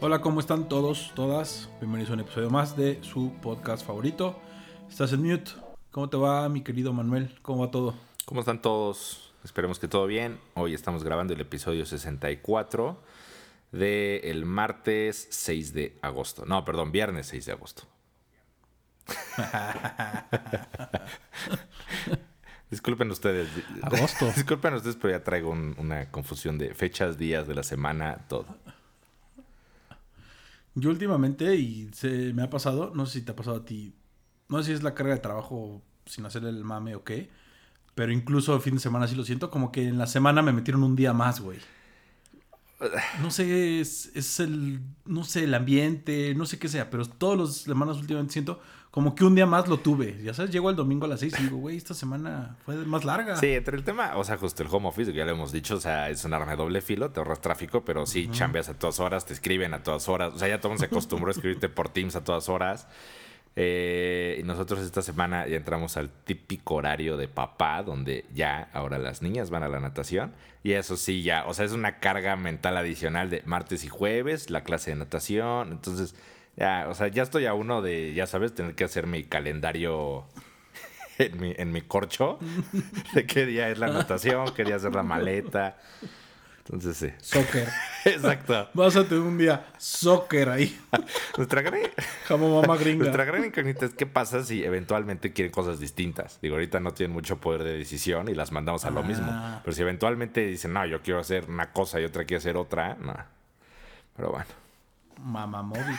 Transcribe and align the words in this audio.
Hola, 0.00 0.20
¿cómo 0.20 0.40
están 0.40 0.68
todos, 0.68 1.12
todas? 1.14 1.68
Bienvenidos 1.80 2.10
a 2.10 2.14
un 2.14 2.20
episodio 2.20 2.50
más 2.50 2.76
de 2.76 2.98
su 3.02 3.32
podcast 3.40 3.86
favorito. 3.86 4.38
Estás 4.88 5.12
en 5.12 5.22
mute. 5.22 5.52
¿Cómo 5.90 6.08
te 6.10 6.16
va, 6.16 6.48
mi 6.48 6.62
querido 6.62 6.92
Manuel? 6.92 7.36
¿Cómo 7.42 7.64
va 7.64 7.70
todo? 7.70 7.94
¿Cómo 8.24 8.40
están 8.40 8.60
todos? 8.60 9.32
Esperemos 9.44 9.78
que 9.78 9.86
todo 9.88 10.06
bien. 10.06 10.38
Hoy 10.54 10.74
estamos 10.74 11.04
grabando 11.04 11.32
el 11.34 11.40
episodio 11.40 11.86
64 11.86 12.98
del 13.72 14.44
martes 14.44 15.26
6 15.30 15.72
de 15.74 15.96
agosto. 16.02 16.44
No, 16.46 16.64
perdón, 16.64 16.92
viernes 16.92 17.26
6 17.28 17.46
de 17.46 17.52
agosto. 17.52 17.84
Disculpen 22.70 23.10
ustedes. 23.10 23.48
Agosto. 23.82 24.26
Disculpen 24.34 24.74
ustedes, 24.74 24.96
pero 24.96 25.16
ya 25.16 25.22
traigo 25.24 25.50
un- 25.50 25.74
una 25.78 26.10
confusión 26.10 26.58
de 26.58 26.74
fechas, 26.74 27.16
días 27.18 27.46
de 27.46 27.54
la 27.54 27.62
semana, 27.62 28.26
todo. 28.28 28.46
Yo 30.74 30.90
últimamente, 30.90 31.54
y 31.56 31.90
se 31.92 32.32
me 32.32 32.42
ha 32.42 32.50
pasado, 32.50 32.92
no 32.94 33.06
sé 33.06 33.20
si 33.20 33.24
te 33.24 33.32
ha 33.32 33.36
pasado 33.36 33.58
a 33.58 33.64
ti, 33.64 33.94
no 34.48 34.58
sé 34.58 34.64
si 34.66 34.72
es 34.72 34.82
la 34.82 34.94
carga 34.94 35.14
de 35.14 35.20
trabajo 35.20 35.82
sin 36.06 36.26
hacerle 36.26 36.50
el 36.50 36.64
mame 36.64 36.96
o 36.96 37.04
qué, 37.04 37.30
pero 37.94 38.12
incluso 38.12 38.54
el 38.54 38.60
fin 38.62 38.74
de 38.74 38.80
semana 38.80 39.06
sí 39.08 39.14
lo 39.14 39.24
siento, 39.24 39.50
como 39.50 39.72
que 39.72 39.86
en 39.88 39.98
la 39.98 40.06
semana 40.06 40.42
me 40.42 40.52
metieron 40.52 40.82
un 40.84 40.96
día 40.96 41.12
más, 41.12 41.40
güey. 41.40 41.58
No 43.22 43.30
sé, 43.30 43.80
es, 43.80 44.10
es 44.14 44.40
el, 44.40 44.80
no 45.06 45.24
sé, 45.24 45.44
el 45.44 45.54
ambiente, 45.54 46.34
no 46.34 46.44
sé 46.44 46.58
qué 46.58 46.68
sea, 46.68 46.90
pero 46.90 47.06
todos 47.06 47.38
los 47.38 47.56
semanas 47.58 47.96
últimamente 47.98 48.32
siento 48.32 48.60
como 48.94 49.16
que 49.16 49.24
un 49.24 49.34
día 49.34 49.44
más 49.44 49.66
lo 49.66 49.78
tuve. 49.78 50.22
Ya 50.22 50.32
sabes, 50.34 50.52
llego 50.52 50.70
el 50.70 50.76
domingo 50.76 51.06
a 51.06 51.08
las 51.08 51.18
6 51.18 51.34
y 51.40 51.42
digo, 51.42 51.56
güey, 51.56 51.76
esta 51.76 51.94
semana 51.94 52.56
fue 52.64 52.76
más 52.76 53.04
larga. 53.04 53.34
Sí, 53.34 53.48
entre 53.48 53.76
el 53.76 53.82
tema, 53.82 54.16
o 54.16 54.22
sea, 54.22 54.36
justo 54.36 54.62
el 54.62 54.68
home 54.70 54.86
office, 54.86 55.10
que 55.10 55.18
ya 55.18 55.24
lo 55.24 55.32
hemos 55.32 55.50
dicho, 55.50 55.74
o 55.74 55.80
sea, 55.80 56.10
es 56.10 56.24
un 56.24 56.32
arma 56.32 56.52
de 56.52 56.56
doble 56.56 56.80
filo, 56.80 57.10
te 57.10 57.18
ahorras 57.18 57.40
tráfico, 57.40 57.84
pero 57.84 58.06
sí 58.06 58.28
chambeas 58.30 58.68
a 58.68 58.74
todas 58.78 59.00
horas, 59.00 59.26
te 59.26 59.32
escriben 59.32 59.74
a 59.74 59.82
todas 59.82 60.08
horas, 60.08 60.32
o 60.34 60.38
sea, 60.38 60.46
ya 60.46 60.58
todo 60.58 60.68
el 60.68 60.74
mundo 60.74 60.86
se 60.86 60.86
acostumbró 60.86 61.26
a 61.26 61.32
escribirte 61.32 61.68
por 61.68 61.88
Teams 61.88 62.14
a 62.14 62.22
todas 62.22 62.48
horas. 62.48 62.86
Eh, 63.56 64.36
y 64.38 64.44
nosotros 64.44 64.78
esta 64.78 65.02
semana 65.02 65.48
ya 65.48 65.56
entramos 65.56 65.96
al 65.96 66.10
típico 66.10 66.76
horario 66.76 67.16
de 67.16 67.26
papá, 67.26 67.82
donde 67.82 68.26
ya 68.32 68.68
ahora 68.72 68.98
las 68.98 69.22
niñas 69.22 69.50
van 69.50 69.64
a 69.64 69.68
la 69.68 69.80
natación. 69.80 70.34
Y 70.62 70.74
eso 70.74 70.96
sí, 70.96 71.24
ya, 71.24 71.46
o 71.46 71.54
sea, 71.54 71.64
es 71.64 71.72
una 71.72 71.98
carga 71.98 72.36
mental 72.36 72.76
adicional 72.76 73.28
de 73.28 73.42
martes 73.44 73.82
y 73.82 73.88
jueves, 73.88 74.50
la 74.50 74.62
clase 74.62 74.92
de 74.92 74.96
natación. 74.98 75.72
Entonces, 75.72 76.14
ya, 76.56 76.86
o 76.88 76.94
sea, 76.94 77.08
ya 77.08 77.22
estoy 77.22 77.46
a 77.46 77.54
uno 77.54 77.82
de, 77.82 78.14
ya 78.14 78.26
sabes, 78.26 78.54
tener 78.54 78.74
que 78.74 78.84
hacer 78.84 79.06
mi 79.06 79.24
calendario 79.24 80.24
en 81.18 81.40
mi, 81.40 81.54
en 81.56 81.72
mi 81.72 81.80
corcho 81.82 82.38
de 83.14 83.26
qué 83.26 83.46
día 83.46 83.68
es 83.68 83.78
la 83.78 83.88
natación, 83.88 84.52
qué 84.54 84.64
día 84.64 84.76
hacer 84.76 84.94
la 84.94 85.02
maleta. 85.02 85.76
Entonces, 86.66 86.96
sí. 86.96 87.10
Soccer. 87.20 87.68
Exacto. 88.06 88.70
Vas 88.72 88.96
a 88.96 89.04
tener 89.04 89.22
un 89.22 89.36
día 89.36 89.66
soccer 89.76 90.48
ahí. 90.48 90.74
Nuestra 91.36 91.60
gran, 91.60 91.78
Como 92.26 92.58
mamá 92.62 92.78
gringa. 92.78 93.00
nuestra 93.04 93.26
gran 93.26 93.44
incógnita 93.44 93.84
es 93.84 93.92
qué 93.92 94.06
pasa 94.06 94.42
si 94.42 94.64
eventualmente 94.64 95.34
quieren 95.34 95.52
cosas 95.52 95.78
distintas. 95.78 96.38
Digo, 96.40 96.54
ahorita 96.54 96.80
no 96.80 96.94
tienen 96.94 97.12
mucho 97.12 97.36
poder 97.38 97.64
de 97.64 97.76
decisión 97.76 98.30
y 98.30 98.34
las 98.34 98.50
mandamos 98.50 98.86
a 98.86 98.90
lo 98.90 99.00
Ah. 99.00 99.02
mismo. 99.02 99.60
Pero 99.62 99.74
si 99.76 99.82
eventualmente 99.82 100.46
dicen, 100.46 100.72
no, 100.72 100.86
yo 100.86 101.02
quiero 101.02 101.20
hacer 101.20 101.44
una 101.50 101.70
cosa 101.70 102.00
y 102.00 102.04
otra 102.04 102.24
quiere 102.24 102.38
hacer 102.38 102.56
otra, 102.56 102.94
no. 102.98 103.14
Pero 104.16 104.30
bueno. 104.30 104.46
Mamá 105.22 105.62
móvil. 105.62 105.96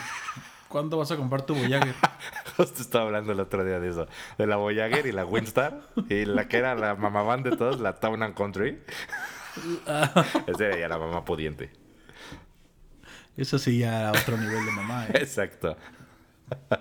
¿Cuándo 0.68 0.98
vas 0.98 1.10
a 1.10 1.16
comprar 1.16 1.42
tu 1.42 1.54
Voyager? 1.54 1.94
Justo 2.56 2.82
estaba 2.82 3.04
hablando 3.04 3.32
el 3.32 3.40
otro 3.40 3.64
día 3.64 3.78
de 3.78 3.88
eso. 3.88 4.08
De 4.36 4.46
la 4.46 4.56
Voyager 4.56 5.06
y 5.06 5.12
la 5.12 5.24
Windstar. 5.24 5.88
y 6.08 6.24
la 6.24 6.48
que 6.48 6.58
era 6.58 6.74
la 6.74 6.94
mamá 6.94 7.22
van 7.22 7.42
de 7.42 7.56
todos, 7.56 7.80
la 7.80 7.94
Town 7.94 8.22
and 8.22 8.34
Country. 8.34 8.82
Esa 10.46 10.64
era 10.66 10.78
ya 10.78 10.88
la 10.88 10.98
mamá 10.98 11.24
pudiente. 11.24 11.70
Eso 13.36 13.58
sí 13.58 13.78
ya 13.78 14.00
era 14.00 14.10
otro 14.10 14.36
nivel 14.36 14.64
de 14.64 14.72
mamá. 14.72 15.06
¿eh? 15.06 15.12
Exacto. 15.14 15.76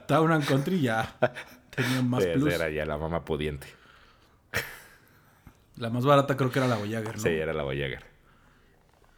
Town 0.07 0.31
and 0.31 0.45
Country 0.45 0.81
ya 0.81 1.16
tenía 1.69 2.01
más 2.01 2.24
Sí, 2.24 2.29
esa 2.29 2.56
era 2.56 2.69
ya 2.69 2.85
la 2.85 2.97
mamá 2.97 3.25
pudiente. 3.25 3.68
La 5.75 5.90
más 5.90 6.06
barata 6.06 6.38
creo 6.38 6.51
que 6.51 6.59
era 6.59 6.68
la 6.68 6.78
Voyager, 6.78 7.18
¿no? 7.18 7.22
Sí, 7.22 7.29
era 7.29 7.53
la 7.53 7.63
Voyager. 7.63 8.06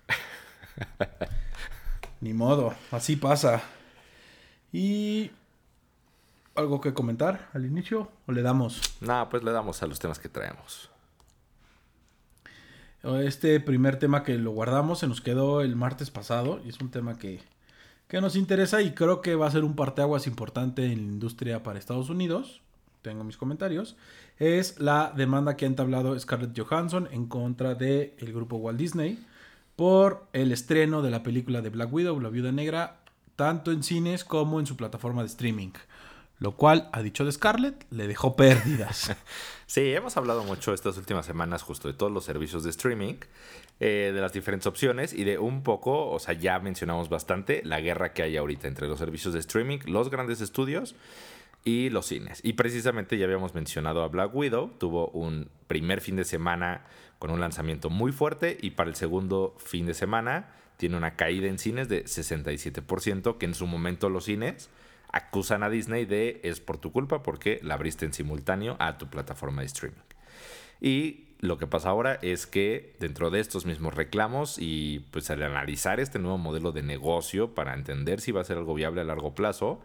Ni 2.22 2.34
modo, 2.34 2.74
así 2.92 3.16
pasa. 3.16 3.62
¿Y 4.74 5.32
algo 6.56 6.82
que 6.82 6.94
comentar 6.94 7.50
al 7.54 7.66
inicio? 7.66 8.10
¿O 8.26 8.32
le 8.32 8.42
damos? 8.42 8.82
No, 9.02 9.30
pues 9.30 9.44
le 9.44 9.52
damos 9.52 9.82
a 9.84 9.88
los 9.88 10.00
temas 10.00 10.20
que 10.20 10.30
traemos. 10.30 10.90
Este 13.04 13.60
primer 13.60 14.00
tema 14.00 14.24
que 14.24 14.38
lo 14.38 14.52
guardamos 14.52 15.00
se 15.00 15.08
nos 15.08 15.22
quedó 15.22 15.62
el 15.62 15.76
martes 15.76 16.10
pasado 16.10 16.60
y 16.66 16.70
es 16.70 16.82
un 16.82 16.90
tema 16.90 17.18
que, 17.18 17.40
que 18.08 18.20
nos 18.20 18.36
interesa 18.36 18.82
y 18.82 18.92
creo 18.92 19.22
que 19.22 19.36
va 19.36 19.48
a 19.48 19.52
ser 19.52 19.64
un 19.64 19.76
parteaguas 19.76 20.28
importante 20.28 20.86
en 20.86 20.98
la 20.98 21.14
industria 21.14 21.64
para 21.64 21.80
Estados 21.80 22.10
Unidos. 22.10 22.62
Tengo 23.04 23.24
mis 23.24 23.38
comentarios. 23.38 23.96
Es 24.40 24.80
la 24.80 25.14
demanda 25.16 25.56
que 25.56 25.66
ha 25.66 25.68
entablado 25.68 26.20
Scarlett 26.20 26.60
Johansson 26.60 27.08
en 27.12 27.28
contra 27.28 27.76
del 27.76 28.14
el 28.18 28.34
grupo 28.34 28.58
Walt 28.58 28.80
Disney 28.80 29.24
por 29.78 30.28
el 30.34 30.52
estreno 30.52 31.02
de 31.02 31.12
la 31.12 31.24
película 31.24 31.62
de 31.62 31.70
Black 31.70 31.94
Widow, 31.94 32.20
La 32.20 32.30
Viuda 32.30 32.52
Negra, 32.52 32.98
tanto 33.38 33.72
en 33.72 33.84
cines 33.84 34.26
como 34.26 34.60
en 34.60 34.66
su 34.66 34.76
plataforma 34.76 35.22
de 35.22 35.28
streaming. 35.28 35.72
Lo 36.40 36.56
cual, 36.56 36.90
a 36.92 37.02
dicho 37.02 37.24
de 37.24 37.32
Scarlett, 37.32 37.86
le 37.92 38.08
dejó 38.08 38.36
pérdidas. 38.36 39.16
Sí, 39.70 39.94
hemos 39.94 40.16
hablado 40.16 40.46
mucho 40.46 40.74
estas 40.74 40.98
últimas 40.98 41.26
semanas 41.26 41.62
justo 41.62 41.90
de 41.90 41.94
todos 41.94 42.10
los 42.10 42.24
servicios 42.24 42.64
de 42.64 42.70
streaming, 42.70 43.16
eh, 43.82 44.12
de 44.16 44.22
las 44.22 44.32
diferentes 44.32 44.66
opciones 44.66 45.12
y 45.12 45.26
de 45.26 45.40
un 45.40 45.62
poco, 45.62 46.10
o 46.10 46.20
sea, 46.20 46.36
ya 46.36 46.58
mencionamos 46.60 47.10
bastante 47.10 47.62
la 47.66 47.82
guerra 47.82 48.14
que 48.14 48.24
hay 48.24 48.38
ahorita 48.38 48.70
entre 48.70 48.88
los 48.88 48.98
servicios 48.98 49.34
de 49.34 49.42
streaming, 49.42 49.80
los 49.86 50.10
grandes 50.10 50.40
estudios 50.40 50.96
y 51.66 51.90
los 51.90 52.06
cines. 52.06 52.40
Y 52.46 52.54
precisamente 52.54 53.18
ya 53.18 53.26
habíamos 53.26 53.56
mencionado 53.56 54.04
a 54.04 54.08
Black 54.08 54.34
Widow, 54.34 54.72
tuvo 54.78 55.10
un 55.10 55.50
primer 55.68 56.00
fin 56.00 56.16
de 56.16 56.24
semana 56.24 56.86
con 57.20 57.32
un 57.32 57.40
lanzamiento 57.40 57.90
muy 57.90 58.12
fuerte 58.12 58.58
y 58.62 58.72
para 58.72 58.90
el 58.90 58.96
segundo 58.96 59.56
fin 59.58 59.86
de 59.86 59.94
semana 59.94 60.50
tiene 60.78 60.98
una 60.98 61.16
caída 61.16 61.48
en 61.48 61.58
cines 61.58 61.90
de 61.90 62.06
67%, 62.06 63.38
que 63.38 63.46
en 63.46 63.56
su 63.56 63.68
momento 63.68 64.10
los 64.10 64.26
cines 64.26 64.70
acusan 65.12 65.64
a 65.64 65.70
Disney 65.70 66.06
de 66.06 66.40
es 66.44 66.60
por 66.60 66.78
tu 66.78 66.92
culpa 66.92 67.24
porque 67.24 67.60
la 67.64 67.74
abriste 67.74 68.06
en 68.06 68.14
simultáneo 68.14 68.76
a 68.80 68.98
tu 68.98 69.08
plataforma 69.10 69.62
de 69.62 69.68
streaming. 69.68 69.98
Y 70.80 71.28
lo 71.40 71.58
que 71.58 71.68
pasa 71.68 71.90
ahora 71.90 72.18
es 72.22 72.48
que 72.48 72.96
dentro 73.00 73.30
de 73.30 73.40
estos 73.40 73.66
mismos 73.66 73.94
reclamos 73.94 74.58
y 74.60 75.06
pues 75.12 75.30
al 75.30 75.44
analizar 75.44 76.00
este 76.00 76.20
nuevo 76.20 76.38
modelo 76.38 76.72
de 76.72 76.84
negocio 76.84 77.54
para 77.54 77.74
entender 77.74 78.22
si 78.22 78.32
va 78.32 78.42
a 78.42 78.44
ser 78.44 78.58
algo 78.58 78.74
viable 78.74 79.02
a 79.02 79.04
largo 79.04 79.36
plazo, 79.36 79.80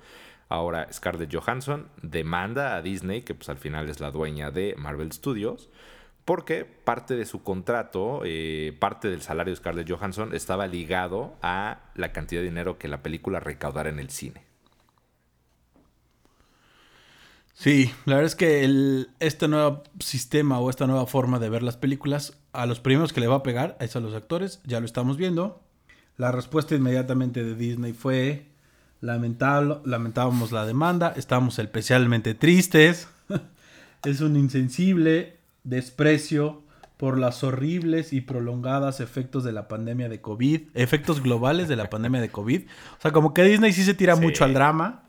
ahora 0.48 0.90
Scarlett 0.92 1.34
Johansson 1.34 1.88
demanda 2.02 2.76
a 2.76 2.82
Disney, 2.82 3.22
que 3.22 3.34
pues 3.34 3.48
al 3.48 3.58
final 3.58 3.88
es 3.88 4.00
la 4.00 4.10
dueña 4.10 4.50
de 4.50 4.74
Marvel 4.78 5.12
Studios, 5.12 5.68
porque 6.24 6.64
parte 6.64 7.16
de 7.16 7.26
su 7.26 7.42
contrato, 7.42 8.22
eh, 8.24 8.76
parte 8.78 9.08
del 9.08 9.22
salario 9.22 9.52
de 9.52 9.56
Scarlett 9.56 9.90
Johansson 9.90 10.34
estaba 10.34 10.66
ligado 10.66 11.34
a 11.42 11.80
la 11.94 12.12
cantidad 12.12 12.40
de 12.40 12.48
dinero 12.48 12.78
que 12.78 12.88
la 12.88 13.02
película 13.02 13.40
recaudara 13.40 13.90
en 13.90 13.98
el 13.98 14.10
cine. 14.10 14.44
Sí, 17.54 17.92
la 18.06 18.16
verdad 18.16 18.26
es 18.26 18.34
que 18.34 19.06
este 19.20 19.46
nuevo 19.46 19.82
sistema 20.00 20.58
o 20.58 20.70
esta 20.70 20.86
nueva 20.86 21.06
forma 21.06 21.38
de 21.38 21.48
ver 21.48 21.62
las 21.62 21.76
películas, 21.76 22.36
a 22.52 22.66
los 22.66 22.80
primeros 22.80 23.12
que 23.12 23.20
le 23.20 23.26
va 23.26 23.36
a 23.36 23.42
pegar 23.42 23.76
a 23.78 24.00
los 24.00 24.14
actores, 24.14 24.60
ya 24.64 24.80
lo 24.80 24.86
estamos 24.86 25.16
viendo. 25.16 25.62
La 26.16 26.32
respuesta 26.32 26.74
inmediatamente 26.74 27.44
de 27.44 27.54
Disney 27.54 27.92
fue 27.92 28.46
lamentable, 29.00 29.76
lamentábamos 29.84 30.52
la 30.52 30.66
demanda, 30.66 31.12
estamos 31.16 31.58
especialmente 31.58 32.34
tristes. 32.34 33.08
es 34.04 34.20
un 34.20 34.36
insensible 34.36 35.41
desprecio 35.64 36.62
por 36.96 37.18
los 37.18 37.42
horribles 37.42 38.12
y 38.12 38.20
prolongados 38.20 39.00
efectos 39.00 39.42
de 39.44 39.52
la 39.52 39.66
pandemia 39.66 40.08
de 40.08 40.20
COVID, 40.20 40.60
efectos 40.74 41.20
globales 41.22 41.68
de 41.68 41.76
la 41.76 41.90
pandemia 41.90 42.20
de 42.20 42.28
COVID. 42.30 42.62
O 42.98 43.02
sea, 43.02 43.10
como 43.10 43.34
que 43.34 43.42
Disney 43.42 43.72
sí 43.72 43.82
se 43.82 43.94
tira 43.94 44.14
Sí. 44.16 44.22
mucho 44.22 44.44
al 44.44 44.54
drama. 44.54 45.02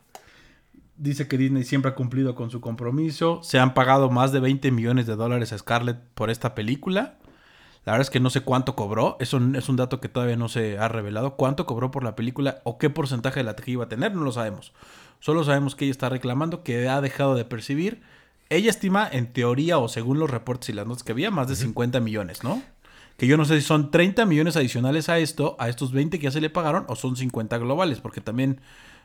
Dice 0.96 1.26
que 1.28 1.36
Disney 1.38 1.64
siempre 1.64 1.90
ha 1.90 1.94
cumplido 1.94 2.34
con 2.34 2.50
su 2.50 2.60
compromiso. 2.60 3.40
Se 3.42 3.58
han 3.58 3.74
pagado 3.74 4.10
más 4.10 4.32
de 4.32 4.40
20 4.40 4.70
millones 4.70 5.06
de 5.06 5.16
dólares 5.16 5.52
a 5.52 5.58
Scarlett 5.58 5.98
por 6.14 6.30
esta 6.30 6.54
película. 6.54 7.16
La 7.84 7.92
verdad 7.92 8.02
es 8.06 8.10
que 8.10 8.20
no 8.20 8.30
sé 8.30 8.40
cuánto 8.40 8.74
cobró. 8.76 9.16
Eso 9.20 9.40
es 9.54 9.68
un 9.68 9.76
dato 9.76 10.00
que 10.00 10.08
todavía 10.08 10.36
no 10.36 10.48
se 10.48 10.78
ha 10.78 10.88
revelado. 10.88 11.34
¿Cuánto 11.36 11.66
cobró 11.66 11.90
por 11.90 12.02
la 12.02 12.16
película 12.16 12.60
o 12.64 12.78
qué 12.78 12.90
porcentaje 12.90 13.40
de 13.40 13.44
la 13.44 13.56
taquilla 13.56 13.72
iba 13.74 13.84
a 13.84 13.88
tener? 13.88 14.14
No 14.14 14.22
lo 14.22 14.32
sabemos. 14.32 14.72
Solo 15.20 15.44
sabemos 15.44 15.74
que 15.76 15.84
ella 15.84 15.92
está 15.92 16.08
reclamando 16.08 16.62
que 16.62 16.88
ha 16.88 17.00
dejado 17.00 17.34
de 17.34 17.44
percibir. 17.44 18.02
Ella 18.50 18.70
estima, 18.70 19.08
en 19.10 19.32
teoría 19.32 19.78
o 19.78 19.88
según 19.88 20.18
los 20.18 20.30
reportes 20.30 20.68
y 20.68 20.72
las 20.72 20.86
notas 20.86 21.02
que 21.02 21.12
había, 21.12 21.30
más 21.30 21.48
de 21.48 21.56
50 21.56 22.00
millones, 22.00 22.44
¿no? 22.44 22.62
Que 23.16 23.26
yo 23.26 23.36
no 23.36 23.44
sé 23.44 23.60
si 23.60 23.66
son 23.66 23.90
30 23.90 24.26
millones 24.26 24.56
adicionales 24.56 25.08
a 25.08 25.18
esto, 25.18 25.56
a 25.58 25.68
estos 25.68 25.92
20 25.92 26.18
que 26.18 26.24
ya 26.24 26.30
se 26.30 26.40
le 26.40 26.50
pagaron, 26.50 26.84
o 26.88 26.96
son 26.96 27.16
50 27.16 27.58
globales, 27.58 28.00
porque 28.00 28.20
también 28.20 28.60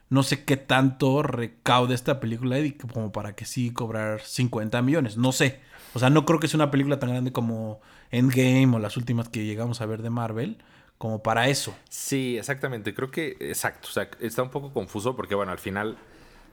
no 0.10 0.24
sé 0.24 0.44
qué 0.44 0.58
tanto 0.58 1.22
recaude 1.22 1.94
esta 1.94 2.20
película 2.20 2.58
Eddie, 2.58 2.78
como 2.78 3.12
para 3.12 3.36
que 3.36 3.46
sí 3.46 3.72
cobrar 3.72 4.22
50 4.22 4.82
millones. 4.82 5.18
No 5.18 5.32
sé. 5.32 5.60
O 5.94 6.00
sea, 6.00 6.10
no 6.10 6.26
creo 6.26 6.40
que 6.40 6.48
sea 6.48 6.58
una 6.58 6.72
película 6.72 7.00
tan 7.00 7.12
grande 7.12 7.32
como 7.32 7.80
Endgame 8.12 8.76
o 8.76 8.80
las 8.80 8.98
últimas 8.98 9.30
que 9.30 9.46
llegamos 9.46 9.82
a 9.82 9.86
ver 9.86 10.02
de 10.02 10.10
Marvel, 10.10 10.58
como 10.98 11.22
para 11.22 11.48
eso. 11.48 11.76
Sí, 11.90 12.38
exactamente. 12.38 12.94
Creo 12.94 13.12
que, 13.12 13.38
exacto. 13.40 13.88
O 13.90 13.92
sea, 13.92 14.10
está 14.20 14.42
un 14.44 14.50
poco 14.50 14.74
confuso 14.74 15.16
porque, 15.16 15.36
bueno, 15.36 15.52
al 15.52 15.60
final, 15.60 15.98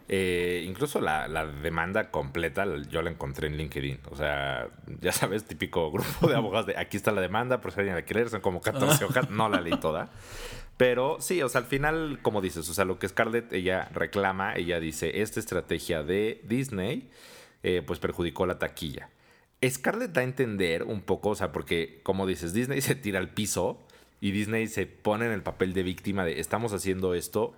eh, 0.08 0.64
incluso 0.66 1.00
la, 1.00 1.26
la, 1.26 1.46
demanda 1.46 2.12
completa 2.12 2.64
yo 2.88 3.02
la 3.02 3.10
encontré 3.10 3.48
en 3.48 3.56
LinkedIn. 3.56 4.00
O 4.10 4.16
sea, 4.16 4.68
ya 5.00 5.12
sabes, 5.12 5.44
típico 5.44 5.90
grupo 5.92 6.28
de 6.28 6.36
abogados 6.36 6.66
de 6.66 6.78
aquí 6.78 6.96
está 6.96 7.10
la 7.10 7.20
demanda, 7.20 7.60
por 7.60 7.72
si 7.72 7.80
alguien 7.80 7.96
la 7.96 8.02
quiere 8.02 8.20
leer, 8.20 8.30
son 8.30 8.40
como 8.40 8.60
14 8.60 9.04
hojas. 9.04 9.30
No 9.30 9.48
la 9.48 9.60
leí 9.60 9.78
toda. 9.80 10.10
Pero 10.76 11.16
sí, 11.20 11.42
o 11.42 11.48
sea, 11.48 11.62
al 11.62 11.66
final, 11.66 12.18
como 12.22 12.40
dices, 12.40 12.68
o 12.68 12.74
sea, 12.74 12.84
lo 12.84 12.98
que 12.98 13.08
Scarlett 13.08 13.52
ella 13.52 13.88
reclama, 13.94 14.54
ella 14.54 14.78
dice, 14.78 15.22
esta 15.22 15.40
estrategia 15.40 16.02
de 16.02 16.42
Disney, 16.44 17.10
eh, 17.62 17.82
pues 17.84 17.98
perjudicó 17.98 18.46
la 18.46 18.58
taquilla. 18.58 19.08
Scarlett 19.66 20.12
da 20.12 20.20
a 20.20 20.24
entender 20.24 20.82
un 20.82 21.00
poco, 21.00 21.30
o 21.30 21.34
sea, 21.34 21.50
porque 21.50 22.00
como 22.02 22.26
dices, 22.26 22.52
Disney 22.52 22.80
se 22.82 22.94
tira 22.94 23.18
al 23.18 23.30
piso 23.30 23.82
y 24.20 24.30
Disney 24.30 24.68
se 24.68 24.86
pone 24.86 25.26
en 25.26 25.32
el 25.32 25.42
papel 25.42 25.72
de 25.72 25.82
víctima 25.82 26.24
de 26.24 26.40
estamos 26.40 26.72
haciendo 26.72 27.14
esto 27.14 27.54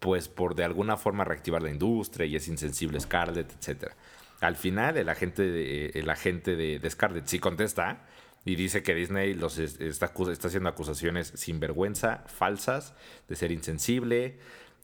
pues 0.00 0.28
por 0.28 0.54
de 0.56 0.64
alguna 0.64 0.96
forma 0.96 1.24
reactivar 1.24 1.62
la 1.62 1.70
industria 1.70 2.26
y 2.26 2.34
es 2.34 2.48
insensible 2.48 2.98
Scarlett, 2.98 3.52
etc. 3.52 3.92
Al 4.40 4.56
final 4.56 4.96
el 4.96 5.08
agente 5.08 5.42
de, 5.42 5.86
el 5.94 6.10
agente 6.10 6.56
de, 6.56 6.90
Scarlett 6.90 7.26
sí 7.26 7.38
contesta 7.38 8.06
y 8.44 8.56
dice 8.56 8.82
que 8.82 8.94
Disney 8.94 9.34
los 9.34 9.58
está, 9.58 10.12
está 10.32 10.48
haciendo 10.48 10.68
acusaciones 10.68 11.32
sin 11.36 11.60
vergüenza, 11.60 12.24
falsas, 12.26 12.94
de 13.28 13.36
ser 13.36 13.52
insensible. 13.52 14.38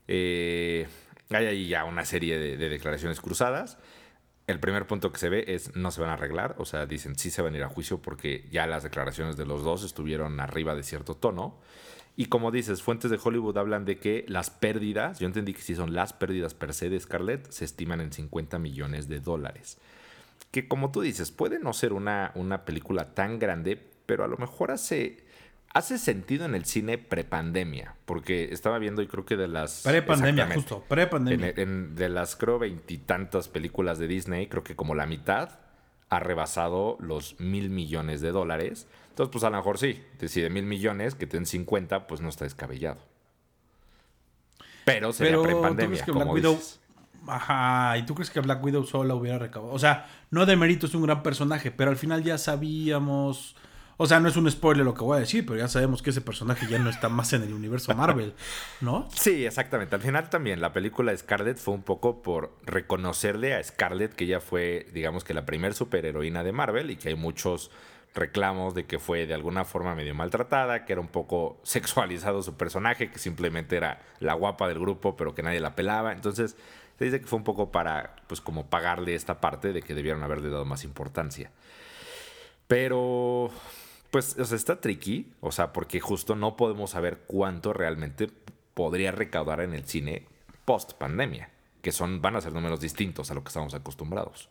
Eh, 0.06 0.86
hay 1.30 1.46
ahí 1.46 1.68
ya 1.68 1.84
una 1.84 2.04
serie 2.04 2.38
de 2.38 2.68
declaraciones 2.68 3.20
cruzadas 3.20 3.78
el 4.46 4.60
primer 4.60 4.86
punto 4.86 5.12
que 5.12 5.18
se 5.18 5.28
ve 5.28 5.44
es 5.48 5.74
no 5.74 5.90
se 5.90 6.00
van 6.00 6.10
a 6.10 6.12
arreglar, 6.14 6.54
o 6.58 6.64
sea, 6.64 6.86
dicen 6.86 7.18
sí 7.18 7.30
se 7.30 7.42
van 7.42 7.54
a 7.54 7.56
ir 7.56 7.64
a 7.64 7.68
juicio 7.68 8.00
porque 8.00 8.46
ya 8.50 8.66
las 8.66 8.84
declaraciones 8.84 9.36
de 9.36 9.44
los 9.44 9.64
dos 9.64 9.82
estuvieron 9.82 10.38
arriba 10.40 10.74
de 10.74 10.82
cierto 10.82 11.16
tono. 11.16 11.58
Y 12.16 12.26
como 12.26 12.50
dices, 12.50 12.82
fuentes 12.82 13.10
de 13.10 13.18
Hollywood 13.22 13.58
hablan 13.58 13.84
de 13.84 13.98
que 13.98 14.24
las 14.28 14.48
pérdidas, 14.48 15.18
yo 15.18 15.26
entendí 15.26 15.52
que 15.52 15.60
si 15.60 15.74
son 15.74 15.94
las 15.94 16.12
pérdidas 16.14 16.54
per 16.54 16.72
se 16.72 16.88
de 16.88 16.98
Scarlett, 16.98 17.50
se 17.50 17.64
estiman 17.64 18.00
en 18.00 18.12
50 18.12 18.58
millones 18.58 19.08
de 19.08 19.20
dólares. 19.20 19.78
Que 20.50 20.66
como 20.66 20.90
tú 20.90 21.02
dices, 21.02 21.30
puede 21.30 21.58
no 21.58 21.74
ser 21.74 21.92
una, 21.92 22.32
una 22.34 22.64
película 22.64 23.14
tan 23.14 23.38
grande, 23.38 23.80
pero 24.06 24.24
a 24.24 24.28
lo 24.28 24.38
mejor 24.38 24.70
hace 24.70 25.26
hace 25.76 25.98
sentido 25.98 26.46
en 26.46 26.54
el 26.54 26.64
cine 26.64 26.96
prepandemia, 26.96 27.96
porque 28.06 28.44
estaba 28.50 28.78
viendo 28.78 29.02
y 29.02 29.08
creo 29.08 29.26
que 29.26 29.36
de 29.36 29.46
las... 29.46 29.82
Prepandemia, 29.82 30.48
justo, 30.54 30.82
prepandemia. 30.88 31.52
de 31.52 32.08
las, 32.08 32.34
creo, 32.34 32.58
veintitantas 32.58 33.48
películas 33.48 33.98
de 33.98 34.08
Disney, 34.08 34.46
creo 34.46 34.64
que 34.64 34.74
como 34.74 34.94
la 34.94 35.04
mitad 35.04 35.58
ha 36.08 36.20
rebasado 36.20 36.96
los 37.00 37.38
mil 37.40 37.68
millones 37.68 38.20
de 38.22 38.30
dólares. 38.32 38.86
Entonces, 39.16 39.32
pues 39.32 39.44
a 39.44 39.50
lo 39.50 39.56
mejor 39.56 39.78
sí, 39.78 40.04
si 40.26 40.42
de 40.42 40.50
mil 40.50 40.66
millones, 40.66 41.14
que 41.14 41.26
ten 41.26 41.46
50, 41.46 42.06
pues 42.06 42.20
no 42.20 42.28
está 42.28 42.44
descabellado. 42.44 42.98
Pero 44.84 45.10
sería 45.14 45.40
prepandemia, 45.40 46.04
como 46.04 46.34
Widow... 46.34 46.60
Ajá, 47.26 47.96
¿y 47.96 48.04
tú 48.04 48.14
crees 48.14 48.28
que 48.28 48.40
Black 48.40 48.62
Widow 48.62 48.84
sola 48.84 49.14
hubiera 49.14 49.38
recaudado? 49.38 49.72
O 49.72 49.78
sea, 49.78 50.06
no 50.30 50.44
de 50.44 50.54
mérito 50.56 50.84
es 50.84 50.94
un 50.94 51.02
gran 51.02 51.22
personaje, 51.22 51.70
pero 51.70 51.90
al 51.90 51.96
final 51.96 52.22
ya 52.24 52.36
sabíamos 52.36 53.56
o 53.98 54.06
sea, 54.06 54.20
no 54.20 54.28
es 54.28 54.36
un 54.36 54.50
spoiler 54.50 54.84
lo 54.84 54.92
que 54.92 55.02
voy 55.02 55.16
a 55.16 55.20
decir, 55.20 55.46
pero 55.46 55.58
ya 55.58 55.68
sabemos 55.68 56.02
que 56.02 56.10
ese 56.10 56.20
personaje 56.20 56.66
ya 56.66 56.78
no 56.78 56.90
está 56.90 57.08
más 57.08 57.32
en 57.32 57.42
el 57.42 57.54
universo 57.54 57.94
Marvel, 57.94 58.34
¿no? 58.82 59.08
Sí, 59.14 59.46
exactamente. 59.46 59.94
Al 59.94 60.02
final 60.02 60.28
también 60.28 60.60
la 60.60 60.74
película 60.74 61.12
de 61.12 61.18
Scarlett 61.18 61.56
fue 61.56 61.72
un 61.72 61.82
poco 61.82 62.20
por 62.20 62.54
reconocerle 62.64 63.54
a 63.54 63.62
Scarlett 63.62 64.12
que 64.12 64.24
ella 64.24 64.40
fue, 64.40 64.86
digamos 64.92 65.24
que 65.24 65.32
la 65.32 65.46
primer 65.46 65.72
superheroína 65.72 66.44
de 66.44 66.52
Marvel 66.52 66.90
y 66.90 66.96
que 66.96 67.08
hay 67.08 67.14
muchos 67.14 67.70
reclamos 68.16 68.74
de 68.74 68.86
que 68.86 68.98
fue 68.98 69.26
de 69.26 69.34
alguna 69.34 69.64
forma 69.64 69.94
medio 69.94 70.14
maltratada, 70.14 70.84
que 70.84 70.92
era 70.92 71.00
un 71.00 71.08
poco 71.08 71.60
sexualizado 71.62 72.42
su 72.42 72.56
personaje, 72.56 73.10
que 73.10 73.18
simplemente 73.18 73.76
era 73.76 74.02
la 74.18 74.34
guapa 74.34 74.66
del 74.68 74.80
grupo, 74.80 75.16
pero 75.16 75.34
que 75.34 75.42
nadie 75.42 75.60
la 75.60 75.76
pelaba. 75.76 76.12
Entonces, 76.12 76.56
se 76.98 77.04
dice 77.04 77.20
que 77.20 77.26
fue 77.26 77.38
un 77.38 77.44
poco 77.44 77.70
para, 77.70 78.16
pues, 78.26 78.40
como 78.40 78.66
pagarle 78.66 79.14
esta 79.14 79.40
parte 79.40 79.72
de 79.72 79.82
que 79.82 79.94
debieron 79.94 80.22
haberle 80.22 80.48
dado 80.48 80.64
más 80.64 80.82
importancia. 80.82 81.52
Pero 82.66 83.50
pues, 84.10 84.36
está 84.38 84.80
tricky, 84.80 85.32
o 85.40 85.52
sea, 85.52 85.72
porque 85.72 86.00
justo 86.00 86.36
no 86.36 86.56
podemos 86.56 86.90
saber 86.90 87.24
cuánto 87.26 87.72
realmente 87.72 88.30
podría 88.74 89.12
recaudar 89.12 89.60
en 89.60 89.74
el 89.74 89.84
cine 89.84 90.26
post 90.64 90.94
pandemia, 90.94 91.50
que 91.82 91.92
son, 91.92 92.22
van 92.22 92.36
a 92.36 92.40
ser 92.40 92.52
números 92.52 92.80
distintos 92.80 93.30
a 93.30 93.34
lo 93.34 93.42
que 93.44 93.48
estamos 93.48 93.74
acostumbrados. 93.74 94.48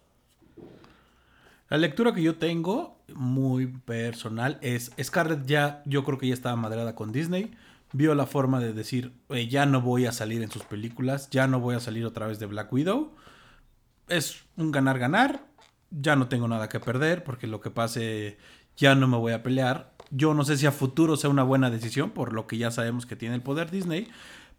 La 1.68 1.78
lectura 1.78 2.14
que 2.14 2.22
yo 2.22 2.36
tengo, 2.36 3.04
muy 3.14 3.66
personal, 3.66 4.60
es 4.62 4.92
Scarlett 5.02 5.48
ya, 5.48 5.82
yo 5.86 6.04
creo 6.04 6.20
que 6.20 6.28
ya 6.28 6.34
estaba 6.36 6.56
madrada 6.56 6.94
con 6.94 7.12
Disney, 7.12 7.52
vio 7.92 8.14
la 8.14 8.28
forma 8.28 8.60
de 8.60 8.72
decir, 8.72 9.14
ya 9.50 9.66
no 9.66 9.82
voy 9.82 10.06
a 10.06 10.12
salir 10.12 10.44
en 10.44 10.52
sus 10.52 10.64
películas, 10.64 11.30
ya 11.32 11.48
no 11.48 11.60
voy 11.60 11.76
a 11.76 11.80
salir 11.80 12.06
otra 12.06 12.28
vez 12.28 12.38
de 12.38 12.46
Black 12.46 12.72
Widow. 12.72 13.16
Es 14.10 14.44
un 14.58 14.72
ganar-ganar, 14.72 15.48
ya 15.90 16.16
no 16.16 16.28
tengo 16.28 16.48
nada 16.48 16.70
que 16.70 16.80
perder, 16.80 17.24
porque 17.24 17.48
lo 17.48 17.62
que 17.62 17.72
pase 17.72 18.38
ya 18.78 18.94
no 18.94 19.08
me 19.08 19.18
voy 19.18 19.34
a 19.34 19.42
pelear. 19.42 19.96
Yo 20.12 20.36
no 20.36 20.44
sé 20.44 20.58
si 20.58 20.68
a 20.68 20.72
futuro 20.72 21.18
sea 21.18 21.32
una 21.32 21.44
buena 21.44 21.72
decisión, 21.72 22.12
por 22.12 22.34
lo 22.34 22.46
que 22.46 22.60
ya 22.60 22.70
sabemos 22.70 23.08
que 23.08 23.16
tiene 23.16 23.34
el 23.34 23.42
poder 23.42 23.72
Disney, 23.72 24.08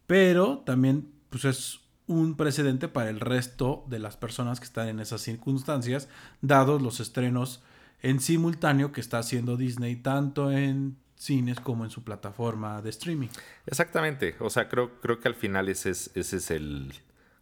pero 0.08 0.64
también 0.66 1.08
pues 1.30 1.44
es 1.44 1.80
un 2.06 2.36
precedente 2.36 2.88
para 2.88 3.10
el 3.10 3.20
resto 3.20 3.84
de 3.88 3.98
las 3.98 4.16
personas 4.16 4.60
que 4.60 4.66
están 4.66 4.88
en 4.88 5.00
esas 5.00 5.20
circunstancias, 5.20 6.08
dados 6.40 6.80
los 6.80 7.00
estrenos 7.00 7.62
en 8.02 8.20
simultáneo 8.20 8.92
que 8.92 9.00
está 9.00 9.18
haciendo 9.18 9.56
Disney 9.56 9.96
tanto 9.96 10.52
en 10.52 10.96
cines 11.16 11.60
como 11.60 11.84
en 11.84 11.90
su 11.90 12.04
plataforma 12.04 12.82
de 12.82 12.90
streaming. 12.90 13.28
Exactamente, 13.66 14.36
o 14.38 14.50
sea, 14.50 14.68
creo, 14.68 15.00
creo 15.00 15.18
que 15.18 15.28
al 15.28 15.34
final 15.34 15.68
ese 15.68 15.90
es, 15.90 16.10
ese 16.14 16.36
es 16.36 16.50
el, 16.50 16.92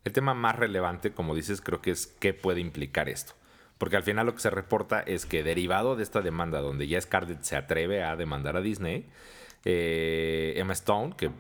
el 0.05 0.13
tema 0.13 0.33
más 0.35 0.57
relevante, 0.57 1.13
como 1.13 1.35
dices, 1.35 1.61
creo 1.61 1.83
que 1.83 1.91
es 1.91 2.07
qué 2.07 2.33
puede 2.33 2.61
implicar 2.61 3.09
esto. 3.09 3.35
Porque 3.79 3.97
al 3.97 4.05
final 4.05 4.27
lo 4.27 4.35
que 4.35 4.41
se 4.41 4.51
reporta 4.51 5.01
es 5.01 5.27
que 5.27 5.43
derivado 5.43 5.97
de 5.97 6.05
esta 6.05 6.23
demanda, 6.23 6.61
donde 6.61 6.87
ya 6.87 7.01
Scarlett 7.01 7.43
se 7.43 7.57
atreve 7.57 8.05
a 8.05 8.15
demandar 8.15 8.57
a 8.57 8.61
Disney, 8.61 9.09
eh, 9.65 10.55
Emma 10.57 10.73
Stone, 10.75 11.17
que 11.17 11.31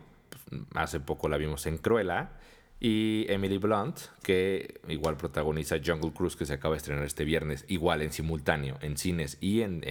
hace 0.75 1.01
poco 1.01 1.29
la 1.29 1.37
vimos 1.37 1.67
en 1.67 1.79
Cruella, 1.79 2.33
y 2.81 3.27
Emily 3.29 3.59
Blunt, 3.59 3.99
que 4.23 4.81
igual 4.89 5.17
protagoniza 5.17 5.77
Jungle 5.85 6.13
Cruise, 6.13 6.37
que 6.37 6.47
se 6.47 6.55
acaba 6.55 6.75
de 6.75 6.79
estrenar 6.79 7.05
este 7.05 7.25
viernes, 7.25 7.65
igual 7.69 8.03
en 8.03 8.13
simultáneo, 8.13 8.79
en 8.83 8.97
cines 8.97 9.39
y 9.41 9.63
en, 9.63 9.83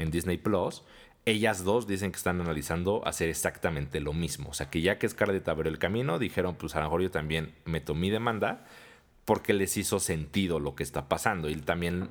en 0.00 0.10
Disney 0.10 0.38
Plus. 0.38 0.82
Ellas 1.26 1.64
dos 1.64 1.86
dicen 1.86 2.12
que 2.12 2.16
están 2.16 2.40
analizando 2.40 3.06
hacer 3.06 3.28
exactamente 3.28 4.00
lo 4.00 4.14
mismo. 4.14 4.50
O 4.50 4.54
sea, 4.54 4.70
que 4.70 4.80
ya 4.80 4.98
que 4.98 5.08
Scarlett 5.08 5.46
abrió 5.48 5.70
el 5.70 5.78
camino, 5.78 6.18
dijeron, 6.18 6.56
pues 6.56 6.74
a 6.74 6.78
lo 6.78 6.86
mejor 6.86 7.02
yo 7.02 7.10
también 7.10 7.54
meto 7.66 7.94
mi 7.94 8.10
demanda 8.10 8.64
porque 9.26 9.52
les 9.52 9.76
hizo 9.76 10.00
sentido 10.00 10.58
lo 10.58 10.74
que 10.74 10.82
está 10.82 11.08
pasando. 11.08 11.50
Y 11.50 11.56
también, 11.56 12.08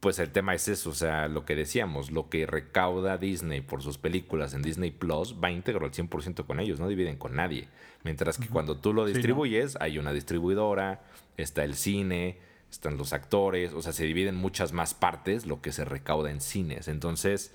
pues 0.00 0.18
el 0.18 0.30
tema 0.30 0.54
es 0.54 0.68
eso, 0.68 0.90
o 0.90 0.94
sea, 0.94 1.28
lo 1.28 1.44
que 1.44 1.56
decíamos, 1.56 2.12
lo 2.12 2.28
que 2.28 2.46
recauda 2.46 3.18
Disney 3.18 3.60
por 3.60 3.82
sus 3.82 3.98
películas 3.98 4.54
en 4.54 4.62
Disney 4.62 4.92
Plus 4.92 5.34
va 5.42 5.50
íntegro 5.50 5.86
al 5.86 5.92
100% 5.92 6.46
con 6.46 6.60
ellos, 6.60 6.78
no 6.78 6.88
dividen 6.88 7.16
con 7.16 7.34
nadie. 7.34 7.68
Mientras 8.04 8.38
que 8.38 8.48
cuando 8.48 8.76
tú 8.78 8.92
lo 8.92 9.06
distribuyes, 9.06 9.76
hay 9.80 9.98
una 9.98 10.12
distribuidora, 10.12 11.02
está 11.36 11.64
el 11.64 11.74
cine, 11.74 12.38
están 12.70 12.96
los 12.96 13.12
actores, 13.12 13.72
o 13.72 13.82
sea, 13.82 13.92
se 13.92 14.04
dividen 14.04 14.36
muchas 14.36 14.72
más 14.72 14.94
partes 14.94 15.46
lo 15.46 15.60
que 15.60 15.72
se 15.72 15.84
recauda 15.84 16.30
en 16.30 16.40
cines. 16.40 16.86
Entonces, 16.86 17.52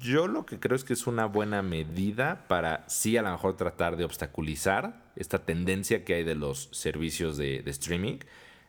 yo 0.00 0.26
lo 0.26 0.44
que 0.44 0.58
creo 0.58 0.76
es 0.76 0.84
que 0.84 0.92
es 0.92 1.06
una 1.06 1.26
buena 1.26 1.62
medida 1.62 2.46
para 2.48 2.84
sí 2.88 3.16
a 3.16 3.22
lo 3.22 3.30
mejor 3.30 3.56
tratar 3.56 3.96
de 3.96 4.04
obstaculizar 4.04 5.12
esta 5.16 5.44
tendencia 5.44 6.04
que 6.04 6.14
hay 6.14 6.24
de 6.24 6.34
los 6.34 6.68
servicios 6.72 7.36
de, 7.36 7.62
streaming. 7.66 8.18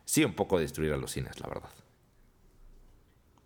Sí, 0.05 0.23
un 0.23 0.33
poco 0.33 0.59
destruir 0.59 0.93
a 0.93 0.97
los 0.97 1.11
cines, 1.11 1.39
la 1.39 1.47
verdad. 1.47 1.69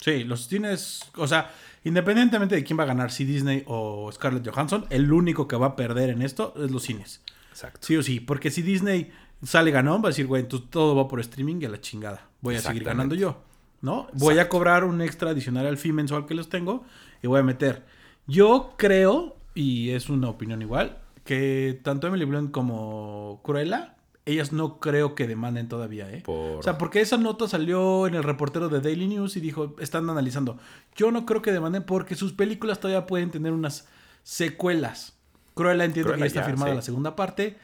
Sí, 0.03 0.25
los 0.25 0.49
cines, 0.49 0.99
o 1.15 1.27
sea, 1.27 1.53
independientemente 1.85 2.55
de 2.55 2.63
quién 2.65 2.77
va 2.77 2.83
a 2.83 2.87
ganar, 2.87 3.09
si 3.09 3.23
Disney 3.23 3.63
o 3.67 4.11
Scarlett 4.11 4.45
Johansson, 4.45 4.85
el 4.89 5.13
único 5.13 5.47
que 5.47 5.55
va 5.55 5.67
a 5.67 5.75
perder 5.77 6.09
en 6.09 6.21
esto 6.21 6.53
es 6.57 6.71
los 6.71 6.83
cines. 6.83 7.21
Exacto. 7.51 7.79
Sí 7.87 7.95
o 7.95 8.03
sí, 8.03 8.19
porque 8.19 8.51
si 8.51 8.63
Disney 8.63 9.13
sale 9.43 9.71
ganón, 9.71 10.01
va 10.01 10.07
a 10.07 10.09
decir, 10.09 10.27
güey, 10.27 10.45
todo 10.45 10.93
va 10.93 11.07
por 11.07 11.21
streaming 11.21 11.61
y 11.61 11.65
a 11.67 11.69
la 11.69 11.79
chingada. 11.79 12.27
Voy 12.41 12.55
a 12.55 12.59
seguir 12.59 12.83
ganando 12.83 13.15
yo, 13.15 13.43
¿no? 13.79 14.09
Voy 14.11 14.39
a 14.39 14.49
cobrar 14.49 14.83
un 14.83 15.01
extra 15.01 15.29
adicional 15.29 15.67
al 15.67 15.77
fee 15.77 15.93
mensual 15.93 16.25
que 16.25 16.33
los 16.33 16.49
tengo 16.49 16.83
y 17.21 17.27
voy 17.27 17.39
a 17.39 17.43
meter. 17.43 17.85
Yo 18.27 18.73
creo, 18.77 19.37
y 19.55 19.91
es 19.91 20.09
una 20.09 20.27
opinión 20.27 20.61
igual, 20.61 20.97
que 21.23 21.79
tanto 21.81 22.07
Emily 22.07 22.25
Blunt 22.25 22.51
como 22.51 23.39
Cruella, 23.41 23.95
ellas 24.25 24.53
no 24.53 24.79
creo 24.79 25.15
que 25.15 25.27
demanden 25.27 25.67
todavía, 25.67 26.09
¿eh? 26.11 26.23
O 26.27 26.63
sea, 26.63 26.77
porque 26.77 27.01
esa 27.01 27.17
nota 27.17 27.47
salió 27.47 28.07
en 28.07 28.15
el 28.15 28.23
reportero 28.23 28.69
de 28.69 28.79
Daily 28.79 29.07
News 29.07 29.35
y 29.35 29.41
dijo, 29.41 29.75
están 29.79 30.09
analizando. 30.09 30.57
Yo 30.95 31.11
no 31.11 31.25
creo 31.25 31.41
que 31.41 31.51
demanden 31.51 31.83
porque 31.83 32.15
sus 32.15 32.33
películas 32.33 32.79
todavía 32.79 33.05
pueden 33.05 33.31
tener 33.31 33.51
unas 33.51 33.87
secuelas. 34.23 35.17
Cruella 35.53 35.85
entiendo 35.85 36.13
que 36.13 36.19
ya 36.19 36.25
está 36.25 36.43
firmada 36.43 36.73
la 36.73 36.81
segunda 36.81 37.15
parte. 37.15 37.57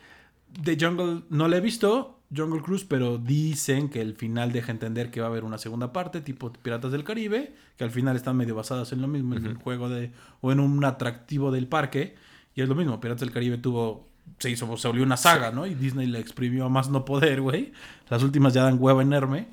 The 0.64 0.78
Jungle 0.80 1.24
no 1.30 1.48
la 1.48 1.58
he 1.58 1.62
visto 1.62 2.20
Jungle 2.36 2.62
Cruise, 2.62 2.86
pero 2.86 3.18
dicen 3.18 3.90
que 3.90 4.02
el 4.02 4.16
final 4.16 4.52
deja 4.52 4.72
entender 4.72 5.10
que 5.10 5.20
va 5.22 5.28
a 5.28 5.30
haber 5.30 5.44
una 5.44 5.58
segunda 5.58 5.92
parte, 5.92 6.22
tipo 6.22 6.52
Piratas 6.54 6.92
del 6.92 7.04
Caribe, 7.04 7.54
que 7.78 7.84
al 7.84 7.92
final 7.92 8.16
están 8.16 8.38
medio 8.38 8.56
basadas 8.56 8.92
en 8.92 9.02
lo 9.02 9.08
mismo, 9.08 9.36
en 9.36 9.48
un 9.48 9.56
juego 9.56 9.90
de. 9.90 10.12
o 10.42 10.52
en 10.52 10.60
un 10.60 10.84
atractivo 10.86 11.52
del 11.52 11.68
parque. 11.68 12.16
Y 12.54 12.62
es 12.62 12.70
lo 12.70 12.76
mismo, 12.76 13.00
Piratas 13.00 13.22
del 13.22 13.32
Caribe 13.32 13.58
tuvo. 13.58 14.09
Se 14.40 14.50
hizo, 14.50 14.76
se 14.78 14.88
volvió 14.88 15.04
una 15.04 15.18
saga, 15.18 15.52
¿no? 15.52 15.66
Y 15.68 15.76
Disney 15.76 16.08
le 16.08 16.20
exprimió 16.20 16.66
a 16.66 16.70
más 16.70 16.90
no 16.90 17.06
poder, 17.06 17.42
güey. 17.42 17.74
Las 18.10 18.24
últimas 18.24 18.54
ya 18.54 18.64
dan 18.64 18.78
hueva 18.80 19.02
enorme. 19.02 19.48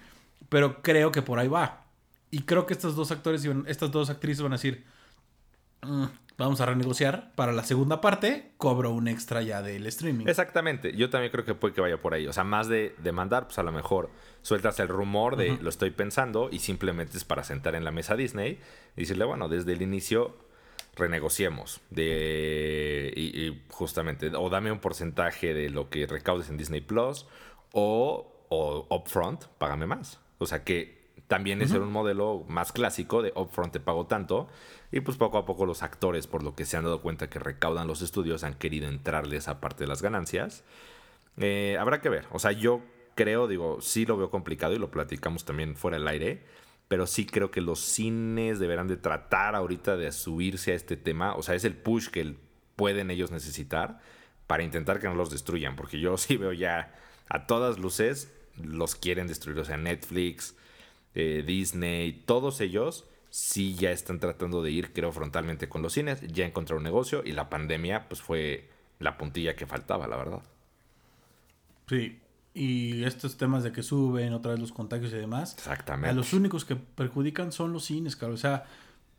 Pero 0.49 0.81
creo 0.81 1.11
que 1.13 1.23
por 1.23 1.39
ahí 1.39 1.49
va. 1.49 1.85
Y 2.31 2.41
creo 2.43 2.67
que 2.67 2.73
estos 2.75 2.95
dos 2.97 3.11
actores, 3.11 3.45
iban- 3.45 3.65
estas 3.67 3.91
dos 3.91 4.11
actrices 4.11 4.43
van 4.43 4.53
a 4.53 4.57
decir. 4.57 4.85
"Mm, 5.83 6.05
vamos 6.39 6.61
a 6.61 6.67
renegociar. 6.67 7.33
Para 7.35 7.53
la 7.53 7.65
segunda 7.65 8.01
parte, 8.01 8.53
cobro 8.57 8.91
un 8.93 9.09
extra 9.09 9.43
ya 9.43 9.63
del 9.63 9.87
streaming. 9.87 10.27
Exactamente, 10.27 10.95
yo 10.97 11.11
también 11.11 11.33
creo 11.33 11.45
que 11.45 11.55
puede 11.55 11.75
que 11.75 11.81
vaya 11.81 12.01
por 12.01 12.15
ahí. 12.15 12.27
O 12.27 12.33
sea, 12.33 12.45
más 12.45 12.69
de 12.69 12.95
demandar, 13.03 13.47
pues 13.47 13.59
a 13.59 13.63
lo 13.63 13.73
mejor 13.73 14.11
sueltas 14.43 14.79
el 14.81 14.89
rumor 14.89 15.37
de 15.37 15.59
lo 15.61 15.69
estoy 15.69 15.91
pensando 15.91 16.49
y 16.53 16.59
simplemente 16.61 17.17
es 17.17 17.25
para 17.25 17.43
sentar 17.45 17.75
en 17.75 17.85
la 17.85 17.91
mesa 17.91 18.17
Disney 18.17 18.61
y 18.97 19.01
decirle, 19.01 19.25
bueno, 19.25 19.49
desde 19.49 19.73
el 19.73 19.83
inicio 19.83 20.37
renegociemos 20.97 21.81
de 21.91 23.13
y, 23.15 23.41
y 23.41 23.63
justamente 23.71 24.31
o 24.35 24.49
dame 24.49 24.73
un 24.73 24.81
porcentaje 24.81 25.55
de 25.55 25.71
lo 25.71 25.91
que 25.91 26.07
recaudes 26.07 26.49
en 26.49 26.57
Disney 26.57 26.81
Plus 26.81 27.27
o, 27.73 28.33
o 28.49 28.87
upfront, 28.95 29.45
págame 29.59 29.87
más. 29.87 30.19
O 30.39 30.47
sea 30.47 30.65
que 30.65 30.97
también 31.29 31.61
es 31.61 31.73
un 31.73 31.91
modelo 31.91 32.45
más 32.49 32.73
clásico 32.73 33.21
de 33.21 33.33
upfront 33.35 33.73
te 33.73 33.81
pago 33.81 34.07
tanto 34.07 34.49
y 34.93 35.01
pues 35.01 35.17
poco 35.17 35.39
a 35.39 35.45
poco 35.45 35.67
los 35.67 35.83
actores 35.83 36.29
por 36.29 36.45
lo 36.45 36.55
que 36.55 36.65
se 36.65 36.77
han 36.77 36.85
dado 36.85 37.03
cuenta 37.03 37.29
que 37.29 37.41
recaudan 37.41 37.89
los 37.89 38.01
estudios 38.01 38.45
han 38.45 38.55
querido 38.55 38.89
entrarle 38.89 39.37
esa 39.37 39.61
parte 39.61 39.85
de 39.85 39.89
las 39.89 40.03
ganancias. 40.03 40.63
Eh, 41.37 41.77
habrá 41.81 42.01
que 42.01 42.09
ver. 42.09 42.27
O 42.31 42.39
sea, 42.39 42.53
yo 42.53 42.81
creo, 43.15 43.49
digo, 43.49 43.81
sí 43.81 44.07
lo 44.07 44.17
veo 44.17 44.31
complicado 44.31 44.75
y 44.75 44.79
lo 44.79 44.91
platicamos 44.91 45.45
también 45.45 45.75
fuera 45.75 45.99
del 45.99 46.07
aire, 46.07 46.45
pero 46.89 47.07
sí 47.07 47.27
creo 47.27 47.51
que 47.51 47.61
los 47.61 47.81
cines 47.81 48.59
deberán 48.59 48.89
de 48.89 48.97
tratar 48.97 49.55
ahorita 49.55 49.97
de 49.97 50.13
subirse 50.13 50.73
a 50.73 50.75
este 50.75 50.97
tema. 50.97 51.35
O 51.35 51.43
sea, 51.43 51.55
es 51.55 51.65
el 51.65 51.75
push 51.75 52.09
que 52.09 52.37
pueden 52.77 53.11
ellos 53.11 53.31
necesitar 53.31 54.01
para 54.47 54.63
intentar 54.63 55.01
que 55.01 55.09
no 55.09 55.15
los 55.15 55.31
destruyan, 55.31 55.75
porque 55.77 55.99
yo 55.99 56.17
sí 56.19 56.37
veo 56.37 56.53
ya 56.53 56.95
a 57.29 57.47
todas 57.47 57.79
luces 57.79 58.33
los 58.63 58.95
quieren 58.95 59.27
destruir. 59.27 59.59
O 59.59 59.65
sea, 59.65 59.77
Netflix, 59.77 60.55
eh, 61.15 61.43
Disney, 61.45 62.13
todos 62.13 62.61
ellos 62.61 63.07
sí 63.31 63.75
ya 63.75 63.91
están 63.91 64.21
tratando 64.21 64.63
de 64.63 64.71
ir, 64.71 64.93
creo, 64.93 65.13
frontalmente 65.13 65.69
con 65.69 65.83
los 65.83 65.93
cines, 65.93 66.21
ya 66.23 66.47
encontraron 66.47 66.85
negocio 66.85 67.23
y 67.25 67.33
la 67.33 67.51
pandemia 67.51 68.09
pues 68.09 68.23
fue 68.23 68.71
la 68.99 69.19
puntilla 69.19 69.57
que 69.57 69.67
faltaba, 69.67 70.07
la 70.07 70.17
verdad. 70.17 70.43
Sí. 71.89 72.19
Y 72.59 73.05
estos 73.05 73.37
temas 73.37 73.63
de 73.65 73.71
que 73.71 73.83
suben 73.83 74.33
otra 74.33 74.53
vez 74.53 74.61
los 74.61 74.73
contagios 74.73 75.13
y 75.13 75.17
demás. 75.17 75.53
Exactamente. 75.59 76.09
A 76.09 76.15
los 76.15 76.33
únicos 76.33 76.65
que 76.65 76.75
perjudican 76.75 77.53
son 77.53 77.75
los 77.75 77.85
cines, 77.85 78.17
cabrón. 78.17 78.37
O 78.37 78.39
sea, 78.39 78.65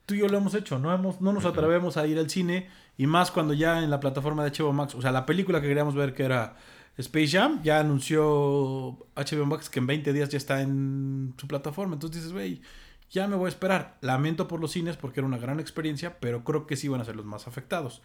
tú 0.07 0.15
y 0.15 0.19
yo 0.19 0.27
lo 0.27 0.39
hemos 0.39 0.55
hecho, 0.55 0.79
no, 0.79 0.91
hemos, 0.91 1.21
no 1.21 1.33
nos 1.33 1.45
atrevemos 1.45 1.97
a 1.97 2.07
ir 2.07 2.17
al 2.17 2.31
cine. 2.31 2.67
Y 2.97 3.05
más 3.05 3.29
cuando 3.29 3.53
ya 3.53 3.83
en 3.83 3.91
la 3.91 3.99
plataforma 3.99 4.43
de 4.43 4.51
HBO 4.51 4.73
Max, 4.73 4.95
o 4.95 5.03
sea, 5.03 5.11
la 5.11 5.27
película 5.27 5.61
que 5.61 5.67
queríamos 5.67 5.93
ver 5.93 6.15
que 6.15 6.23
era 6.23 6.55
Space 6.97 7.27
Jam, 7.27 7.61
ya 7.61 7.79
anunció 7.79 8.97
HBO 9.15 9.45
Max 9.45 9.69
que 9.69 9.77
en 9.77 9.85
20 9.85 10.13
días 10.13 10.29
ya 10.29 10.37
está 10.37 10.61
en 10.61 11.35
su 11.37 11.47
plataforma. 11.47 11.93
Entonces 11.93 12.21
dices, 12.21 12.33
güey, 12.33 12.63
ya 13.11 13.27
me 13.27 13.35
voy 13.35 13.45
a 13.45 13.49
esperar. 13.49 13.99
Lamento 14.01 14.47
por 14.47 14.59
los 14.59 14.71
cines 14.71 14.97
porque 14.97 15.19
era 15.19 15.27
una 15.27 15.37
gran 15.37 15.59
experiencia, 15.59 16.19
pero 16.19 16.43
creo 16.43 16.65
que 16.65 16.75
sí 16.75 16.87
van 16.87 17.01
a 17.01 17.05
ser 17.05 17.15
los 17.15 17.25
más 17.25 17.47
afectados. 17.47 18.01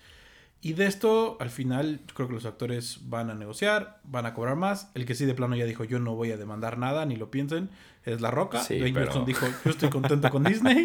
Y 0.65 0.75
de 0.75 0.87
esto, 0.87 1.37
al 1.41 1.51
final, 1.51 2.01
yo 2.07 2.15
creo 2.15 2.29
que 2.29 2.35
los 2.35 2.47
actores 2.47 3.01
van 3.09 3.31
a 3.31 3.35
negociar, 3.35 3.99
van 4.05 4.27
a 4.27 4.33
cobrar 4.33 4.55
más. 4.55 4.91
El 4.95 5.05
que 5.07 5.17
sí 5.17 5.27
de 5.27 5.35
plano 5.35 5.57
ya 5.57 5.65
dijo, 5.65 5.83
yo 5.83 5.99
no 5.99 6.15
voy 6.15 6.31
a 6.31 6.37
demandar 6.37 6.79
nada, 6.79 7.05
ni 7.05 7.17
lo 7.17 7.33
piensen, 7.33 7.69
es 8.05 8.21
La 8.21 8.31
Roca. 8.31 8.61
Sí, 8.63 8.79
Dwayne 8.79 8.95
pero- 8.95 9.07
Johnson 9.07 9.25
dijo, 9.27 9.47
yo 9.65 9.71
estoy 9.73 9.91
contento 9.91 10.31
con 10.31 10.45
Disney. 10.45 10.85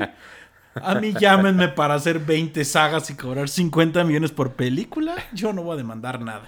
A 0.81 0.95
mí 0.95 1.13
llámenme 1.19 1.67
para 1.67 1.93
hacer 1.93 2.17
20 2.19 2.65
sagas 2.65 3.11
y 3.11 3.15
cobrar 3.15 3.49
50 3.49 4.03
millones 4.03 4.31
por 4.31 4.53
película. 4.53 5.15
Yo 5.31 5.53
no 5.53 5.61
voy 5.61 5.75
a 5.75 5.77
demandar 5.77 6.21
nada. 6.21 6.41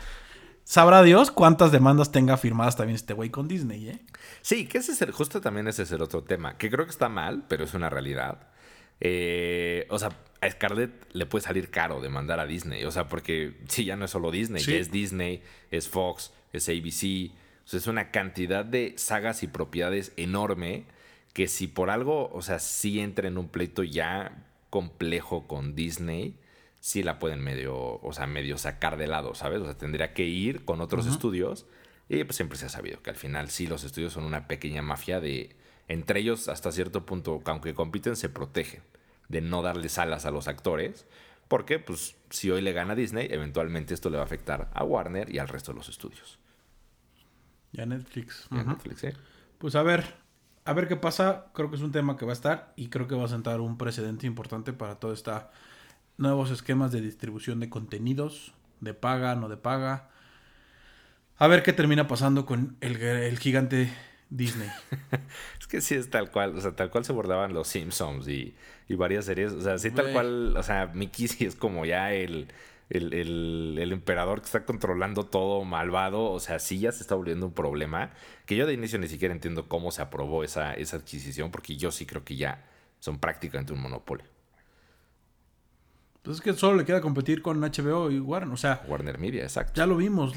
Sabrá 0.63 1.03
Dios 1.03 1.29
cuántas 1.29 1.71
demandas 1.71 2.11
tenga 2.11 2.35
firmadas 2.35 2.75
también 2.77 2.95
este 2.95 3.13
güey 3.13 3.29
con 3.29 3.47
Disney, 3.47 3.89
¿eh? 3.89 4.01
Sí, 4.41 4.67
que 4.67 4.79
ese 4.79 4.91
es 4.93 5.01
el, 5.03 5.11
justo 5.11 5.39
también 5.39 5.67
ese 5.67 5.83
es 5.83 5.91
el 5.91 6.01
otro 6.01 6.23
tema, 6.23 6.57
que 6.57 6.69
creo 6.71 6.85
que 6.85 6.91
está 6.91 7.09
mal, 7.09 7.43
pero 7.47 7.63
es 7.63 7.75
una 7.75 7.89
realidad. 7.91 8.47
Eh, 8.99 9.87
o 9.89 9.97
sea, 9.99 10.09
a 10.41 10.49
Scarlett 10.49 10.91
le 11.13 11.25
puede 11.25 11.43
salir 11.45 11.69
caro 11.69 11.99
demandar 12.01 12.39
a 12.39 12.45
Disney, 12.45 12.83
o 12.85 12.91
sea, 12.91 13.07
porque 13.07 13.57
sí, 13.67 13.85
ya 13.85 13.95
no 13.95 14.05
es 14.05 14.11
solo 14.11 14.31
Disney, 14.31 14.61
Sí. 14.63 14.71
ya 14.71 14.77
es 14.77 14.91
Disney, 14.91 15.41
es 15.71 15.89
Fox, 15.89 16.31
es 16.53 16.69
ABC, 16.69 17.31
o 17.65 17.67
sea, 17.67 17.77
es 17.79 17.87
una 17.87 18.11
cantidad 18.11 18.63
de 18.65 18.93
sagas 18.97 19.43
y 19.43 19.47
propiedades 19.47 20.13
enorme 20.17 20.85
que 21.33 21.47
si 21.47 21.67
por 21.67 21.89
algo, 21.89 22.29
o 22.33 22.41
sea, 22.41 22.59
sí 22.59 22.99
entra 22.99 23.27
en 23.27 23.37
un 23.37 23.49
pleito 23.49 23.83
ya 23.83 24.45
complejo 24.69 25.47
con 25.47 25.75
Disney, 25.75 26.35
sí 26.79 27.03
la 27.03 27.19
pueden 27.19 27.41
medio, 27.41 27.99
o 28.01 28.13
sea, 28.13 28.25
medio 28.25 28.57
sacar 28.57 28.97
de 28.97 29.07
lado, 29.07 29.35
¿sabes? 29.35 29.59
O 29.61 29.65
sea, 29.65 29.77
tendría 29.77 30.13
que 30.13 30.23
ir 30.23 30.63
con 30.65 30.79
otros 30.81 31.05
estudios 31.05 31.65
y 32.07 32.23
pues 32.23 32.37
siempre 32.37 32.57
se 32.57 32.65
ha 32.65 32.69
sabido 32.69 33.01
que 33.03 33.09
al 33.09 33.15
final 33.15 33.49
sí 33.49 33.67
los 33.67 33.83
estudios 33.83 34.13
son 34.13 34.23
una 34.23 34.47
pequeña 34.47 34.81
mafia 34.81 35.19
de, 35.19 35.55
entre 35.87 36.21
ellos 36.21 36.47
hasta 36.47 36.71
cierto 36.71 37.05
punto, 37.05 37.41
aunque 37.45 37.73
compiten, 37.73 38.15
se 38.15 38.29
protegen 38.29 38.81
de 39.29 39.41
no 39.41 39.61
darles 39.61 39.97
alas 39.97 40.25
a 40.25 40.31
los 40.31 40.47
actores, 40.47 41.05
porque 41.47 41.79
pues 41.79 42.15
si 42.29 42.51
hoy 42.51 42.61
le 42.61 42.73
gana 42.73 42.95
Disney, 42.95 43.27
eventualmente 43.31 43.93
esto 43.93 44.09
le 44.09 44.17
va 44.17 44.23
a 44.23 44.25
afectar 44.25 44.69
a 44.73 44.83
Warner 44.83 45.33
y 45.33 45.39
al 45.39 45.47
resto 45.47 45.71
de 45.71 45.77
los 45.77 45.89
estudios. 45.89 46.39
Ya 47.71 47.85
Netflix. 47.85 48.47
Y 48.51 48.57
a 48.57 48.61
Ujú. 48.61 48.71
Netflix, 48.71 49.03
¿eh? 49.03 49.15
Pues 49.57 49.75
a 49.75 49.83
ver, 49.83 50.15
a 50.65 50.73
ver 50.73 50.87
qué 50.87 50.95
pasa. 50.95 51.45
Creo 51.53 51.69
que 51.69 51.75
es 51.75 51.81
un 51.81 51.91
tema 51.91 52.17
que 52.17 52.25
va 52.25 52.31
a 52.31 52.33
estar 52.33 52.73
y 52.75 52.89
creo 52.89 53.07
que 53.07 53.15
va 53.15 53.25
a 53.25 53.29
sentar 53.29 53.61
un 53.61 53.77
precedente 53.77 54.27
importante 54.27 54.73
para 54.73 54.95
todo 54.95 55.13
esta 55.13 55.51
nuevos 56.17 56.51
esquemas 56.51 56.91
de 56.91 57.01
distribución 57.01 57.59
de 57.59 57.69
contenidos, 57.69 58.53
de 58.81 58.93
paga, 58.93 59.35
no 59.35 59.47
de 59.49 59.57
paga. 59.57 60.09
A 61.37 61.47
ver 61.47 61.63
qué 61.63 61.71
termina 61.73 62.07
pasando 62.07 62.45
con 62.45 62.75
el, 62.81 63.01
el 63.01 63.39
gigante 63.39 63.93
Disney. 64.29 64.69
Es 65.59 65.67
que 65.67 65.81
sí 65.81 65.95
es 65.95 66.09
tal 66.09 66.31
cual, 66.31 66.57
o 66.57 66.61
sea, 66.61 66.75
tal 66.75 66.89
cual 66.89 67.05
se 67.05 67.13
bordaban 67.13 67.53
los 67.53 67.67
Simpsons 67.67 68.27
y, 68.27 68.55
y 68.87 68.95
varias 68.95 69.25
series, 69.25 69.51
o 69.53 69.61
sea, 69.61 69.77
sí 69.77 69.91
tal 69.91 70.11
cual, 70.13 70.55
o 70.57 70.63
sea, 70.63 70.87
Mickey 70.93 71.27
sí 71.29 71.45
es 71.45 71.55
como 71.55 71.85
ya 71.85 72.13
el, 72.13 72.47
el, 72.89 73.13
el- 73.13 73.77
el 73.79 73.91
emperador 73.91 74.39
que 74.41 74.45
está 74.47 74.65
controlando 74.65 75.25
todo 75.25 75.63
malvado, 75.65 76.23
o 76.31 76.39
sea, 76.39 76.59
sí 76.59 76.79
ya 76.79 76.91
se 76.91 77.01
está 77.01 77.15
volviendo 77.15 77.45
un 77.47 77.53
problema, 77.53 78.11
que 78.45 78.55
yo 78.55 78.65
de 78.65 78.73
inicio 78.73 78.97
ni 78.99 79.07
siquiera 79.07 79.33
entiendo 79.33 79.67
cómo 79.67 79.91
se 79.91 80.01
aprobó 80.01 80.43
esa, 80.43 80.73
esa 80.73 80.97
adquisición, 80.97 81.51
porque 81.51 81.75
yo 81.77 81.91
sí 81.91 82.05
creo 82.05 82.23
que 82.23 82.35
ya 82.35 82.65
son 82.99 83.19
prácticamente 83.19 83.73
un 83.73 83.81
monopolio. 83.81 84.25
Pues 86.21 86.37
es 86.37 86.41
que 86.41 86.53
solo 86.53 86.77
le 86.77 86.85
queda 86.85 86.99
competir 87.01 87.41
con 87.41 87.61
HBO 87.61 88.11
y 88.11 88.19
Warner. 88.19 88.53
O 88.53 88.57
sea, 88.57 88.83
Warner 88.87 89.17
Media, 89.19 89.43
exacto. 89.43 89.73
ya 89.75 89.85
lo 89.85 89.95
vimos. 89.97 90.33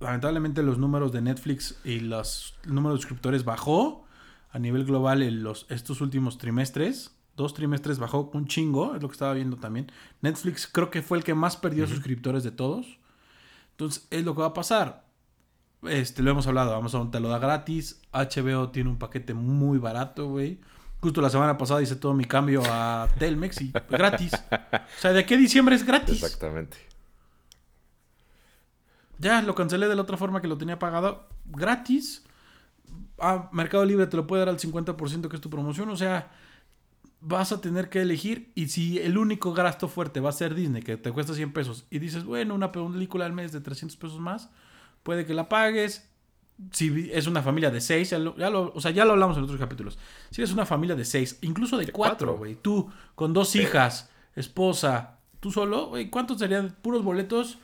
Lamentablemente 0.00 0.62
los 0.62 0.78
números 0.78 1.12
de 1.12 1.22
Netflix 1.22 1.78
y 1.84 2.00
los 2.00 2.56
el 2.64 2.74
número 2.74 2.94
de 2.94 3.00
suscriptores 3.00 3.44
bajó 3.44 4.04
a 4.50 4.58
nivel 4.58 4.84
global 4.84 5.22
en 5.22 5.42
los, 5.42 5.66
estos 5.68 6.00
últimos 6.00 6.38
trimestres. 6.38 7.16
Dos 7.36 7.54
trimestres 7.54 7.98
bajó 7.98 8.30
un 8.32 8.46
chingo, 8.46 8.94
es 8.94 9.02
lo 9.02 9.08
que 9.08 9.14
estaba 9.14 9.34
viendo 9.34 9.56
también. 9.56 9.90
Netflix 10.20 10.68
creo 10.68 10.90
que 10.90 11.02
fue 11.02 11.18
el 11.18 11.24
que 11.24 11.34
más 11.34 11.56
perdió 11.56 11.86
suscriptores 11.88 12.44
de 12.44 12.52
todos. 12.52 12.98
Entonces, 13.72 14.06
es 14.10 14.24
lo 14.24 14.34
que 14.34 14.42
va 14.42 14.48
a 14.48 14.54
pasar. 14.54 15.04
Este, 15.82 16.22
lo 16.22 16.30
hemos 16.30 16.46
hablado, 16.46 16.74
Amazon 16.74 17.10
te 17.10 17.18
lo 17.18 17.28
da 17.28 17.38
gratis. 17.38 18.00
HBO 18.12 18.70
tiene 18.70 18.90
un 18.90 18.98
paquete 18.98 19.34
muy 19.34 19.78
barato, 19.78 20.28
güey. 20.28 20.60
Justo 21.00 21.20
la 21.20 21.30
semana 21.30 21.58
pasada 21.58 21.82
hice 21.82 21.96
todo 21.96 22.14
mi 22.14 22.24
cambio 22.24 22.62
a 22.64 23.08
Telmex 23.18 23.60
y 23.60 23.72
gratis. 23.90 24.32
O 24.32 25.00
sea, 25.00 25.12
¿de 25.12 25.18
aquí 25.18 25.34
a 25.34 25.36
diciembre 25.36 25.74
es 25.74 25.84
gratis? 25.84 26.22
Exactamente. 26.22 26.76
Ya, 29.18 29.42
lo 29.42 29.54
cancelé 29.54 29.88
de 29.88 29.94
la 29.96 30.02
otra 30.02 30.16
forma 30.16 30.40
que 30.40 30.48
lo 30.48 30.58
tenía 30.58 30.78
pagado 30.78 31.28
gratis. 31.46 32.24
Ah, 33.18 33.48
Mercado 33.52 33.84
Libre 33.84 34.06
te 34.06 34.16
lo 34.16 34.26
puede 34.26 34.40
dar 34.40 34.48
al 34.48 34.58
50% 34.58 35.28
que 35.28 35.36
es 35.36 35.42
tu 35.42 35.50
promoción. 35.50 35.88
O 35.88 35.96
sea, 35.96 36.30
vas 37.20 37.52
a 37.52 37.60
tener 37.60 37.88
que 37.88 38.00
elegir. 38.02 38.50
Y 38.54 38.68
si 38.68 38.98
el 38.98 39.16
único 39.18 39.52
gasto 39.54 39.88
fuerte 39.88 40.20
va 40.20 40.30
a 40.30 40.32
ser 40.32 40.54
Disney, 40.54 40.82
que 40.82 40.96
te 40.96 41.12
cuesta 41.12 41.34
100 41.34 41.52
pesos, 41.52 41.86
y 41.90 41.98
dices, 42.00 42.24
bueno, 42.24 42.54
una 42.54 42.72
película 42.72 43.24
al 43.26 43.32
mes 43.32 43.52
de 43.52 43.60
300 43.60 43.96
pesos 43.96 44.18
más, 44.20 44.50
puede 45.02 45.24
que 45.26 45.34
la 45.34 45.48
pagues. 45.48 46.08
Si 46.70 47.10
es 47.12 47.26
una 47.26 47.42
familia 47.42 47.70
de 47.70 47.80
6, 47.80 48.10
ya 48.10 48.18
lo, 48.18 48.36
ya 48.36 48.48
lo- 48.50 48.72
o 48.74 48.80
sea, 48.80 48.92
ya 48.92 49.04
lo 49.04 49.12
hablamos 49.12 49.36
en 49.36 49.42
otros 49.44 49.58
capítulos. 49.58 49.98
Si 50.30 50.40
eres 50.40 50.52
una 50.52 50.64
familia 50.66 50.94
de 50.94 51.04
6, 51.04 51.38
incluso 51.42 51.76
de 51.76 51.86
De 51.86 51.92
4, 51.92 52.16
cuatro. 52.26 52.36
güey, 52.38 52.54
tú 52.54 52.90
con 53.16 53.32
dos 53.32 53.56
hijas, 53.56 54.08
esposa, 54.36 55.18
tú 55.40 55.50
solo, 55.50 55.88
güey, 55.88 56.10
¿cuántos 56.10 56.38
serían 56.38 56.76
puros 56.80 57.02
boletos? 57.02 57.58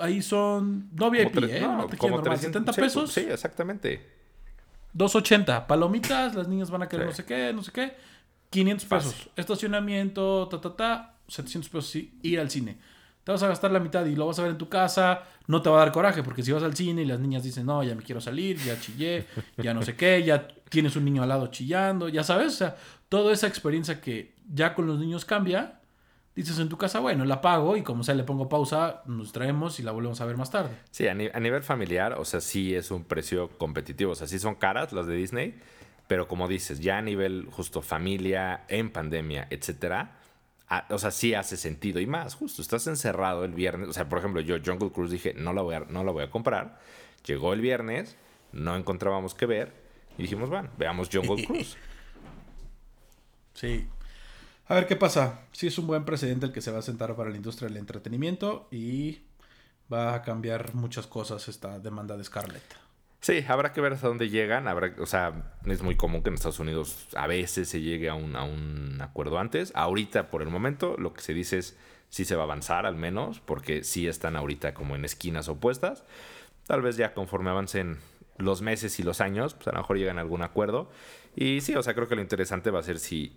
Ahí 0.00 0.22
son. 0.22 0.88
No 0.92 1.10
VIP, 1.10 1.34
Como 1.34 1.46
¿eh? 1.46 1.60
no, 1.60 1.84
taquilla 1.84 1.98
como 1.98 2.16
normal, 2.16 2.38
300, 2.38 2.40
70 2.40 2.72
sí, 2.72 2.80
pesos. 2.80 3.12
Sí, 3.12 3.20
exactamente. 3.30 4.06
280. 4.92 5.66
Palomitas, 5.66 6.34
las 6.34 6.48
niñas 6.48 6.70
van 6.70 6.82
a 6.82 6.88
querer 6.88 7.06
Sí. 7.06 7.10
no 7.10 7.16
sé 7.16 7.24
qué, 7.24 7.52
no 7.52 7.62
sé 7.62 7.72
qué. 7.72 7.96
500 8.50 8.88
pesos. 8.88 9.14
Fácil. 9.14 9.32
Estacionamiento, 9.36 10.48
ta, 10.48 10.60
ta, 10.60 10.76
ta. 10.76 11.12
700 11.28 11.68
pesos 11.68 11.90
sí, 11.90 12.18
ir 12.22 12.38
al 12.40 12.50
cine. 12.50 12.78
te 13.24 13.32
vas 13.32 13.42
a 13.42 13.48
gastar 13.48 13.72
la 13.72 13.80
mitad 13.80 14.06
y 14.06 14.14
lo 14.14 14.28
vas 14.28 14.38
a 14.38 14.42
ver 14.42 14.52
en 14.52 14.58
tu 14.58 14.68
casa, 14.68 15.24
no 15.48 15.60
te 15.60 15.68
va 15.68 15.78
a 15.78 15.80
dar 15.80 15.90
coraje, 15.92 16.22
porque 16.22 16.44
si 16.44 16.52
vas 16.52 16.62
al 16.62 16.76
cine 16.76 17.02
y 17.02 17.04
las 17.06 17.18
niñas 17.18 17.42
dicen, 17.42 17.66
no, 17.66 17.82
ya 17.82 17.96
me 17.96 18.02
quiero 18.04 18.20
salir, 18.20 18.56
ya 18.58 18.80
chillé, 18.80 19.26
ya 19.56 19.74
no 19.74 19.82
sé 19.82 19.96
qué, 19.96 20.22
ya 20.22 20.46
tienes 20.68 20.94
un 20.94 21.04
niño 21.04 21.24
al 21.24 21.28
lado 21.30 21.48
chillando, 21.48 22.08
ya 22.08 22.22
sabes, 22.22 22.52
o 22.54 22.56
sea, 22.56 22.76
toda 23.08 23.32
esa 23.32 23.48
experiencia 23.48 24.00
que 24.00 24.36
ya 24.54 24.74
con 24.74 24.86
los 24.86 25.00
niños 25.00 25.24
cambia, 25.24 25.80
dices 26.36 26.58
en 26.58 26.68
tu 26.68 26.78
casa, 26.78 27.00
bueno, 27.00 27.24
la 27.24 27.40
pago 27.40 27.76
y 27.76 27.82
como 27.82 28.04
sea 28.04 28.14
le 28.14 28.22
pongo 28.22 28.48
pausa, 28.48 29.02
nos 29.06 29.32
traemos 29.32 29.80
y 29.80 29.82
la 29.82 29.90
volvemos 29.90 30.20
a 30.20 30.26
ver 30.26 30.36
más 30.36 30.50
tarde. 30.50 30.70
Sí, 30.90 31.08
a, 31.08 31.12
a 31.12 31.40
nivel 31.40 31.62
familiar, 31.62 32.14
o 32.18 32.24
sea, 32.24 32.40
sí 32.40 32.74
es 32.74 32.90
un 32.90 33.04
precio 33.04 33.48
competitivo, 33.58 34.12
o 34.12 34.14
sea, 34.14 34.28
sí 34.28 34.38
son 34.38 34.54
caras 34.54 34.92
las 34.92 35.06
de 35.06 35.16
Disney, 35.16 35.58
pero 36.06 36.28
como 36.28 36.46
dices, 36.46 36.78
ya 36.80 36.98
a 36.98 37.02
nivel 37.02 37.48
justo 37.50 37.82
familia, 37.82 38.64
en 38.68 38.90
pandemia, 38.90 39.48
etcétera, 39.50 40.20
o 40.90 40.98
sea, 40.98 41.10
sí 41.10 41.34
hace 41.34 41.56
sentido. 41.56 42.00
Y 42.00 42.06
más, 42.06 42.34
justo, 42.34 42.60
estás 42.60 42.86
encerrado 42.86 43.44
el 43.44 43.52
viernes. 43.52 43.88
O 43.88 43.92
sea, 43.92 44.08
por 44.08 44.18
ejemplo, 44.18 44.40
yo 44.40 44.56
Jungle 44.64 44.90
Cruise 44.90 45.10
dije, 45.10 45.34
no 45.34 45.52
la 45.52 45.62
voy 45.62 45.76
a, 45.76 45.80
no 45.80 46.04
la 46.04 46.12
voy 46.12 46.24
a 46.24 46.30
comprar. 46.30 46.78
Llegó 47.24 47.52
el 47.52 47.60
viernes, 47.60 48.16
no 48.52 48.76
encontrábamos 48.76 49.34
qué 49.34 49.46
ver. 49.46 49.72
Y 50.18 50.22
dijimos, 50.22 50.50
bueno, 50.50 50.68
veamos 50.76 51.08
Jungle 51.12 51.44
Cruise. 51.46 51.76
Sí. 53.54 53.86
A 54.68 54.74
ver 54.74 54.86
qué 54.86 54.96
pasa. 54.96 55.40
Sí 55.52 55.68
es 55.68 55.78
un 55.78 55.86
buen 55.86 56.04
precedente 56.04 56.46
el 56.46 56.52
que 56.52 56.60
se 56.60 56.72
va 56.72 56.78
a 56.78 56.82
sentar 56.82 57.14
para 57.14 57.30
la 57.30 57.36
industria 57.36 57.68
del 57.68 57.76
entretenimiento 57.76 58.66
y 58.72 59.20
va 59.92 60.14
a 60.14 60.22
cambiar 60.22 60.74
muchas 60.74 61.06
cosas 61.06 61.46
esta 61.48 61.78
demanda 61.78 62.16
de 62.16 62.24
Scarlett. 62.24 62.64
Sí, 63.20 63.44
habrá 63.48 63.72
que 63.72 63.80
ver 63.80 63.92
hasta 63.92 64.08
dónde 64.08 64.28
llegan. 64.28 64.66
Habrá, 64.66 64.94
o 64.98 65.06
sea, 65.06 65.58
es 65.66 65.82
muy 65.82 65.96
común 65.96 66.22
que 66.22 66.30
en 66.30 66.34
Estados 66.34 66.58
Unidos 66.58 67.08
a 67.16 67.26
veces 67.28 67.68
se 67.68 67.80
llegue 67.80 68.08
a 68.08 68.14
un, 68.14 68.34
a 68.34 68.42
un 68.42 68.98
acuerdo 69.00 69.38
antes. 69.38 69.72
Ahorita, 69.74 70.30
por 70.30 70.42
el 70.42 70.50
momento, 70.50 70.96
lo 70.98 71.12
que 71.12 71.22
se 71.22 71.32
dice 71.32 71.58
es 71.58 71.76
sí 72.08 72.24
se 72.24 72.34
va 72.34 72.42
a 72.42 72.44
avanzar 72.44 72.86
al 72.86 72.96
menos, 72.96 73.40
porque 73.40 73.84
sí 73.84 74.08
están 74.08 74.36
ahorita 74.36 74.74
como 74.74 74.96
en 74.96 75.04
esquinas 75.04 75.48
opuestas. 75.48 76.04
Tal 76.66 76.82
vez 76.82 76.96
ya 76.96 77.14
conforme 77.14 77.50
avancen 77.50 77.98
los 78.36 78.62
meses 78.62 78.98
y 78.98 79.02
los 79.04 79.20
años, 79.20 79.54
pues 79.54 79.68
a 79.68 79.72
lo 79.72 79.78
mejor 79.78 79.96
llegan 79.98 80.18
a 80.18 80.22
algún 80.22 80.42
acuerdo. 80.42 80.90
Y 81.36 81.60
sí, 81.60 81.74
o 81.76 81.82
sea, 81.82 81.94
creo 81.94 82.08
que 82.08 82.16
lo 82.16 82.22
interesante 82.22 82.70
va 82.70 82.80
a 82.80 82.82
ser 82.82 82.98
si 82.98 83.36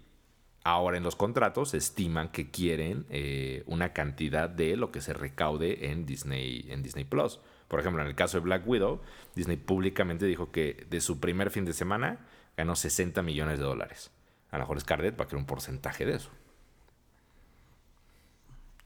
ahora 0.64 0.98
en 0.98 1.04
los 1.04 1.16
contratos 1.16 1.74
estiman 1.74 2.30
que 2.30 2.50
quieren 2.52 3.06
eh, 3.10 3.64
una 3.66 3.94
cantidad 3.94 4.50
de 4.50 4.76
lo 4.76 4.92
que 4.92 5.02
se 5.02 5.14
recaude 5.14 5.92
en 5.92 6.06
Disney, 6.06 6.66
en 6.70 6.84
Disney 6.84 7.06
Plus. 7.06 7.40
Por 7.68 7.80
ejemplo, 7.80 8.02
en 8.02 8.08
el 8.08 8.16
caso 8.16 8.38
de 8.38 8.44
Black 8.44 8.68
Widow, 8.68 9.00
Disney 9.36 9.58
públicamente 9.58 10.26
dijo 10.26 10.52
que 10.52 10.86
de 10.90 11.02
su 11.02 11.20
primer 11.20 11.52
fin 11.52 11.66
de 11.66 11.74
semana 11.74 12.20
ganó 12.58 12.76
60 12.76 13.22
millones 13.22 13.60
de 13.60 13.66
dólares. 13.66 14.12
A 14.52 14.58
lo 14.58 14.64
mejor 14.64 14.80
Scarlett 14.82 15.20
va 15.20 15.26
a 15.26 15.28
querer 15.28 15.40
un 15.40 15.46
porcentaje 15.46 16.06
de 16.06 16.16
eso. 16.16 16.30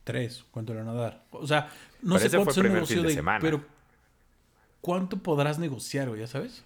Tres, 0.04 0.44
¿cuánto 0.50 0.74
le 0.74 0.80
van 0.82 0.88
a 0.90 1.00
dar? 1.00 1.24
O 1.30 1.46
sea, 1.46 1.70
no 2.02 2.18
sé 2.18 2.28
cuánto 2.28 2.52
fue 2.52 2.66
el 2.66 2.86
fin 2.86 3.02
de, 3.02 3.14
semana. 3.14 3.40
pero 3.40 3.64
¿cuánto 4.82 5.16
podrás 5.16 5.58
negociar, 5.58 6.10
o 6.10 6.16
ya 6.16 6.26
sabes? 6.26 6.62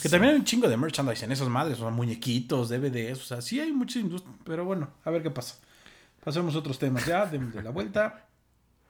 Que 0.00 0.08
también 0.08 0.34
hay 0.34 0.38
un 0.38 0.44
chingo 0.44 0.68
de 0.68 0.76
merchandise 0.76 1.24
en 1.24 1.32
esas 1.32 1.48
madres, 1.48 1.78
o 1.78 1.82
sea, 1.82 1.90
muñequitos, 1.90 2.68
DVDs, 2.68 3.20
o 3.20 3.24
sea, 3.24 3.42
sí 3.42 3.60
hay 3.60 3.72
mucha 3.72 3.98
industria, 3.98 4.34
pero 4.44 4.64
bueno, 4.64 4.88
a 5.04 5.10
ver 5.10 5.22
qué 5.22 5.30
pasa. 5.30 5.56
Pasemos 6.22 6.54
a 6.54 6.58
otros 6.58 6.78
temas 6.78 7.04
ya, 7.06 7.26
de 7.26 7.62
la 7.62 7.70
vuelta. 7.70 8.26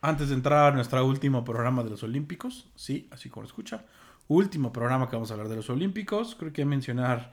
Antes 0.00 0.28
de 0.28 0.34
entrar 0.34 0.73
a 0.73 0.75
nuestro 0.76 1.04
último 1.04 1.44
programa 1.44 1.82
de 1.82 1.90
los 1.90 2.02
Olímpicos, 2.02 2.68
sí, 2.76 3.08
así 3.11 3.30
como 3.30 3.42
lo 3.42 3.49
escucha, 3.49 3.84
último 4.28 4.73
programa 4.73 5.08
que 5.08 5.16
vamos 5.16 5.30
a 5.30 5.34
hablar 5.34 5.49
de 5.49 5.56
los 5.56 5.70
Olímpicos, 5.70 6.37
creo 6.38 6.52
que 6.52 6.64
mencionar 6.64 7.32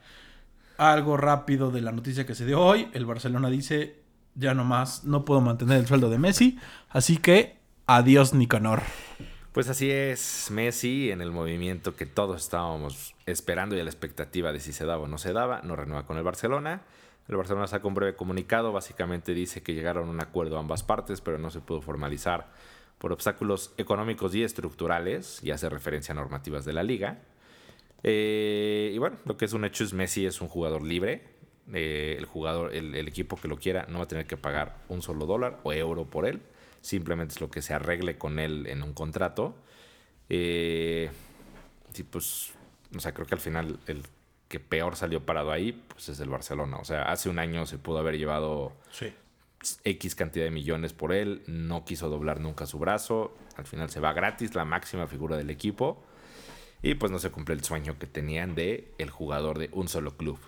algo 0.77 1.17
rápido 1.17 1.69
de 1.69 1.81
la 1.81 1.91
noticia 1.91 2.25
que 2.25 2.33
se 2.33 2.45
dio 2.45 2.61
hoy. 2.61 2.87
El 2.93 3.05
Barcelona 3.05 3.49
dice, 3.49 4.01
ya 4.35 4.53
no 4.53 4.63
más, 4.63 5.03
no 5.03 5.25
puedo 5.25 5.41
mantener 5.41 5.77
el 5.77 5.87
sueldo 5.87 6.09
de 6.09 6.17
Messi, 6.17 6.57
así 6.89 7.17
que 7.17 7.57
adiós 7.85 8.33
Nicanor. 8.33 8.81
Pues 9.51 9.67
así 9.67 9.91
es, 9.91 10.47
Messi 10.49 11.11
en 11.11 11.19
el 11.19 11.31
movimiento 11.31 11.93
que 11.93 12.05
todos 12.05 12.41
estábamos 12.41 13.15
esperando 13.25 13.75
y 13.75 13.81
a 13.81 13.83
la 13.83 13.89
expectativa 13.89 14.53
de 14.53 14.61
si 14.61 14.71
se 14.71 14.85
daba 14.85 15.03
o 15.03 15.07
no 15.07 15.17
se 15.17 15.33
daba, 15.33 15.61
no 15.61 15.75
renueva 15.75 16.05
con 16.05 16.15
el 16.15 16.23
Barcelona. 16.23 16.83
El 17.27 17.35
Barcelona 17.35 17.67
sacó 17.67 17.89
un 17.89 17.95
breve 17.95 18.15
comunicado, 18.15 18.71
básicamente 18.71 19.33
dice 19.33 19.61
que 19.61 19.73
llegaron 19.73 20.07
a 20.07 20.11
un 20.11 20.21
acuerdo 20.21 20.57
ambas 20.57 20.83
partes, 20.83 21.19
pero 21.19 21.37
no 21.37 21.49
se 21.49 21.59
pudo 21.59 21.81
formalizar 21.81 22.49
por 22.97 23.11
obstáculos 23.11 23.73
económicos 23.77 24.33
y 24.35 24.43
estructurales, 24.43 25.43
y 25.43 25.51
hace 25.51 25.67
referencia 25.67 26.13
a 26.13 26.15
normativas 26.15 26.63
de 26.63 26.71
la 26.71 26.83
liga. 26.83 27.19
Eh, 28.03 28.91
y 28.93 28.97
bueno, 28.99 29.17
lo 29.25 29.35
que 29.35 29.45
es 29.45 29.53
un 29.53 29.65
hecho 29.65 29.83
es 29.83 29.93
Messi 29.93 30.25
es 30.25 30.39
un 30.39 30.47
jugador 30.47 30.81
libre. 30.81 31.23
Eh, 31.73 32.15
el 32.17 32.25
jugador, 32.25 32.73
el, 32.73 32.95
equipo 33.07 33.35
que 33.35 33.49
lo 33.49 33.57
quiera 33.57 33.85
no 33.89 33.97
va 33.97 34.05
a 34.05 34.07
tener 34.07 34.27
que 34.27 34.37
pagar 34.37 34.77
un 34.87 35.01
solo 35.01 35.25
dólar 35.25 35.59
o 35.63 35.73
euro 35.73 36.05
por 36.05 36.25
él. 36.25 36.41
Simplemente 36.81 37.33
es 37.35 37.41
lo 37.41 37.49
que 37.49 37.61
se 37.61 37.73
arregle 37.73 38.17
con 38.17 38.39
él 38.39 38.67
en 38.67 38.83
un 38.83 38.93
contrato. 38.93 39.55
Eh, 40.29 41.09
sí, 41.93 42.03
pues, 42.03 42.53
o 42.95 42.99
sea, 42.99 43.13
creo 43.13 43.27
que 43.27 43.35
al 43.35 43.41
final 43.41 43.79
el 43.87 44.03
que 44.47 44.59
peor 44.59 44.95
salió 44.95 45.25
parado 45.25 45.51
ahí, 45.51 45.71
pues 45.71 46.09
es 46.09 46.19
el 46.19 46.29
Barcelona. 46.29 46.77
O 46.77 46.83
sea, 46.83 47.03
hace 47.03 47.29
un 47.29 47.39
año 47.39 47.65
se 47.65 47.77
pudo 47.77 47.99
haber 47.99 48.17
llevado 48.17 48.73
X 49.83 50.15
cantidad 50.15 50.45
de 50.45 50.51
millones 50.51 50.93
por 50.93 51.13
él, 51.13 51.43
no 51.47 51.85
quiso 51.85 52.09
doblar 52.09 52.39
nunca 52.39 52.65
su 52.65 52.79
brazo, 52.79 53.35
al 53.55 53.65
final 53.65 53.89
se 53.89 53.99
va 53.99 54.13
gratis, 54.13 54.55
la 54.55 54.65
máxima 54.65 55.07
figura 55.07 55.37
del 55.37 55.49
equipo, 55.49 56.03
y 56.81 56.95
pues 56.95 57.11
no 57.11 57.19
se 57.19 57.29
cumple 57.31 57.55
el 57.55 57.63
sueño 57.63 57.97
que 57.97 58.07
tenían 58.07 58.55
de 58.55 58.93
el 58.97 59.09
jugador 59.09 59.59
de 59.59 59.69
un 59.71 59.87
solo 59.87 60.17
club. 60.17 60.39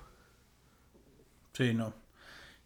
Sí, 1.53 1.73
no. 1.73 1.93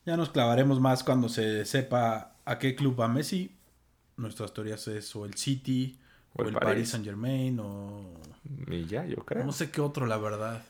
Ya 0.06 0.16
nos 0.16 0.30
clavaremos 0.30 0.80
más 0.80 1.04
cuando 1.04 1.28
se 1.28 1.66
sepa 1.66 2.36
a 2.46 2.60
qué 2.60 2.76
club 2.76 3.00
va 3.00 3.10
Messi. 3.10 3.57
Nuestras 4.18 4.54
teorías 4.54 4.88
es 4.88 5.16
o 5.16 5.26
el 5.26 5.36
City, 5.36 5.98
o, 6.34 6.44
el, 6.44 6.54
Paris 6.54 6.90
Saint 6.90 7.06
Germain, 7.06 7.60
o... 7.60 8.14
Y 8.68 8.86
ya, 8.86 9.06
yo 9.06 9.18
creo. 9.18 9.46
No 9.46 9.52
sé 9.52 9.72
qué 9.72 9.82
otro, 9.82 10.06
la 10.06 10.18
verdad 10.18 10.64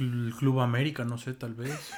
el 0.00 0.34
Club 0.38 0.60
América, 0.60 1.04
no 1.04 1.18
sé, 1.18 1.32
tal 1.34 1.54
vez. 1.54 1.92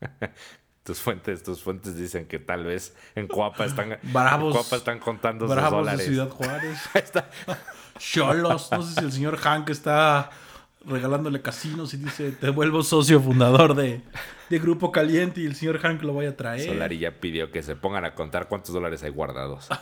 tus 0.82 1.00
fuentes, 1.00 1.42
tus 1.42 1.62
fuentes 1.62 1.96
dicen 1.96 2.26
que 2.26 2.38
tal 2.38 2.64
vez 2.64 2.94
en 3.14 3.26
Coapa 3.26 3.64
están, 3.64 3.98
Bravos, 4.02 4.72
están 4.72 4.98
contando 4.98 5.46
Bravos 5.46 5.80
dólares. 5.80 6.00
de 6.00 6.06
Ciudad 6.06 6.30
Juárez. 6.30 6.78
Cholos, 7.98 8.70
no 8.70 8.82
sé 8.82 9.00
si 9.00 9.04
el 9.04 9.12
señor 9.12 9.36
Hank 9.38 9.70
está 9.70 10.30
regalándole 10.86 11.42
casinos 11.42 11.92
y 11.94 11.98
dice, 11.98 12.32
te 12.32 12.50
vuelvo 12.50 12.82
socio 12.82 13.20
fundador 13.20 13.74
de, 13.74 14.02
de 14.48 14.58
Grupo 14.58 14.92
Caliente 14.92 15.40
y 15.40 15.46
el 15.46 15.54
señor 15.54 15.78
Hank 15.78 16.02
lo 16.02 16.14
vaya 16.14 16.30
a 16.30 16.36
traer. 16.36 16.66
Solari 16.66 16.98
ya 16.98 17.20
pidió 17.20 17.50
que 17.50 17.62
se 17.62 17.76
pongan 17.76 18.04
a 18.04 18.14
contar 18.14 18.48
cuántos 18.48 18.72
dólares 18.72 19.02
hay 19.02 19.10
guardados. 19.10 19.68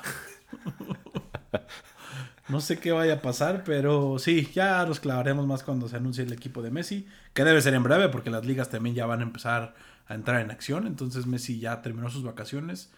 No 2.47 2.61
sé 2.61 2.79
qué 2.79 2.93
vaya 2.93 3.15
a 3.15 3.23
pasar, 3.23 3.65
pero 3.65 4.19
sí, 4.19 4.51
ya 4.53 4.85
nos 4.85 5.01
clavaremos 5.01 5.47
más 5.47 5.63
cuando 5.63 5.89
se 5.89 5.97
anuncie 5.97 6.25
el 6.25 6.33
equipo 6.33 6.61
de 6.61 6.71
Messi, 6.71 7.09
que 7.33 7.43
debe 7.43 7.63
ser 7.63 7.73
en 7.73 7.83
breve 7.83 8.11
porque 8.11 8.29
las 8.29 8.45
ligas 8.45 8.69
también 8.69 8.95
ya 8.95 9.07
van 9.07 9.21
a 9.21 9.23
empezar 9.23 9.75
a 10.07 10.15
entrar 10.15 10.43
en 10.43 10.51
acción. 10.51 10.87
Entonces 10.87 11.27
Messi 11.27 11.59
ya 11.59 11.81
terminó 11.81 12.11
sus 12.11 12.23
vacaciones 12.23 12.93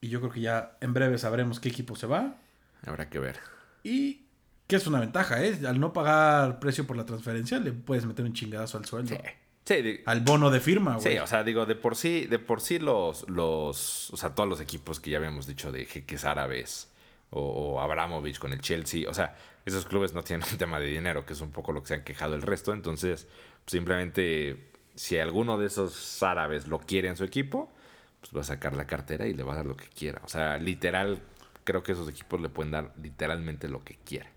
y 0.00 0.08
yo 0.08 0.18
creo 0.18 0.32
que 0.32 0.40
ya 0.40 0.76
en 0.80 0.94
breve 0.94 1.16
sabremos 1.18 1.60
qué 1.60 1.68
equipo 1.68 1.94
se 1.94 2.08
va. 2.08 2.38
Habrá 2.84 3.08
que 3.08 3.20
ver. 3.20 3.36
Y 3.84 4.22
que 4.68 4.76
es 4.76 4.86
una 4.86 5.00
ventaja, 5.00 5.42
¿eh? 5.42 5.58
Al 5.66 5.80
no 5.80 5.92
pagar 5.92 6.60
precio 6.60 6.86
por 6.86 6.96
la 6.96 7.04
transferencia, 7.06 7.58
le 7.58 7.72
puedes 7.72 8.04
meter 8.06 8.24
un 8.24 8.34
chingadazo 8.34 8.78
al 8.78 8.84
sueldo. 8.84 9.16
Sí. 9.64 10.00
al 10.04 10.20
bono 10.20 10.50
de 10.50 10.60
firma, 10.60 10.96
güey. 10.96 11.14
Sí, 11.14 11.18
o 11.18 11.26
sea, 11.26 11.42
digo, 11.42 11.66
de 11.66 11.74
por 11.74 11.96
sí, 11.96 12.26
de 12.26 12.38
por 12.38 12.60
sí 12.60 12.78
los, 12.78 13.28
los, 13.28 14.10
o 14.10 14.16
sea, 14.16 14.34
todos 14.34 14.48
los 14.48 14.60
equipos 14.60 15.00
que 15.00 15.10
ya 15.10 15.16
habíamos 15.16 15.46
dicho 15.46 15.72
de 15.72 15.86
jeques 15.86 16.24
árabes, 16.24 16.90
o, 17.30 17.80
Abramovich 17.80 18.38
con 18.38 18.52
el 18.52 18.60
Chelsea. 18.60 19.08
O 19.08 19.14
sea, 19.14 19.36
esos 19.64 19.86
clubes 19.86 20.12
no 20.12 20.22
tienen 20.22 20.46
un 20.52 20.58
tema 20.58 20.78
de 20.78 20.86
dinero, 20.86 21.24
que 21.24 21.32
es 21.32 21.40
un 21.40 21.50
poco 21.50 21.72
lo 21.72 21.82
que 21.82 21.88
se 21.88 21.94
han 21.94 22.04
quejado 22.04 22.34
el 22.34 22.42
resto. 22.42 22.72
Entonces, 22.74 23.26
simplemente, 23.66 24.70
si 24.94 25.18
alguno 25.18 25.58
de 25.58 25.66
esos 25.66 26.22
árabes 26.22 26.68
lo 26.68 26.78
quiere 26.78 27.08
en 27.08 27.16
su 27.16 27.24
equipo, 27.24 27.72
pues 28.20 28.36
va 28.36 28.40
a 28.42 28.44
sacar 28.44 28.76
la 28.76 28.86
cartera 28.86 29.26
y 29.26 29.32
le 29.32 29.42
va 29.42 29.54
a 29.54 29.56
dar 29.56 29.66
lo 29.66 29.76
que 29.76 29.88
quiera. 29.88 30.20
O 30.24 30.28
sea, 30.28 30.58
literal, 30.58 31.22
creo 31.64 31.82
que 31.82 31.92
esos 31.92 32.08
equipos 32.08 32.40
le 32.40 32.48
pueden 32.48 32.72
dar 32.72 32.92
literalmente 33.00 33.68
lo 33.68 33.82
que 33.82 33.96
quiera. 34.04 34.30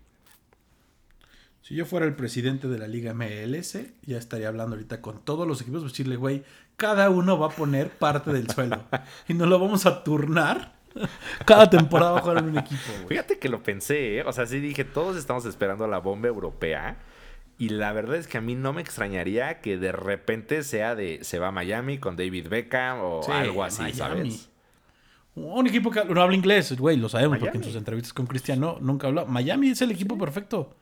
Si 1.62 1.74
yo 1.74 1.86
fuera 1.86 2.06
el 2.06 2.14
presidente 2.14 2.68
de 2.68 2.78
la 2.78 2.88
Liga 2.88 3.14
MLS, 3.14 3.78
ya 4.04 4.18
estaría 4.18 4.48
hablando 4.48 4.74
ahorita 4.76 5.00
con 5.00 5.24
todos 5.24 5.46
los 5.46 5.60
equipos, 5.62 5.82
pues 5.82 5.92
decirle, 5.92 6.16
güey, 6.16 6.42
cada 6.76 7.08
uno 7.08 7.38
va 7.38 7.46
a 7.46 7.50
poner 7.50 7.88
parte 7.88 8.32
del 8.32 8.50
suelo 8.50 8.82
y 9.28 9.34
nos 9.34 9.48
lo 9.48 9.58
vamos 9.58 9.86
a 9.86 10.02
turnar 10.02 10.82
Cada 11.44 11.68
temporada 11.68 12.12
va 12.12 12.18
a 12.18 12.22
jugar 12.22 12.38
en 12.38 12.50
un 12.50 12.58
equipo, 12.58 12.82
Fíjate 13.08 13.38
que 13.38 13.48
lo 13.48 13.62
pensé, 13.62 14.18
¿eh? 14.18 14.24
O 14.24 14.32
sea, 14.32 14.46
sí 14.46 14.60
dije, 14.60 14.84
todos 14.84 15.16
estamos 15.16 15.44
esperando 15.44 15.86
la 15.86 15.98
bomba 15.98 16.28
europea. 16.28 16.96
Y 17.58 17.68
la 17.68 17.92
verdad 17.92 18.16
es 18.16 18.26
que 18.26 18.38
a 18.38 18.40
mí 18.40 18.54
no 18.54 18.72
me 18.72 18.80
extrañaría 18.80 19.60
que 19.60 19.78
de 19.78 19.92
repente 19.92 20.62
sea 20.64 20.94
de 20.94 21.20
se 21.22 21.38
va 21.38 21.48
a 21.48 21.52
Miami 21.52 21.98
con 21.98 22.16
David 22.16 22.48
Beckham 22.48 22.98
o 23.00 23.32
algo 23.32 23.62
así, 23.62 23.92
¿sabes? 23.92 24.48
Un 25.34 25.66
equipo 25.66 25.90
que 25.90 26.04
no 26.04 26.20
habla 26.20 26.36
inglés, 26.36 26.76
güey, 26.76 26.96
lo 26.96 27.08
sabemos 27.08 27.38
porque 27.38 27.56
en 27.56 27.64
sus 27.64 27.76
entrevistas 27.76 28.12
con 28.12 28.26
Cristiano 28.26 28.78
nunca 28.80 29.06
habla. 29.06 29.24
Miami 29.24 29.70
es 29.70 29.80
el 29.80 29.90
equipo 29.90 30.18
perfecto. 30.18 30.74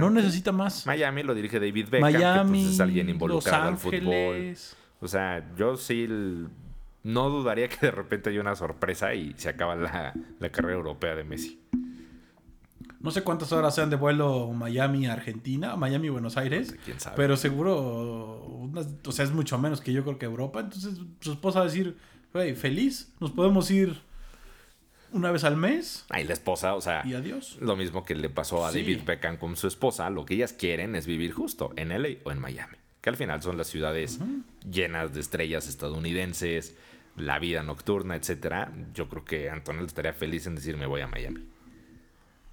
No 0.00 0.10
necesita 0.10 0.52
más. 0.52 0.86
Miami 0.86 1.22
lo 1.22 1.34
dirige 1.34 1.58
David 1.60 1.88
Beckham, 1.90 2.12
Miami, 2.12 2.58
que 2.60 2.64
pues, 2.64 2.74
es 2.74 2.80
alguien 2.80 3.08
involucrado 3.08 3.68
al 3.68 3.78
fútbol. 3.78 4.54
O 5.00 5.08
sea, 5.08 5.44
yo 5.56 5.76
sí 5.76 6.06
no 7.02 7.28
dudaría 7.30 7.68
que 7.68 7.76
de 7.86 7.90
repente 7.90 8.30
haya 8.30 8.40
una 8.40 8.54
sorpresa 8.56 9.14
y 9.14 9.34
se 9.36 9.48
acaba 9.50 9.74
la, 9.76 10.14
la 10.40 10.48
carrera 10.50 10.76
europea 10.76 11.14
de 11.14 11.24
Messi. 11.24 11.60
No 13.00 13.10
sé 13.10 13.22
cuántas 13.22 13.52
horas 13.52 13.74
sean 13.74 13.90
de 13.90 13.96
vuelo 13.96 14.50
Miami-Argentina, 14.54 15.76
Miami-Buenos 15.76 16.38
Aires. 16.38 16.74
quién 16.86 16.98
sabe. 16.98 17.16
Pero 17.16 17.36
seguro, 17.36 18.42
unas- 18.46 18.88
o 19.06 19.12
sea, 19.12 19.26
es 19.26 19.32
mucho 19.32 19.58
menos 19.58 19.82
que 19.82 19.92
yo 19.92 20.02
creo 20.04 20.18
que 20.18 20.24
Europa. 20.24 20.60
Entonces 20.60 20.98
su 21.20 21.32
esposa 21.32 21.58
va 21.58 21.66
a 21.66 21.68
decir, 21.68 21.98
güey, 22.32 22.54
feliz, 22.54 23.12
nos 23.20 23.30
podemos 23.30 23.70
ir 23.70 24.00
una 25.14 25.30
vez 25.32 25.44
al 25.44 25.56
mes 25.56 26.04
Ahí 26.10 26.24
la 26.24 26.32
esposa, 26.34 26.74
o 26.74 26.80
sea, 26.80 27.02
y 27.06 27.14
adiós. 27.14 27.56
lo 27.60 27.76
mismo 27.76 28.04
que 28.04 28.14
le 28.14 28.28
pasó 28.28 28.66
a 28.66 28.70
Sí. 28.72 28.80
David 28.82 29.00
Beckham 29.06 29.36
con 29.38 29.56
su 29.56 29.66
esposa, 29.66 30.10
lo 30.10 30.24
que 30.26 30.34
ellas 30.34 30.52
quieren 30.52 30.94
es 30.94 31.06
vivir 31.06 31.32
justo 31.32 31.72
en 31.76 31.88
LA 31.88 32.18
o 32.24 32.32
en 32.32 32.38
Miami, 32.40 32.76
que 33.00 33.10
al 33.10 33.16
final 33.16 33.40
son 33.42 33.56
las 33.56 33.68
ciudades 33.68 34.18
llenas 34.70 35.14
de 35.14 35.20
estrellas 35.20 35.68
estadounidenses, 35.68 36.76
la 37.16 37.38
vida 37.38 37.62
nocturna, 37.62 38.16
etcétera. 38.16 38.72
Yo 38.92 39.08
creo 39.08 39.24
que 39.24 39.48
Antonio 39.50 39.84
estaría 39.84 40.12
feliz 40.12 40.46
en 40.46 40.56
decir 40.56 40.76
me 40.76 40.86
voy 40.86 41.00
a 41.00 41.06
Miami. 41.06 41.46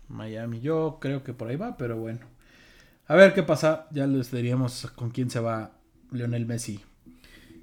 Miami, 0.07 0.59
yo 0.59 0.97
creo 1.01 1.23
que 1.23 1.33
por 1.33 1.47
ahí 1.47 1.55
va, 1.55 1.77
pero 1.77 1.97
bueno. 1.97 2.19
A 3.07 3.15
ver 3.15 3.33
qué 3.33 3.43
pasa, 3.43 3.87
ya 3.91 4.07
les 4.07 4.31
diríamos 4.31 4.91
con 4.95 5.09
quién 5.11 5.29
se 5.29 5.39
va 5.39 5.71
Lionel 6.11 6.45
Messi. 6.45 6.79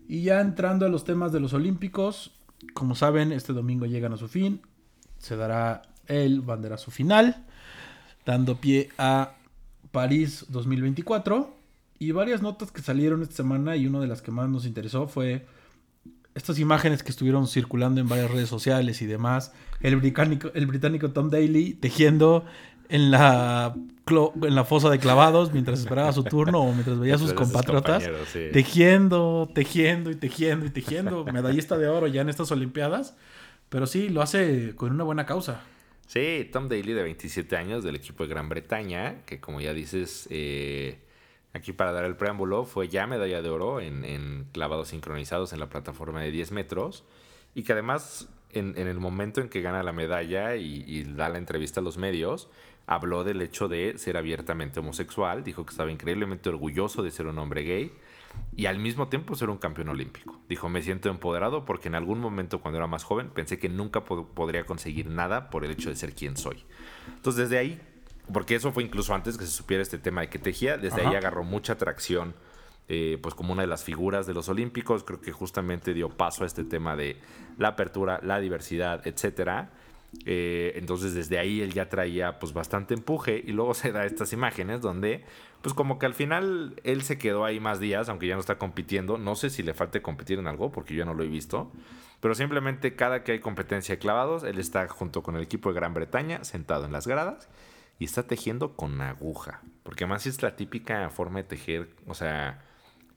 Y 0.09 0.23
ya 0.23 0.41
entrando 0.41 0.87
a 0.87 0.89
los 0.89 1.05
temas 1.05 1.33
de 1.33 1.41
los 1.41 1.53
Olímpicos, 1.53 2.33
como 2.75 2.95
saben, 2.95 3.33
este 3.33 3.53
domingo 3.53 3.87
llegan 3.87 4.13
a 4.13 4.17
su 4.17 4.29
fin. 4.29 4.61
Se 5.18 5.37
dará 5.37 5.83
el 6.07 6.40
banderazo 6.40 6.90
final, 6.90 7.44
dando 8.24 8.57
pie 8.57 8.88
a 8.98 9.33
París 9.92 10.46
2024. 10.48 11.57
Y 12.00 12.12
varias 12.12 12.42
notas 12.42 12.70
que 12.70 12.81
salieron 12.81 13.22
esta 13.22 13.37
semana 13.37 13.76
y 13.76 13.87
una 13.87 14.00
de 14.00 14.07
las 14.07 14.22
que 14.22 14.31
más 14.31 14.48
nos 14.48 14.66
interesó 14.66 15.09
fue 15.09 15.46
estas 16.35 16.59
imágenes 16.61 17.02
que 17.02 17.11
estuvieron 17.11 17.48
circulando 17.48 18.00
en 18.00 18.09
varias 18.09 18.31
redes 18.31 18.48
sociales 18.48 19.02
y 19.02 19.07
demás. 19.07 19.52
El 19.81 19.96
británico, 19.96 20.50
el 20.54 20.66
británico 20.66 21.11
Tom 21.11 21.31
Daly 21.31 21.74
tejiendo 21.74 22.44
en 22.88 23.11
la, 23.11 23.74
en 24.42 24.54
la 24.54 24.64
fosa 24.64 24.88
de 24.90 24.98
clavados 24.98 25.52
mientras 25.52 25.81
esperaba 25.81 26.12
su 26.12 26.24
turno 26.24 26.61
o 26.61 26.72
mientras 26.72 26.98
veía 26.98 27.16
a 27.16 27.18
sus 27.18 27.33
compatriotas. 27.33 28.09
sí. 28.33 28.48
Tejiendo, 28.52 29.50
tejiendo 29.52 30.11
y 30.11 30.14
tejiendo 30.14 30.66
y 30.66 30.70
tejiendo. 30.70 31.24
Medallista 31.24 31.76
de 31.76 31.88
oro 31.88 32.07
ya 32.07 32.22
en 32.22 32.28
estas 32.28 32.50
Olimpiadas. 32.52 33.16
Pero 33.68 33.87
sí, 33.87 34.09
lo 34.09 34.22
hace 34.22 34.74
con 34.74 34.92
una 34.92 35.04
buena 35.04 35.26
causa. 35.26 35.62
Sí, 36.07 36.48
Tom 36.52 36.68
Daly 36.68 36.94
de 36.94 37.02
27 37.02 37.54
años 37.57 37.85
del 37.85 37.96
equipo 37.96 38.22
de 38.24 38.31
Gran 38.31 38.48
Bretaña, 38.48 39.24
que 39.26 39.40
como 39.40 39.61
ya 39.61 39.74
dices, 39.74 40.26
eh, 40.31 40.98
aquí 41.52 41.74
para 41.74 41.92
dar 41.92 42.07
el 42.07 42.16
preámbulo, 42.16 42.64
fue 42.64 42.88
ya 42.88 43.07
medalla 43.07 43.42
de 43.42 43.50
oro 43.50 43.81
en, 43.81 44.07
en 44.07 44.46
clavados 44.52 44.88
sincronizados 44.88 45.52
en 45.52 45.61
la 45.61 45.68
plataforma 45.68 46.22
de 46.22 46.31
10 46.31 46.52
metros 46.52 47.04
y 47.54 47.62
que 47.62 47.72
además 47.74 48.28
en, 48.52 48.74
en 48.78 48.88
el 48.88 48.98
momento 48.98 49.42
en 49.42 49.50
que 49.50 49.61
gana 49.61 49.83
la 49.83 49.92
medalla 49.92 50.57
y, 50.57 50.83
y 50.87 51.04
da 51.04 51.28
la 51.28 51.37
entrevista 51.37 51.81
a 51.81 51.83
los 51.83 51.98
medios, 51.98 52.48
habló 52.87 53.22
del 53.22 53.42
hecho 53.42 53.68
de 53.68 53.98
ser 53.98 54.16
abiertamente 54.16 54.81
homosexual, 54.81 55.44
dijo 55.44 55.66
que 55.66 55.72
estaba 55.72 55.90
increíblemente 55.92 56.48
orgulloso 56.48 57.02
de 57.02 57.11
ser 57.11 57.26
un 57.26 57.38
hombre 57.38 57.64
gay 57.64 57.92
y 58.57 58.67
al 58.67 58.79
mismo 58.79 59.09
tiempo 59.09 59.35
ser 59.35 59.51
un 59.51 59.59
campeón 59.59 59.88
olímpico. 59.88 60.38
Dijo, 60.49 60.69
me 60.69 60.83
siento 60.83 61.09
empoderado 61.11 61.64
porque 61.64 61.88
en 61.88 61.95
algún 61.95 62.19
momento 62.21 62.61
cuando 62.61 62.79
era 62.79 62.87
más 62.87 63.05
joven 63.05 63.29
pensé 63.31 63.59
que 63.59 63.69
nunca 63.69 64.05
pod- 64.05 64.27
podría 64.35 64.64
conseguir 64.67 65.07
nada 65.07 65.51
por 65.51 65.64
el 65.64 65.71
hecho 65.71 65.88
de 65.91 65.97
ser 65.97 66.14
quien 66.14 66.37
soy. 66.37 66.64
Entonces 67.14 67.49
desde 67.49 67.59
ahí, 67.59 67.81
porque 68.33 68.55
eso 68.57 68.73
fue 68.73 68.83
incluso 68.83 69.14
antes 69.14 69.38
que 69.38 69.45
se 69.45 69.53
supiera 69.53 69.83
este 69.83 69.99
tema 69.99 70.23
de 70.23 70.29
que 70.29 70.38
tejía, 70.38 70.77
desde 70.77 71.03
ahí 71.07 71.14
agarró 71.14 71.45
mucha 71.45 71.75
atracción, 71.75 72.35
eh, 72.88 73.19
pues 73.23 73.35
como 73.35 73.53
una 73.53 73.62
de 73.62 73.69
las 73.69 73.85
figuras 73.85 74.27
de 74.27 74.35
los 74.35 74.49
olímpicos, 74.49 75.05
creo 75.05 75.21
que 75.21 75.31
justamente 75.31 75.95
dio 75.95 76.09
paso 76.09 76.43
a 76.45 76.47
este 76.47 76.64
tema 76.64 76.97
de 76.97 77.17
la 77.59 77.69
apertura, 77.69 78.19
la 78.23 78.41
diversidad, 78.41 79.07
etcétera. 79.07 79.71
Eh, 80.25 80.73
entonces 80.77 81.12
desde 81.12 81.38
ahí 81.38 81.61
él 81.61 81.75
ya 81.75 81.91
traía 81.91 82.38
pues 82.38 82.55
bastante 82.55 82.95
empuje 82.95 83.43
y 83.47 83.53
luego 83.53 83.75
se 83.75 83.93
da 83.93 84.07
estas 84.07 84.33
imágenes 84.33 84.81
donde 84.81 85.23
pues 85.62 85.75
como 85.75 85.99
que 85.99 86.07
al 86.07 86.14
final 86.14 86.81
él 86.85 87.03
se 87.03 87.18
quedó 87.18 87.44
ahí 87.44 87.61
más 87.61 87.81
días, 87.81 88.09
aunque 88.09 88.27
ya 88.27 88.35
no 88.35 88.40
está 88.40 88.59
compitiendo. 88.59 89.18
No 89.18 89.35
sé 89.35 89.51
si 89.51 89.62
le 89.62 89.75
falte 89.75 90.03
competir 90.03 90.38
en 90.38 90.47
algo 90.47 90.71
porque 90.71 90.94
yo 90.94 91.05
no 91.05 91.14
lo 91.14 91.25
he 91.25 91.29
visto. 91.29 91.73
Pero 92.21 92.35
simplemente 92.35 92.97
cada 92.97 93.23
que 93.23 93.33
hay 93.33 93.40
competencia 93.40 93.94
de 93.94 93.99
clavados, 93.99 94.42
él 94.42 94.59
está 94.59 94.88
junto 94.88 95.23
con 95.23 95.37
el 95.37 95.42
equipo 95.42 95.68
de 95.68 95.77
Gran 95.77 95.94
Bretaña 95.94 96.44
sentado 96.44 96.85
en 96.85 96.92
las 96.92 97.07
gradas 97.07 97.49
y 97.99 98.05
está 98.05 98.25
tejiendo 98.25 98.75
con 98.75 99.01
aguja. 99.01 99.62
Porque 99.83 100.05
además 100.05 100.27
es 100.27 100.42
la 100.42 100.57
típica 100.57 101.09
forma 101.11 101.38
de 101.38 101.44
tejer, 101.44 101.90
o 102.07 102.14
sea, 102.14 102.64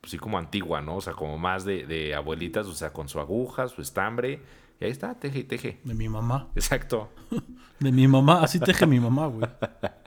pues 0.02 0.12
sí 0.12 0.18
como 0.18 0.38
antigua, 0.38 0.82
¿no? 0.82 0.98
O 0.98 1.02
sea, 1.02 1.14
como 1.14 1.38
más 1.38 1.66
de, 1.66 1.86
de 1.86 2.16
abuelitas, 2.16 2.68
o 2.68 2.74
sea, 2.74 2.92
con 2.92 3.08
su 3.08 3.20
aguja, 3.20 3.68
su 3.68 3.82
estambre. 3.82 4.42
Y 4.80 4.86
ahí 4.86 4.92
está, 4.92 5.14
teje 5.16 5.40
y 5.40 5.44
teje. 5.44 5.80
De 5.84 5.94
mi 5.94 6.10
mamá. 6.10 6.50
Exacto. 6.56 7.10
De 7.80 7.92
mi 7.92 8.08
mamá. 8.08 8.42
Así 8.44 8.60
teje 8.60 8.86
mi 8.86 9.00
mamá, 9.00 9.28
güey. 9.28 9.48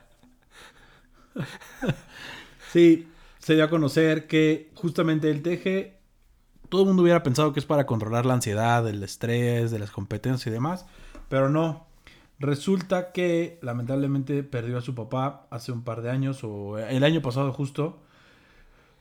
Sí, 2.73 3.07
se 3.39 3.55
dio 3.55 3.63
a 3.63 3.71
conocer 3.71 4.27
que 4.27 4.73
justamente 4.75 5.31
el 5.31 5.43
teje, 5.43 5.99
todo 6.69 6.81
el 6.81 6.89
mundo 6.89 7.05
hubiera 7.05 7.23
pensado 7.23 7.53
que 7.53 7.61
es 7.61 7.67
para 7.67 7.87
controlar 7.87 8.27
la 8.27 8.35
ansiedad, 8.35 8.89
el 8.89 9.01
estrés, 9.05 9.71
de 9.71 9.79
las 9.79 9.93
competencias 9.93 10.49
y 10.49 10.51
demás, 10.51 10.85
pero 11.29 11.49
no. 11.49 11.87
Resulta 12.41 13.13
que 13.13 13.61
lamentablemente 13.63 14.43
perdió 14.43 14.77
a 14.77 14.81
su 14.81 14.97
papá 14.97 15.47
hace 15.51 15.71
un 15.71 15.85
par 15.85 16.03
de 16.03 16.11
años 16.11 16.43
o 16.43 16.79
el 16.79 17.05
año 17.05 17.23
pasado 17.23 17.53
justo 17.53 18.01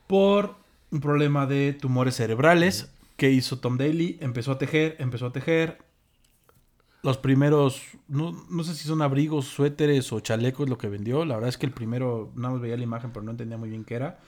por 0.06 0.56
un 0.92 1.00
problema 1.00 1.48
de 1.48 1.74
tumores 1.74 2.16
cerebrales. 2.16 2.94
que 3.18 3.32
hizo 3.32 3.60
Tom 3.60 3.78
Daly? 3.78 4.18
Empezó 4.22 4.52
a 4.52 4.58
tejer, 4.60 4.98
empezó 5.00 5.28
a 5.28 5.32
tejer. 5.32 5.80
Los 7.04 7.18
primeros, 7.18 7.82
no, 8.08 8.32
no 8.50 8.64
sé 8.64 8.74
si 8.76 8.88
son 8.88 9.02
abrigos, 9.02 9.46
suéteres 9.46 10.14
o 10.14 10.22
chalecos 10.22 10.70
lo 10.70 10.78
que 10.78 10.88
vendió. 10.88 11.26
La 11.26 11.36
verdad 11.36 11.50
es 11.50 11.58
que 11.58 11.66
el 11.66 11.74
primero, 11.74 12.32
nada 12.36 12.54
más 12.54 12.62
veía 12.62 12.78
la 12.78 12.84
imagen, 12.84 13.12
pero 13.12 13.24
no 13.26 13.32
entendía 13.32 13.58
muy 13.58 13.70
bien 13.70 13.84
qué 13.84 13.96
era. 13.96 14.20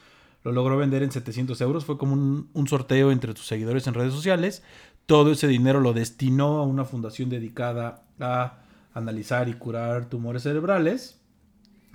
Lo 0.43 0.51
logró 0.51 0.75
vender 0.75 1.01
en 1.01 1.09
700 1.09 1.59
euros. 1.61 1.85
Fue 1.85 1.97
como 1.97 2.11
un, 2.13 2.49
un 2.53 2.67
sorteo 2.67 3.11
entre 3.11 3.33
tus 3.33 3.47
seguidores 3.47 3.87
en 3.87 3.93
redes 3.93 4.13
sociales. 4.13 4.61
Todo 5.05 5.31
ese 5.31 5.47
dinero 5.47 5.79
lo 5.79 5.93
destinó 5.93 6.57
a 6.57 6.63
una 6.63 6.83
fundación 6.83 7.29
dedicada 7.29 8.03
a 8.19 8.57
analizar 8.93 9.47
y 9.47 9.53
curar 9.53 10.09
tumores 10.09 10.43
cerebrales. 10.43 11.21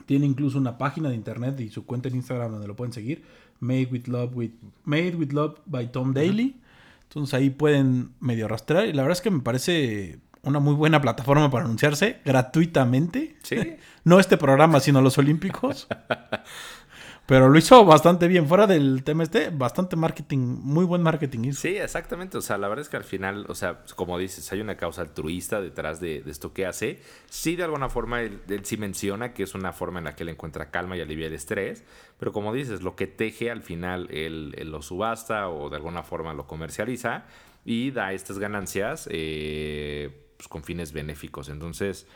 Tiene 0.07 0.25
incluso 0.25 0.57
una 0.57 0.79
página 0.79 1.11
de 1.11 1.14
internet 1.14 1.61
y 1.61 1.69
su 1.69 1.85
cuenta 1.85 2.09
en 2.09 2.16
Instagram 2.16 2.53
donde 2.53 2.66
lo 2.66 2.75
pueden 2.75 2.95
seguir. 2.95 3.23
Made 3.61 3.88
with 3.93 4.07
Love, 4.07 4.35
with, 4.35 4.53
Made 4.85 5.16
with 5.16 5.33
Love 5.33 5.59
by 5.66 5.93
Tom 5.93 6.14
Daly. 6.14 6.59
Entonces 7.03 7.35
ahí 7.35 7.51
pueden 7.51 8.12
medio 8.19 8.49
rastrear. 8.49 8.87
Y 8.87 8.95
la 8.95 9.03
verdad 9.03 9.19
es 9.19 9.23
que 9.23 9.31
me 9.31 9.40
parece 9.40 10.21
una 10.42 10.59
muy 10.59 10.74
buena 10.74 11.00
plataforma 11.00 11.50
para 11.50 11.64
anunciarse 11.64 12.20
gratuitamente. 12.24 13.37
Sí. 13.42 13.57
No 14.03 14.18
este 14.18 14.38
programa, 14.38 14.81
sino 14.81 15.03
los 15.03 15.18
Olímpicos. 15.18 15.87
Pero 17.26 17.48
lo 17.48 17.59
hizo 17.59 17.85
bastante 17.85 18.26
bien. 18.26 18.48
Fuera 18.48 18.66
del 18.66 19.05
tema 19.05 19.22
este, 19.22 19.50
bastante 19.50 19.94
marketing, 19.94 20.38
muy 20.38 20.85
buen 20.85 21.03
marketing 21.03 21.44
hizo. 21.44 21.61
Sí, 21.61 21.76
exactamente. 21.76 22.38
O 22.38 22.40
sea, 22.40 22.57
la 22.57 22.66
verdad 22.66 22.83
es 22.83 22.88
que 22.88 22.96
al 22.96 23.05
final, 23.05 23.44
o 23.48 23.55
sea, 23.55 23.85
como 23.94 24.18
dices, 24.18 24.50
hay 24.53 24.61
una 24.61 24.76
causa 24.76 25.03
altruista 25.03 25.61
detrás 25.61 26.00
de, 26.00 26.22
de 26.22 26.31
esto 26.31 26.53
que 26.55 26.64
hace. 26.64 27.03
Sí, 27.29 27.57
de 27.57 27.64
alguna 27.64 27.90
forma, 27.90 28.22
él, 28.22 28.40
él 28.48 28.64
sí 28.64 28.79
menciona 28.79 29.35
que 29.35 29.42
es 29.42 29.55
una 29.55 29.72
forma 29.72 29.98
en 29.98 30.07
la 30.07 30.16
que 30.16 30.22
él 30.22 30.31
encuentra 30.31 30.70
calma 30.70 30.96
y 30.96 31.03
alivia 31.03 31.26
el 31.26 31.35
estrés. 31.35 31.85
Pero 32.18 32.33
como 32.33 32.55
dices, 32.55 32.83
lo 32.83 32.96
que 32.96 33.07
teje 33.07 33.50
al 33.50 33.62
final, 33.62 34.09
él, 34.11 34.55
él 34.57 34.70
lo 34.70 34.83
subasta 34.83 35.50
o 35.50 35.68
de 35.68 35.76
alguna 35.76 36.03
forma 36.03 36.33
lo 36.33 36.46
comercializa 36.46 37.26
y 37.64 37.90
da 37.90 38.12
estas 38.12 38.38
ganancias 38.38 39.09
eh, 39.11 40.30
pues, 40.40 40.48
con 40.48 40.64
fines 40.64 40.92
benéficos. 40.92 41.50
Entonces, 41.50 42.07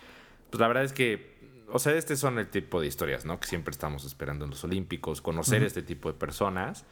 pues 0.51 0.59
la 0.61 0.69
verdad 0.69 0.85
es 0.85 0.95
que 0.95 1.35
o 1.71 1.79
sea, 1.79 1.95
este 1.95 2.17
son 2.17 2.39
el 2.39 2.49
tipo 2.49 2.81
de 2.81 2.87
historias, 2.87 3.25
¿no? 3.25 3.41
Que 3.41 3.47
siempre 3.47 3.73
estamos 3.73 4.05
esperando 4.05 4.45
en 4.45 4.51
los 4.53 4.63
Olímpicos, 4.65 5.21
conocer 5.21 5.63
este 5.63 5.83
tipo 5.83 6.11
de 6.13 6.19
personas. 6.19 6.85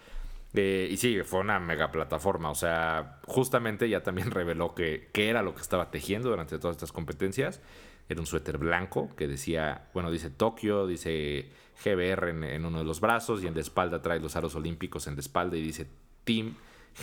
Eh, 0.55 0.89
y 0.91 0.97
sí, 0.97 1.21
fue 1.25 1.41
una 1.41 1.61
mega 1.61 1.91
plataforma. 1.93 2.51
O 2.51 2.55
sea, 2.55 3.21
justamente 3.27 3.89
ya 3.89 4.03
también 4.03 4.31
reveló 4.33 4.75
que, 4.75 5.09
que 5.13 5.29
era 5.29 5.43
lo 5.43 5.55
que 5.55 5.63
estaba 5.63 5.91
tejiendo 5.91 6.31
durante 6.31 6.59
todas 6.59 6.77
estas 6.77 6.93
competencias. 6.93 7.61
Era 8.09 8.21
un 8.21 8.27
suéter 8.27 8.59
blanco 8.59 9.15
que 9.17 9.29
decía, 9.29 9.89
bueno, 9.95 10.11
dice 10.11 10.31
Tokio, 10.31 10.87
dice 10.87 11.51
GBR 11.85 12.31
en, 12.31 12.45
en 12.45 12.65
uno 12.65 12.79
de 12.79 12.85
los 12.85 13.01
brazos 13.01 13.43
y 13.43 13.47
en 13.47 13.55
la 13.55 13.61
espalda 13.61 14.03
trae 14.03 14.21
los 14.21 14.37
aros 14.37 14.55
olímpicos 14.55 15.07
en 15.07 15.15
la 15.15 15.21
espalda 15.21 15.57
y 15.57 15.63
dice 15.63 15.87
Team 16.25 16.57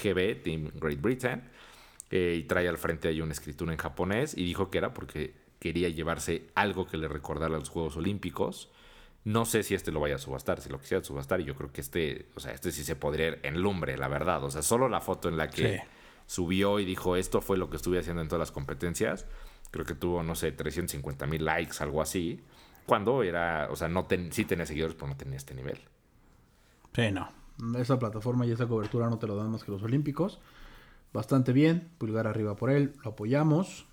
GB, 0.03 0.43
Team 0.43 0.71
Great 0.75 1.01
Britain. 1.01 1.43
Eh, 2.11 2.37
y 2.39 2.43
trae 2.43 2.67
al 2.67 2.77
frente 2.77 3.07
ahí 3.07 3.21
una 3.21 3.33
escritura 3.33 3.71
en 3.71 3.77
japonés 3.77 4.35
y 4.35 4.43
dijo 4.43 4.69
que 4.71 4.79
era 4.79 4.93
porque 4.93 5.33
quería 5.59 5.89
llevarse 5.89 6.47
algo 6.55 6.87
que 6.87 6.97
le 6.97 7.07
recordara 7.07 7.55
a 7.55 7.59
los 7.59 7.69
Juegos 7.69 7.97
Olímpicos. 7.97 8.71
No 9.25 9.45
sé 9.45 9.61
si 9.63 9.75
este 9.75 9.91
lo 9.91 9.99
vaya 9.99 10.15
a 10.15 10.19
subastar, 10.19 10.59
si 10.61 10.69
lo 10.69 10.79
quisiera 10.79 11.03
subastar, 11.03 11.41
y 11.41 11.43
yo 11.43 11.53
creo 11.55 11.71
que 11.71 11.81
este, 11.81 12.27
o 12.35 12.39
sea, 12.39 12.53
este 12.53 12.71
sí 12.71 12.83
se 12.83 12.95
podría 12.95 13.27
ir 13.27 13.39
en 13.43 13.61
lumbre, 13.61 13.97
la 13.97 14.07
verdad. 14.07 14.43
O 14.43 14.49
sea, 14.49 14.61
solo 14.63 14.89
la 14.89 15.01
foto 15.01 15.29
en 15.29 15.37
la 15.37 15.49
que 15.49 15.77
Sí. 15.77 15.83
subió 16.25 16.79
y 16.79 16.85
dijo 16.85 17.15
esto 17.15 17.41
fue 17.41 17.57
lo 17.57 17.69
que 17.69 17.75
estuve 17.75 17.99
haciendo 17.99 18.21
en 18.21 18.27
todas 18.27 18.39
las 18.39 18.51
competencias, 18.51 19.27
creo 19.71 19.85
que 19.85 19.93
tuvo, 19.93 20.23
no 20.23 20.33
sé, 20.35 20.51
350 20.51 21.27
mil 21.27 21.43
likes, 21.45 21.75
algo 21.83 22.01
así. 22.01 22.39
Cuando 22.87 23.21
era, 23.21 23.67
o 23.69 23.75
sea, 23.75 23.87
no 23.87 24.05
ten- 24.05 24.31
sí 24.31 24.45
tenía 24.45 24.65
seguidores, 24.65 24.95
pero 24.95 25.07
no 25.09 25.17
tenía 25.17 25.37
este 25.37 25.53
nivel. 25.53 25.79
Sí, 26.95 27.11
no. 27.11 27.29
Esa 27.77 27.99
plataforma 27.99 28.45
y 28.45 28.51
esa 28.51 28.67
cobertura 28.67 29.09
no 29.09 29.19
te 29.19 29.27
lo 29.27 29.35
dan 29.35 29.51
más 29.51 29.63
que 29.63 29.71
los 29.71 29.83
Olímpicos. 29.83 30.39
Bastante 31.13 31.53
bien. 31.53 31.89
Pulgar 31.97 32.27
arriba 32.27 32.55
por 32.55 32.69
él, 32.69 32.93
lo 33.03 33.11
apoyamos. 33.11 33.85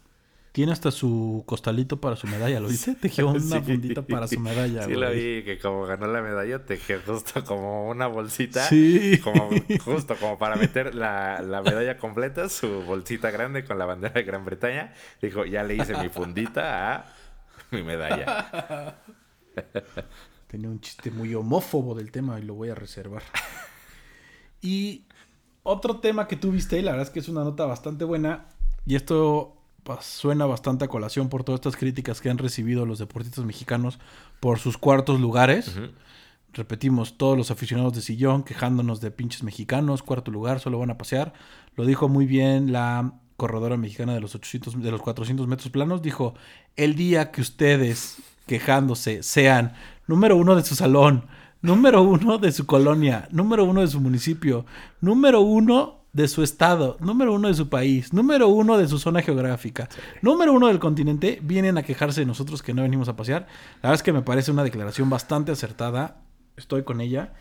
Tiene 0.56 0.72
hasta 0.72 0.90
su 0.90 1.44
costalito 1.44 2.00
para 2.00 2.16
su 2.16 2.26
medalla, 2.26 2.60
¿lo 2.60 2.68
dice? 2.70 2.94
Tejió 3.00 3.28
una 3.28 3.60
fundita 3.60 4.00
para 4.00 4.26
su 4.26 4.40
medalla. 4.40 4.84
Sí, 4.84 4.94
lo 4.94 5.10
vi, 5.10 5.42
que 5.44 5.58
como 5.60 5.84
ganó 5.84 6.06
la 6.06 6.22
medalla, 6.22 6.64
tejió 6.64 6.98
justo 7.06 7.44
como 7.44 7.90
una 7.90 8.06
bolsita. 8.06 8.66
Sí. 8.66 9.20
Como, 9.22 9.50
justo 9.84 10.16
como 10.16 10.38
para 10.38 10.56
meter 10.56 10.94
la, 10.94 11.42
la, 11.42 11.60
medalla 11.60 11.98
completa, 11.98 12.48
su 12.48 12.68
bolsita 12.84 13.30
grande 13.30 13.64
con 13.64 13.78
la 13.78 13.84
bandera 13.84 14.14
de 14.14 14.22
Gran 14.22 14.46
Bretaña. 14.46 14.94
Dijo, 15.20 15.44
ya 15.44 15.62
le 15.62 15.74
hice 15.74 15.94
mi 15.98 16.08
fundita 16.08 16.94
a 16.94 17.14
mi 17.70 17.82
medalla. 17.82 18.96
Tenía 20.46 20.70
un 20.70 20.80
chiste 20.80 21.10
muy 21.10 21.34
homófobo 21.34 21.94
del 21.94 22.10
tema 22.10 22.38
y 22.38 22.42
lo 22.42 22.54
voy 22.54 22.70
a 22.70 22.74
reservar. 22.74 23.22
Y 24.62 25.05
otro 25.66 25.96
tema 25.96 26.28
que 26.28 26.36
tuviste, 26.36 26.80
la 26.80 26.92
verdad 26.92 27.08
es 27.08 27.12
que 27.12 27.18
es 27.18 27.28
una 27.28 27.42
nota 27.42 27.66
bastante 27.66 28.04
buena. 28.04 28.46
Y 28.86 28.94
esto 28.94 29.56
pues, 29.82 30.04
suena 30.06 30.46
bastante 30.46 30.84
a 30.84 30.88
colación 30.88 31.28
por 31.28 31.42
todas 31.42 31.58
estas 31.58 31.76
críticas 31.76 32.20
que 32.20 32.30
han 32.30 32.38
recibido 32.38 32.86
los 32.86 32.98
deportistas 33.00 33.44
mexicanos 33.44 33.98
por 34.38 34.60
sus 34.60 34.78
cuartos 34.78 35.20
lugares. 35.20 35.72
Repetimos, 36.52 37.18
todos 37.18 37.36
los 37.36 37.50
aficionados 37.50 37.94
de 37.94 38.00
sillón 38.00 38.44
quejándonos 38.44 39.00
de 39.00 39.10
pinches 39.10 39.42
mexicanos, 39.42 40.02
cuarto 40.02 40.30
lugar, 40.30 40.60
solo 40.60 40.78
van 40.78 40.90
a 40.90 40.98
pasear. 40.98 41.32
Lo 41.74 41.84
dijo 41.84 42.08
muy 42.08 42.26
bien 42.26 42.72
la 42.72 43.14
corredora 43.36 43.76
mexicana 43.76 44.14
de 44.14 44.20
los 44.20 44.34
800, 44.34 44.80
de 44.80 44.90
los 44.90 45.02
400 45.02 45.46
metros 45.48 45.70
planos. 45.70 46.00
Dijo, 46.00 46.34
el 46.76 46.94
día 46.94 47.32
que 47.32 47.40
ustedes 47.40 48.18
quejándose 48.46 49.24
sean 49.24 49.74
número 50.06 50.36
uno 50.36 50.54
de 50.54 50.64
su 50.64 50.76
salón, 50.76 51.26
número 51.62 52.02
uno 52.02 52.38
de 52.38 52.52
su 52.52 52.66
colonia, 52.66 53.28
número 53.30 53.64
uno 53.64 53.80
de 53.80 53.88
su 53.88 54.00
municipio, 54.00 54.66
número 55.00 55.40
uno 55.40 56.04
de 56.12 56.28
su 56.28 56.42
estado, 56.42 56.96
número 57.00 57.34
uno 57.34 57.48
de 57.48 57.54
su 57.54 57.68
país, 57.68 58.12
número 58.12 58.48
uno 58.48 58.78
de 58.78 58.88
su 58.88 58.98
zona 58.98 59.20
geográfica, 59.20 59.88
número 60.22 60.52
uno 60.52 60.68
del 60.68 60.78
continente, 60.78 61.40
vienen 61.42 61.76
a 61.76 61.82
quejarse 61.82 62.20
de 62.20 62.26
nosotros 62.26 62.62
que 62.62 62.72
no 62.72 62.82
venimos 62.82 63.08
a 63.08 63.16
pasear. 63.16 63.46
La 63.82 63.90
verdad 63.90 63.94
es 63.96 64.02
que 64.02 64.12
me 64.14 64.22
parece 64.22 64.50
una 64.50 64.64
declaración 64.64 65.10
bastante 65.10 65.52
acertada, 65.52 66.22
estoy 66.56 66.84
con 66.84 67.00
ella. 67.00 67.34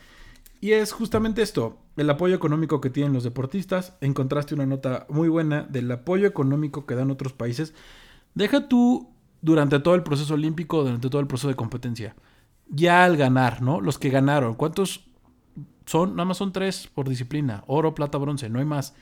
Y 0.59 0.71
es 0.71 0.91
justamente 0.91 1.41
esto, 1.41 1.77
el 1.95 2.09
apoyo 2.09 2.35
económico 2.35 2.81
que 2.81 2.89
tienen 2.89 3.13
los 3.13 3.23
deportistas. 3.23 3.95
Encontraste 4.01 4.55
una 4.55 4.65
nota 4.65 5.05
muy 5.09 5.29
buena 5.29 5.63
del 5.63 5.91
apoyo 5.91 6.27
económico 6.27 6.85
que 6.85 6.95
dan 6.95 7.11
otros 7.11 7.33
países. 7.33 7.73
Deja 8.33 8.67
tú 8.67 9.09
durante 9.41 9.79
todo 9.79 9.95
el 9.95 10.03
proceso 10.03 10.33
olímpico, 10.33 10.83
durante 10.83 11.09
todo 11.09 11.21
el 11.21 11.27
proceso 11.27 11.49
de 11.49 11.55
competencia. 11.55 12.15
Ya 12.67 13.03
al 13.03 13.17
ganar, 13.17 13.61
¿no? 13.61 13.79
Los 13.81 13.99
que 13.99 14.09
ganaron, 14.09 14.55
¿cuántos 14.55 15.05
son, 15.85 16.15
nada 16.15 16.25
más 16.25 16.37
son 16.37 16.51
tres 16.51 16.89
por 16.93 17.07
disciplina, 17.07 17.63
oro, 17.67 17.93
plata, 17.93 18.17
bronce, 18.17 18.49
no 18.49 18.59
hay 18.59 18.65
más. 18.65 18.95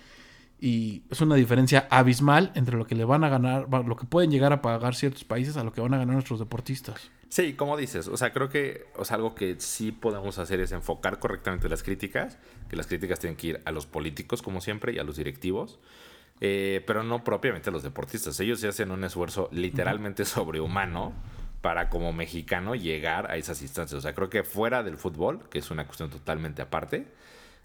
Y 0.59 1.03
es 1.09 1.19
una 1.19 1.35
diferencia 1.35 1.87
abismal 1.89 2.51
entre 2.55 2.77
lo 2.77 2.85
que 2.85 2.95
le 2.95 3.03
van 3.03 3.23
a 3.23 3.29
ganar, 3.29 3.67
lo 3.69 3.95
que 3.97 4.05
pueden 4.05 4.31
llegar 4.31 4.53
a 4.53 4.61
pagar 4.61 4.95
ciertos 4.95 5.25
países 5.25 5.57
a 5.57 5.63
lo 5.63 5.73
que 5.73 5.81
van 5.81 5.93
a 5.93 5.97
ganar 5.97 6.13
nuestros 6.13 6.39
deportistas. 6.39 7.11
Sí, 7.27 7.53
como 7.53 7.75
dices, 7.75 8.07
o 8.07 8.15
sea, 8.15 8.31
creo 8.31 8.47
que 8.47 8.85
o 8.95 9.03
sea, 9.03 9.15
algo 9.15 9.35
que 9.35 9.55
sí 9.59 9.91
podemos 9.91 10.37
hacer 10.37 10.61
es 10.61 10.71
enfocar 10.71 11.19
correctamente 11.19 11.67
las 11.67 11.83
críticas, 11.83 12.37
que 12.69 12.75
las 12.75 12.87
críticas 12.87 13.19
tienen 13.19 13.35
que 13.35 13.47
ir 13.47 13.61
a 13.65 13.71
los 13.71 13.87
políticos, 13.87 14.41
como 14.41 14.61
siempre, 14.61 14.93
y 14.93 14.99
a 14.99 15.03
los 15.03 15.17
directivos, 15.17 15.79
eh, 16.39 16.81
pero 16.87 17.03
no 17.03 17.23
propiamente 17.23 17.69
a 17.69 17.73
los 17.73 17.83
deportistas. 17.83 18.39
Ellos 18.39 18.59
se 18.59 18.67
hacen 18.67 18.91
un 18.91 19.03
esfuerzo 19.03 19.49
literalmente 19.51 20.23
sobrehumano 20.25 21.11
para 21.63 21.89
como 21.89 22.11
mexicano 22.11 22.75
llegar 22.75 23.31
a 23.31 23.37
esas 23.37 23.61
instancias. 23.61 23.97
O 23.97 24.01
sea, 24.01 24.13
creo 24.13 24.29
que 24.29 24.43
fuera 24.43 24.83
del 24.83 24.97
fútbol, 24.97 25.47
que 25.49 25.59
es 25.59 25.71
una 25.71 25.85
cuestión 25.85 26.09
totalmente 26.09 26.61
aparte, 26.61 27.07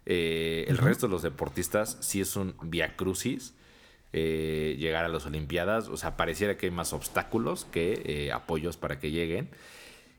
eh, 0.06 0.66
el 0.68 0.78
resto 0.78 1.08
de 1.08 1.10
los 1.10 1.22
deportistas 1.22 1.98
sí 2.00 2.20
es 2.20 2.36
un 2.36 2.54
via 2.62 2.94
crucis. 2.94 3.54
Eh, 4.12 4.76
llegar 4.78 5.04
a 5.04 5.08
las 5.08 5.26
Olimpiadas, 5.26 5.88
o 5.88 5.96
sea, 5.96 6.16
pareciera 6.16 6.56
que 6.56 6.66
hay 6.66 6.72
más 6.72 6.92
obstáculos 6.92 7.66
que 7.72 8.02
eh, 8.06 8.32
apoyos 8.32 8.76
para 8.76 9.00
que 9.00 9.10
lleguen. 9.10 9.50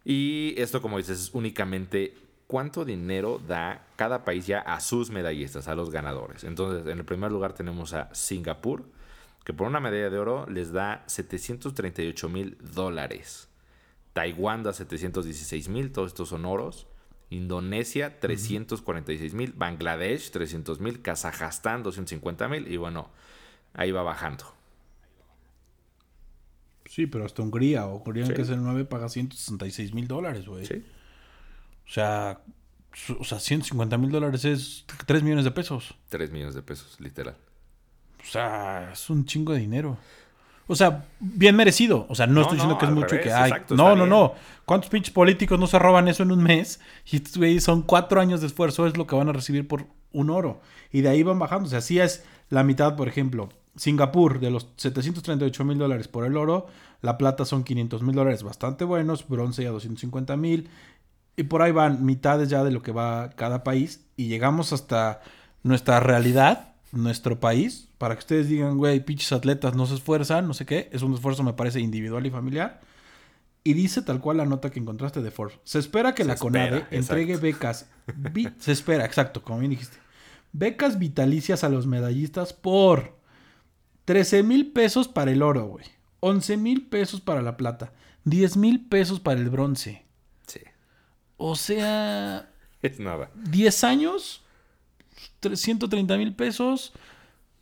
Y 0.04 0.56
esto, 0.58 0.82
como 0.82 0.98
dices, 0.98 1.18
es 1.18 1.30
únicamente 1.34 2.14
cuánto 2.48 2.84
dinero 2.84 3.42
da 3.48 3.88
cada 3.96 4.26
país 4.26 4.46
ya 4.46 4.60
a 4.60 4.82
sus 4.82 5.10
medallistas, 5.10 5.70
a 5.70 5.76
los 5.76 5.90
ganadores. 5.90 6.44
Entonces, 6.44 6.86
en 6.86 7.00
el 7.00 7.06
primer 7.06 7.32
lugar 7.32 7.54
tenemos 7.54 7.94
a 7.94 8.14
Singapur, 8.14 8.84
que 9.46 9.54
por 9.54 9.68
una 9.68 9.80
medalla 9.80 10.10
de 10.10 10.20
oro 10.20 10.46
les 10.50 10.74
da 10.74 11.06
738 11.08 12.28
mil 12.28 12.58
dólares. 12.60 13.49
Taiwán 14.14 14.64
da 14.64 14.74
716 14.74 15.70
mil, 15.70 15.92
todos 15.92 16.10
estos 16.10 16.30
son 16.30 16.46
oros. 16.46 16.88
Indonesia 17.30 18.20
346 18.20 19.34
mil, 19.34 19.54
Bangladesh 19.54 20.32
300 20.32 20.80
mil, 20.80 21.02
Kazajstán 21.02 21.84
250 21.84 22.48
mil 22.48 22.68
y 22.72 22.78
bueno, 22.78 23.10
ahí 23.74 23.92
va 23.92 24.02
bajando. 24.02 24.46
Sí, 26.86 27.06
pero 27.06 27.26
hasta 27.26 27.44
Hungría, 27.44 27.86
o 27.86 27.98
Hungría 27.98 28.34
que 28.34 28.42
es 28.42 28.50
el 28.50 28.64
9 28.64 28.86
paga 28.86 29.10
166 29.10 29.94
mil 29.94 30.08
dólares, 30.08 30.48
güey. 30.48 30.66
Sí. 30.66 30.84
O 31.86 31.92
sea, 31.92 32.42
o 33.20 33.24
sea, 33.24 33.40
150 33.40 33.98
mil 34.00 34.10
dólares 34.10 34.44
es 34.46 34.86
3 35.06 35.22
millones 35.22 35.46
de 35.46 35.52
pesos. 35.52 35.96
3 36.10 36.32
millones 36.32 36.56
de 36.56 36.64
pesos, 36.64 37.00
literal. 37.00 37.38
O 38.22 38.26
sea, 38.26 38.92
es 38.92 39.10
un 39.10 39.26
chingo 39.26 39.54
de 39.54 39.60
dinero. 39.60 39.98
O 40.72 40.76
sea, 40.76 41.06
bien 41.20 41.56
merecido. 41.56 42.06
O 42.10 42.16
sea, 42.16 42.28
no, 42.28 42.42
estoy 42.42 42.58
diciendo 42.58 42.78
que 42.78 42.86
es 42.86 42.92
mucho 42.92 43.20
que 43.20 43.34
hay. 43.34 43.52
no, 43.72 43.96
no, 43.96 44.06
no. 44.06 44.34
¿Cuántos 44.66 44.92
pinches 44.92 45.12
políticos 45.12 45.60
no 45.60 45.66
se 45.66 45.80
roban 45.80 46.08
eso 46.08 46.22
en 46.22 46.32
un 46.32 46.44
mes? 46.44 46.80
Y 47.12 47.60
son 47.60 47.82
cuatro 47.82 48.22
años 48.22 48.42
de 48.42 48.48
esfuerzo, 48.48 48.86
es 48.86 48.96
lo 48.96 49.08
que 49.08 49.16
van 49.16 49.28
a 49.30 49.34
recibir 49.34 49.68
por 49.68 49.88
un 50.12 50.30
oro. 50.30 50.62
Y 50.92 51.02
de 51.02 51.10
ahí 51.10 51.24
van 51.24 51.40
bajando. 51.40 51.66
O 51.66 51.70
sea, 51.72 51.82
si 51.82 52.00
es 52.00 52.24
la 52.50 52.64
mitad, 52.64 52.96
por 52.96 53.08
ejemplo. 53.08 53.50
Singapur, 53.76 54.40
de 54.40 54.52
los 54.52 54.68
738 54.76 55.66
mil 55.66 55.78
dólares 55.80 56.08
por 56.08 56.26
el 56.26 56.38
oro, 56.38 56.68
la 57.02 57.18
plata 57.18 57.46
son 57.46 57.64
500 57.64 58.04
mil 58.04 58.16
dólares 58.16 58.44
bastante 58.44 58.84
buenos, 58.84 59.28
bronce 59.28 59.64
ya 59.64 59.72
250 59.72 60.38
mil. 60.38 60.70
Y 61.36 61.44
por 61.44 61.64
ahí 61.64 61.72
van 61.72 62.06
mitades 62.06 62.50
ya 62.50 62.64
de 62.64 62.70
lo 62.70 62.84
que 62.84 62.92
va 62.92 63.32
cada 63.32 63.64
país. 63.64 64.06
Y 64.18 64.28
llegamos 64.28 64.72
hasta 64.72 65.22
nuestra 65.64 66.00
realidad, 66.00 66.69
nuestro 66.92 67.40
país, 67.40 67.88
para 67.98 68.16
que 68.16 68.20
ustedes 68.20 68.50
digan, 68.50 68.78
güey, 68.78 69.04
pinches 69.04 69.32
atletas 69.32 69.76
no 69.76 69.86
se 69.86 69.96
esfuerzan, 69.96 70.48
no 70.48 70.54
sé 70.54 70.66
qué. 70.66 70.90
Es 70.92 71.02
un 71.02 71.14
esfuerzo, 71.14 71.44
me 71.44 71.54
parece, 71.54 71.80
individual 71.80 72.26
y 72.26 72.32
familiar. 72.32 72.82
Y 73.64 73.74
dice 73.74 74.02
tal 74.02 74.22
cual 74.22 74.38
la 74.38 74.46
nota 74.46 74.70
que 74.70 74.80
encontraste 74.80 75.22
de 75.22 75.32
Forbes. 75.32 75.60
Se 75.64 75.80
espera 75.80 76.16
que 76.16 76.24
la 76.24 76.38
CONADE 76.38 76.86
entregue 76.92 77.38
becas. 77.38 77.88
se 78.60 78.72
espera, 78.72 79.06
exacto, 79.06 79.44
como 79.44 79.60
bien 79.60 79.72
dijiste. 79.72 79.98
Becas 80.52 80.98
vitalicias 80.98 81.64
a 81.64 81.70
los 81.70 81.86
medallistas 81.86 82.54
por 82.54 83.18
13 84.06 84.44
mil 84.44 84.72
pesos 84.72 85.08
para 85.08 85.32
el 85.32 85.44
oro, 85.44 85.68
güey. 85.68 85.86
11 86.22 86.58
mil 86.58 86.88
pesos 86.88 87.22
para 87.22 87.42
la 87.42 87.58
plata. 87.58 87.94
10 88.24 88.58
mil 88.58 88.86
pesos 88.86 89.20
para 89.20 89.40
el 89.40 89.50
bronce. 89.50 90.06
Sí. 90.48 90.62
O 91.38 91.56
sea... 91.56 92.50
Es 92.82 92.98
nada. 93.00 93.30
10 93.36 93.84
años, 93.84 94.46
130 95.42 96.18
mil 96.18 96.36
pesos 96.36 96.94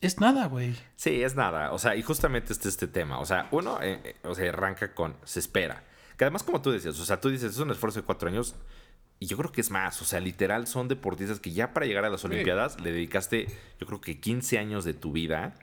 es 0.01 0.19
nada, 0.19 0.47
güey. 0.47 0.75
Sí, 0.95 1.23
es 1.23 1.35
nada. 1.35 1.71
O 1.71 1.79
sea, 1.79 1.95
y 1.95 2.01
justamente 2.01 2.53
este 2.53 2.69
este 2.69 2.87
tema. 2.87 3.19
O 3.19 3.25
sea, 3.25 3.47
uno, 3.51 3.81
eh, 3.81 3.99
eh, 4.03 4.15
o 4.23 4.35
sea, 4.35 4.49
arranca 4.49 4.93
con 4.93 5.15
se 5.23 5.39
espera. 5.39 5.83
Que 6.17 6.25
además, 6.25 6.43
como 6.43 6.61
tú 6.61 6.71
decías, 6.71 6.99
o 6.99 7.05
sea, 7.05 7.19
tú 7.19 7.29
dices, 7.29 7.51
es 7.51 7.59
un 7.59 7.71
esfuerzo 7.71 7.99
de 7.99 8.05
cuatro 8.05 8.29
años. 8.29 8.55
Y 9.19 9.25
yo 9.25 9.37
creo 9.37 9.51
que 9.51 9.61
es 9.61 9.71
más. 9.71 9.99
O 10.01 10.05
sea, 10.05 10.19
literal, 10.19 10.67
son 10.67 10.87
deportistas 10.87 11.39
que 11.39 11.51
ya 11.51 11.73
para 11.73 11.87
llegar 11.87 12.05
a 12.05 12.09
las 12.09 12.23
Olimpiadas 12.23 12.79
le 12.79 12.91
dedicaste, 12.91 13.47
yo 13.79 13.87
creo 13.87 13.99
que 13.99 14.19
15 14.19 14.59
años 14.59 14.85
de 14.85 14.93
tu 14.93 15.11
vida. 15.11 15.55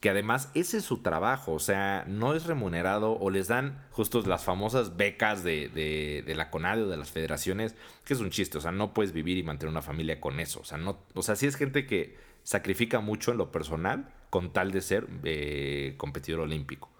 Que 0.00 0.10
además 0.10 0.50
ese 0.54 0.78
es 0.78 0.84
su 0.84 0.98
trabajo. 0.98 1.52
O 1.52 1.58
sea, 1.58 2.04
no 2.06 2.34
es 2.34 2.46
remunerado 2.46 3.12
o 3.12 3.30
les 3.30 3.48
dan 3.48 3.82
justo 3.90 4.20
las 4.22 4.44
famosas 4.44 4.96
becas 4.96 5.42
de, 5.42 5.68
de, 5.68 6.22
de 6.26 6.34
la 6.34 6.50
CONADE 6.50 6.82
o 6.82 6.88
de 6.88 6.96
las 6.96 7.10
federaciones. 7.10 7.74
Que 8.04 8.14
es 8.14 8.20
un 8.20 8.30
chiste. 8.30 8.58
O 8.58 8.60
sea, 8.60 8.72
no 8.72 8.92
puedes 8.92 9.12
vivir 9.12 9.38
y 9.38 9.42
mantener 9.42 9.70
una 9.70 9.82
familia 9.82 10.20
con 10.20 10.38
eso. 10.40 10.60
O 10.60 10.64
sea, 10.64 10.78
no, 10.78 10.98
o 11.14 11.22
sea, 11.22 11.34
sí 11.36 11.46
es 11.46 11.56
gente 11.56 11.86
que 11.86 12.16
sacrifica 12.42 13.00
mucho 13.00 13.32
en 13.32 13.38
lo 13.38 13.50
personal 13.50 14.08
con 14.30 14.52
tal 14.52 14.70
de 14.70 14.80
ser 14.80 15.08
eh, 15.24 15.94
competidor 15.96 16.40
olímpico. 16.40 16.90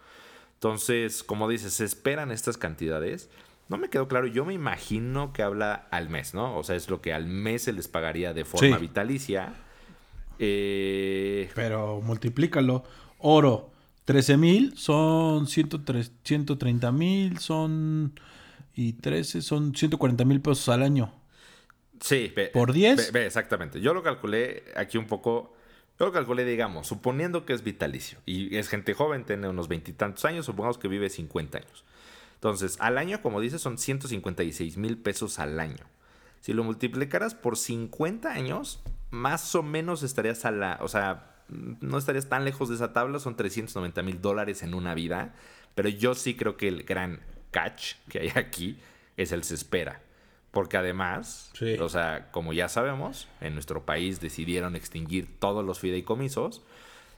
Entonces, 0.54 1.22
como 1.22 1.48
dices, 1.48 1.74
se 1.74 1.84
esperan 1.84 2.32
estas 2.32 2.56
cantidades. 2.56 3.30
No 3.68 3.78
me 3.78 3.90
quedó 3.90 4.08
claro, 4.08 4.26
yo 4.26 4.44
me 4.44 4.54
imagino 4.54 5.32
que 5.32 5.42
habla 5.42 5.86
al 5.90 6.08
mes, 6.08 6.34
¿no? 6.34 6.56
O 6.56 6.64
sea, 6.64 6.76
es 6.76 6.88
lo 6.88 7.00
que 7.00 7.12
al 7.12 7.26
mes 7.26 7.62
se 7.62 7.72
les 7.72 7.88
pagaría 7.88 8.32
de 8.32 8.44
forma 8.44 8.78
vitalicia. 8.78 9.54
Eh, 10.38 11.50
Pero 11.54 12.00
multiplícalo. 12.00 12.84
Oro, 13.18 13.70
13 14.04 14.36
mil, 14.36 14.76
son 14.76 15.46
130 15.46 16.92
mil, 16.92 17.38
son... 17.38 18.18
Y 18.74 18.92
13 18.94 19.40
son 19.40 19.74
140 19.74 20.24
mil 20.26 20.40
pesos 20.40 20.68
al 20.68 20.82
año. 20.82 21.12
Sí, 22.00 22.32
por 22.52 22.72
10. 22.72 23.14
exactamente. 23.14 23.80
Yo 23.80 23.94
lo 23.94 24.02
calculé 24.02 24.64
aquí 24.76 24.98
un 24.98 25.06
poco. 25.06 25.54
Yo 25.98 26.06
lo 26.06 26.12
calculé, 26.12 26.44
digamos, 26.44 26.86
suponiendo 26.86 27.46
que 27.46 27.54
es 27.54 27.62
vitalicio 27.64 28.18
y 28.26 28.54
es 28.56 28.68
gente 28.68 28.92
joven, 28.92 29.24
tiene 29.24 29.48
unos 29.48 29.66
veintitantos 29.66 30.26
años, 30.26 30.44
supongamos 30.44 30.76
que 30.76 30.88
vive 30.88 31.08
50 31.08 31.56
años. 31.56 31.84
Entonces, 32.34 32.76
al 32.80 32.98
año, 32.98 33.22
como 33.22 33.40
dices, 33.40 33.62
son 33.62 33.78
156 33.78 34.76
mil 34.76 34.98
pesos 34.98 35.38
al 35.38 35.58
año. 35.58 35.86
Si 36.42 36.52
lo 36.52 36.64
multiplicaras 36.64 37.34
por 37.34 37.56
50 37.56 38.30
años, 38.30 38.82
más 39.10 39.54
o 39.54 39.62
menos 39.62 40.02
estarías 40.02 40.44
a 40.44 40.50
la. 40.50 40.78
O 40.80 40.88
sea, 40.88 41.36
no 41.48 41.98
estarías 41.98 42.28
tan 42.28 42.44
lejos 42.44 42.68
de 42.68 42.74
esa 42.74 42.92
tabla, 42.92 43.18
son 43.18 43.36
390 43.36 44.02
mil 44.02 44.20
dólares 44.20 44.62
en 44.62 44.74
una 44.74 44.94
vida, 44.94 45.34
pero 45.74 45.88
yo 45.88 46.14
sí 46.14 46.34
creo 46.34 46.56
que 46.56 46.68
el 46.68 46.82
gran 46.84 47.20
catch 47.50 47.94
que 48.08 48.20
hay 48.20 48.32
aquí 48.34 48.78
es 49.16 49.32
el 49.32 49.44
se 49.44 49.54
espera. 49.54 50.02
Porque 50.50 50.78
además, 50.78 51.52
o 51.80 51.88
sea, 51.88 52.30
como 52.30 52.54
ya 52.54 52.68
sabemos, 52.68 53.28
en 53.42 53.52
nuestro 53.52 53.84
país 53.84 54.20
decidieron 54.20 54.74
extinguir 54.74 55.38
todos 55.38 55.62
los 55.64 55.80
fideicomisos, 55.80 56.62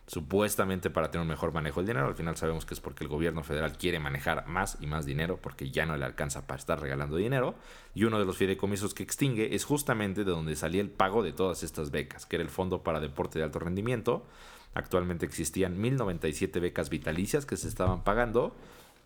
supuestamente 0.08 0.88
para 0.88 1.10
tener 1.10 1.22
un 1.22 1.28
mejor 1.28 1.52
manejo 1.52 1.80
del 1.80 1.88
dinero. 1.88 2.06
Al 2.06 2.14
final 2.14 2.34
sabemos 2.34 2.64
que 2.64 2.72
es 2.72 2.80
porque 2.80 3.04
el 3.04 3.08
gobierno 3.08 3.44
federal 3.44 3.76
quiere 3.76 4.00
manejar 4.00 4.46
más 4.48 4.78
y 4.80 4.86
más 4.86 5.04
dinero 5.04 5.38
porque 5.40 5.70
ya 5.70 5.84
no 5.84 5.96
le 5.98 6.04
alcanza 6.06 6.46
para 6.46 6.58
estar 6.58 6.80
regalando 6.80 7.16
dinero. 7.16 7.54
Y 7.94 8.04
uno 8.04 8.18
de 8.18 8.24
los 8.24 8.38
fideicomisos 8.38 8.94
que 8.94 9.02
extingue 9.02 9.54
es 9.54 9.64
justamente 9.64 10.24
de 10.24 10.30
donde 10.30 10.56
salía 10.56 10.80
el 10.80 10.88
pago 10.88 11.22
de 11.22 11.32
todas 11.32 11.62
estas 11.62 11.90
becas, 11.90 12.24
que 12.24 12.36
era 12.36 12.42
el 12.42 12.48
Fondo 12.48 12.82
para 12.82 13.00
Deporte 13.00 13.38
de 13.38 13.44
Alto 13.44 13.58
Rendimiento. 13.58 14.26
Actualmente 14.72 15.26
existían 15.26 15.78
1097 15.78 16.58
becas 16.58 16.88
vitalicias 16.88 17.44
que 17.44 17.58
se 17.58 17.68
estaban 17.68 18.02
pagando 18.02 18.56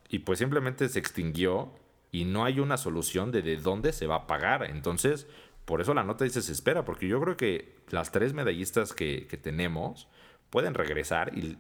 y 0.09 0.21
pues 0.21 0.39
simplemente 0.39 0.89
se 0.89 1.01
extinguió 1.01 1.73
y 2.13 2.27
no 2.27 2.45
hay 2.45 2.61
una 2.61 2.77
solución 2.77 3.33
de 3.33 3.43
de 3.43 3.57
dónde 3.57 3.93
se 3.93 4.07
va 4.07 4.17
a 4.17 4.27
pagar. 4.29 4.71
Entonces, 4.71 5.27
por 5.65 5.81
eso 5.81 5.95
la 5.95 6.05
nota 6.05 6.23
dice 6.23 6.43
se 6.43 6.53
espera, 6.53 6.85
porque 6.85 7.09
yo 7.09 7.21
creo 7.21 7.37
que 7.37 7.75
las 7.91 8.13
tres 8.13 8.35
medallistas 8.35 8.93
que, 8.93 9.27
que 9.27 9.37
tenemos 9.37 10.07
pueden 10.53 10.75
regresar 10.75 11.37
y 11.37 11.57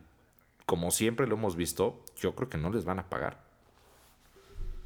como 0.67 0.91
siempre 0.91 1.27
lo 1.27 1.35
hemos 1.35 1.57
visto, 1.57 2.05
yo 2.21 2.35
creo 2.37 2.49
que 2.51 2.59
no 2.59 2.71
les 2.71 2.85
van 2.85 2.99
a 2.99 3.09
pagar. 3.09 3.43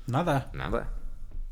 Nada. 0.06 0.48
Nada. 0.54 0.92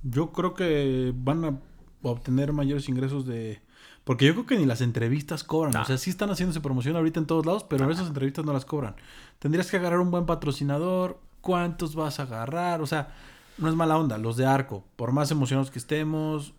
Yo 0.02 0.32
creo 0.32 0.54
que 0.54 1.12
van 1.14 1.44
a 1.44 1.58
obtener 2.02 2.52
mayores 2.52 2.88
ingresos 2.88 3.26
de... 3.26 3.60
Porque 4.04 4.26
yo 4.26 4.34
creo 4.34 4.46
que 4.46 4.56
ni 4.56 4.66
las 4.66 4.82
entrevistas 4.82 5.42
cobran. 5.42 5.76
O 5.76 5.84
sea, 5.84 5.98
sí 5.98 6.10
están 6.10 6.30
haciéndose 6.30 6.60
promoción 6.60 6.94
ahorita 6.94 7.18
en 7.18 7.26
todos 7.26 7.44
lados, 7.44 7.64
pero 7.64 7.90
esas 7.90 8.06
entrevistas 8.06 8.44
no 8.44 8.52
las 8.52 8.64
cobran. 8.64 8.94
Tendrías 9.40 9.68
que 9.68 9.78
agarrar 9.78 9.98
un 9.98 10.12
buen 10.12 10.26
patrocinador. 10.26 11.18
¿Cuántos 11.40 11.96
vas 11.96 12.20
a 12.20 12.24
agarrar? 12.24 12.82
O 12.82 12.86
sea, 12.86 13.14
no 13.58 13.68
es 13.68 13.74
mala 13.74 13.98
onda. 13.98 14.16
Los 14.16 14.36
de 14.36 14.46
Arco, 14.46 14.84
por 14.94 15.10
más 15.10 15.30
emocionados 15.30 15.70
que 15.70 15.78
estemos, 15.78 16.54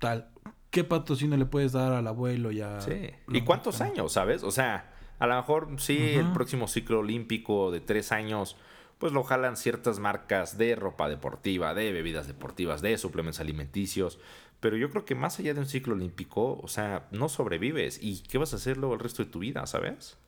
tal. 0.00 0.28
¿Qué 0.70 0.82
patrocinio 0.84 1.36
le 1.36 1.46
puedes 1.46 1.72
dar 1.72 1.92
al 1.92 2.06
abuelo 2.06 2.50
ya? 2.50 2.80
Sí. 2.80 3.10
¿Y 3.28 3.42
cuántos 3.42 3.80
años, 3.80 4.12
sabes? 4.12 4.42
O 4.42 4.50
sea, 4.50 4.95
a 5.18 5.26
lo 5.26 5.36
mejor 5.36 5.68
sí, 5.78 6.14
el 6.14 6.32
próximo 6.32 6.68
ciclo 6.68 7.00
olímpico 7.00 7.70
de 7.70 7.80
tres 7.80 8.12
años, 8.12 8.56
pues 8.98 9.12
lo 9.12 9.22
jalan 9.22 9.56
ciertas 9.56 9.98
marcas 9.98 10.58
de 10.58 10.74
ropa 10.74 11.08
deportiva, 11.08 11.74
de 11.74 11.92
bebidas 11.92 12.26
deportivas, 12.26 12.82
de 12.82 12.98
suplementos 12.98 13.40
alimenticios. 13.40 14.18
Pero 14.60 14.76
yo 14.76 14.90
creo 14.90 15.04
que 15.04 15.14
más 15.14 15.38
allá 15.38 15.54
de 15.54 15.60
un 15.60 15.66
ciclo 15.66 15.94
olímpico, 15.94 16.58
o 16.62 16.68
sea, 16.68 17.06
no 17.10 17.28
sobrevives. 17.28 17.98
¿Y 18.02 18.22
qué 18.22 18.38
vas 18.38 18.52
a 18.52 18.56
hacer 18.56 18.76
luego 18.76 18.94
el 18.94 19.00
resto 19.00 19.24
de 19.24 19.30
tu 19.30 19.40
vida, 19.40 19.66
sabes? 19.66 20.18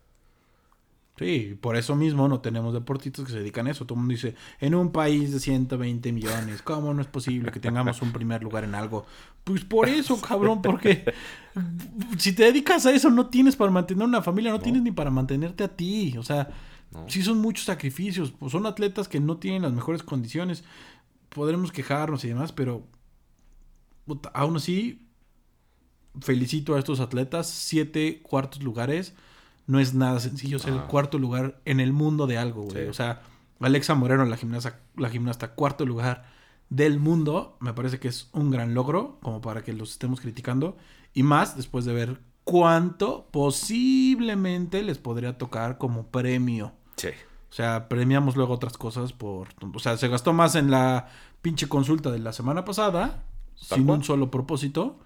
Sí, 1.18 1.58
por 1.60 1.76
eso 1.76 1.96
mismo 1.96 2.28
no 2.28 2.40
tenemos 2.40 2.72
deportistas 2.72 3.24
que 3.24 3.32
se 3.32 3.38
dedican 3.38 3.66
a 3.66 3.72
eso. 3.72 3.84
Todo 3.84 3.94
el 3.94 4.00
mundo 4.00 4.12
dice, 4.12 4.36
en 4.60 4.74
un 4.76 4.92
país 4.92 5.32
de 5.32 5.40
120 5.40 6.12
millones, 6.12 6.62
¿cómo 6.62 6.94
no 6.94 7.02
es 7.02 7.08
posible 7.08 7.50
que 7.50 7.58
tengamos 7.58 8.00
un 8.02 8.12
primer 8.12 8.40
lugar 8.42 8.62
en 8.62 8.76
algo? 8.76 9.04
Pues 9.42 9.64
por 9.64 9.88
eso, 9.88 10.20
cabrón, 10.20 10.62
porque 10.62 11.12
si 12.18 12.34
te 12.34 12.44
dedicas 12.44 12.86
a 12.86 12.92
eso 12.92 13.10
no 13.10 13.26
tienes 13.26 13.56
para 13.56 13.72
mantener 13.72 14.06
una 14.06 14.22
familia, 14.22 14.52
no, 14.52 14.60
tienes 14.60 14.82
ni 14.82 14.92
para 14.92 15.10
mantenerte 15.10 15.64
a 15.64 15.68
ti. 15.68 16.14
O 16.18 16.22
sea, 16.22 16.50
sí 17.08 17.22
son 17.22 17.38
muchos 17.38 17.64
sacrificios. 17.64 18.30
Pues 18.30 18.52
son 18.52 18.66
atletas 18.66 19.08
que 19.08 19.18
no 19.18 19.38
tienen 19.38 19.62
las 19.62 19.72
mejores 19.72 20.04
condiciones. 20.04 20.62
Podremos 21.30 21.72
quejarnos 21.72 22.24
y 22.24 22.28
demás, 22.28 22.52
pero 22.52 22.86
aún 24.34 24.56
así, 24.56 25.04
felicito 26.20 26.76
a 26.76 26.78
estos 26.78 27.00
atletas. 27.00 27.48
Siete 27.48 28.22
cuartos 28.22 28.62
lugares 28.62 29.14
no 29.68 29.78
es 29.78 29.94
nada 29.94 30.18
sencillo 30.18 30.58
ser 30.58 30.72
el 30.72 30.82
cuarto 30.84 31.18
lugar 31.18 31.60
en 31.66 31.78
el 31.78 31.92
mundo 31.92 32.26
de 32.26 32.38
algo, 32.38 32.62
güey. 32.62 32.88
O 32.88 32.94
sea, 32.94 33.20
Alexa 33.60 33.94
Moreno, 33.94 34.24
la 34.24 34.38
gimnasta, 34.38 34.80
la 34.96 35.10
gimnasta 35.10 35.52
cuarto 35.54 35.84
lugar 35.84 36.24
del 36.70 36.98
mundo, 36.98 37.56
me 37.60 37.74
parece 37.74 38.00
que 38.00 38.08
es 38.08 38.30
un 38.32 38.50
gran 38.50 38.72
logro, 38.72 39.18
como 39.22 39.42
para 39.42 39.62
que 39.62 39.74
los 39.74 39.92
estemos 39.92 40.20
criticando. 40.20 40.78
Y 41.12 41.22
más 41.22 41.54
después 41.54 41.84
de 41.84 41.92
ver 41.92 42.20
cuánto 42.44 43.28
posiblemente 43.30 44.82
les 44.82 44.96
podría 44.96 45.36
tocar 45.36 45.76
como 45.76 46.06
premio. 46.06 46.72
Sí. 46.96 47.08
O 47.50 47.52
sea, 47.52 47.90
premiamos 47.90 48.36
luego 48.36 48.54
otras 48.54 48.78
cosas 48.78 49.12
por... 49.12 49.48
O 49.74 49.78
sea, 49.80 49.98
se 49.98 50.08
gastó 50.08 50.32
más 50.32 50.54
en 50.54 50.70
la 50.70 51.08
pinche 51.42 51.68
consulta 51.68 52.10
de 52.10 52.20
la 52.20 52.32
semana 52.32 52.64
pasada, 52.64 53.22
sin 53.54 53.88
un 53.90 54.02
solo 54.02 54.30
propósito, 54.30 54.98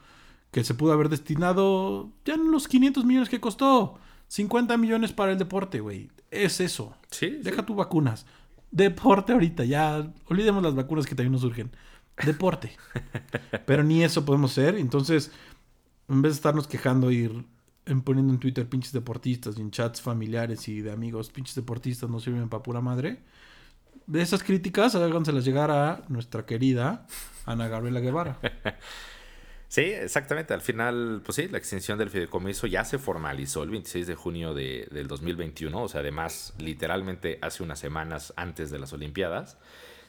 que 0.53 0.63
se 0.63 0.75
pudo 0.75 0.93
haber 0.93 1.09
destinado 1.09 2.11
ya 2.25 2.35
en 2.35 2.53
los 2.53 2.69
500 2.69 3.05
millones 3.05 3.29
que 3.29 3.41
costó. 3.41 3.99
50 4.33 4.79
millones 4.79 5.13
para 5.13 5.33
el 5.33 5.39
deporte, 5.39 5.81
güey. 5.81 6.11
Es 6.31 6.59
eso. 6.61 6.97
Sí. 7.11 7.41
Deja 7.43 7.67
tus 7.67 7.77
vacunas. 7.77 8.25
Deporte 8.71 9.35
ahorita, 9.35 9.67
ya. 9.67 10.11
Olvidemos 10.25 10.63
las 10.63 10.75
vacunas 10.75 11.05
que 11.05 11.15
también 11.15 11.33
nos 11.33 11.43
surgen. 11.43 11.71
Deporte. 12.25 12.75
Pero 13.67 13.85
ni 13.85 14.03
eso 14.03 14.25
podemos 14.25 14.53
hacer. 14.53 14.77
Entonces, 14.77 15.33
en 16.09 16.23
vez 16.23 16.33
de 16.33 16.37
estarnos 16.37 16.67
quejando, 16.67 17.11
ir 17.11 17.45
poniendo 18.05 18.33
en 18.33 18.41
Twitter 18.41 18.67
pinches 18.67 18.93
deportistas 18.93 19.59
y 19.59 19.61
en 19.61 19.71
chats 19.71 20.01
familiares 20.01 20.67
y 20.67 20.81
de 20.81 20.93
amigos, 20.93 21.29
pinches 21.31 21.55
deportistas 21.55 22.09
no 22.09 22.19
sirven 22.19 22.49
para 22.49 22.63
pura 22.63 22.81
madre. 22.81 23.19
De 24.07 24.23
esas 24.23 24.43
críticas, 24.43 24.95
háganselas 24.95 25.45
llegar 25.45 25.71
a 25.71 26.05
nuestra 26.09 26.47
querida 26.47 27.07
Ana 27.45 27.69
Gabriela 27.69 28.01
Guevara. 28.01 28.39
Sí, 29.73 29.81
exactamente. 29.81 30.53
Al 30.53 30.61
final, 30.61 31.23
pues 31.25 31.37
sí, 31.37 31.49
la 31.49 31.57
extinción 31.57 31.97
del 31.97 32.11
fideicomiso 32.11 32.67
ya 32.67 32.85
se 32.85 32.99
formalizó 32.99 33.63
el 33.63 33.71
26 33.71 34.07
de 34.07 34.15
junio 34.15 34.53
de, 34.53 34.87
del 34.91 35.09
2021, 35.09 35.83
o 35.83 35.89
sea, 35.89 36.03
además, 36.03 36.53
literalmente 36.59 37.39
hace 37.41 37.63
unas 37.63 37.79
semanas 37.79 38.35
antes 38.37 38.71
de 38.71 38.79
las 38.79 38.93
Olimpiadas. 38.93 39.57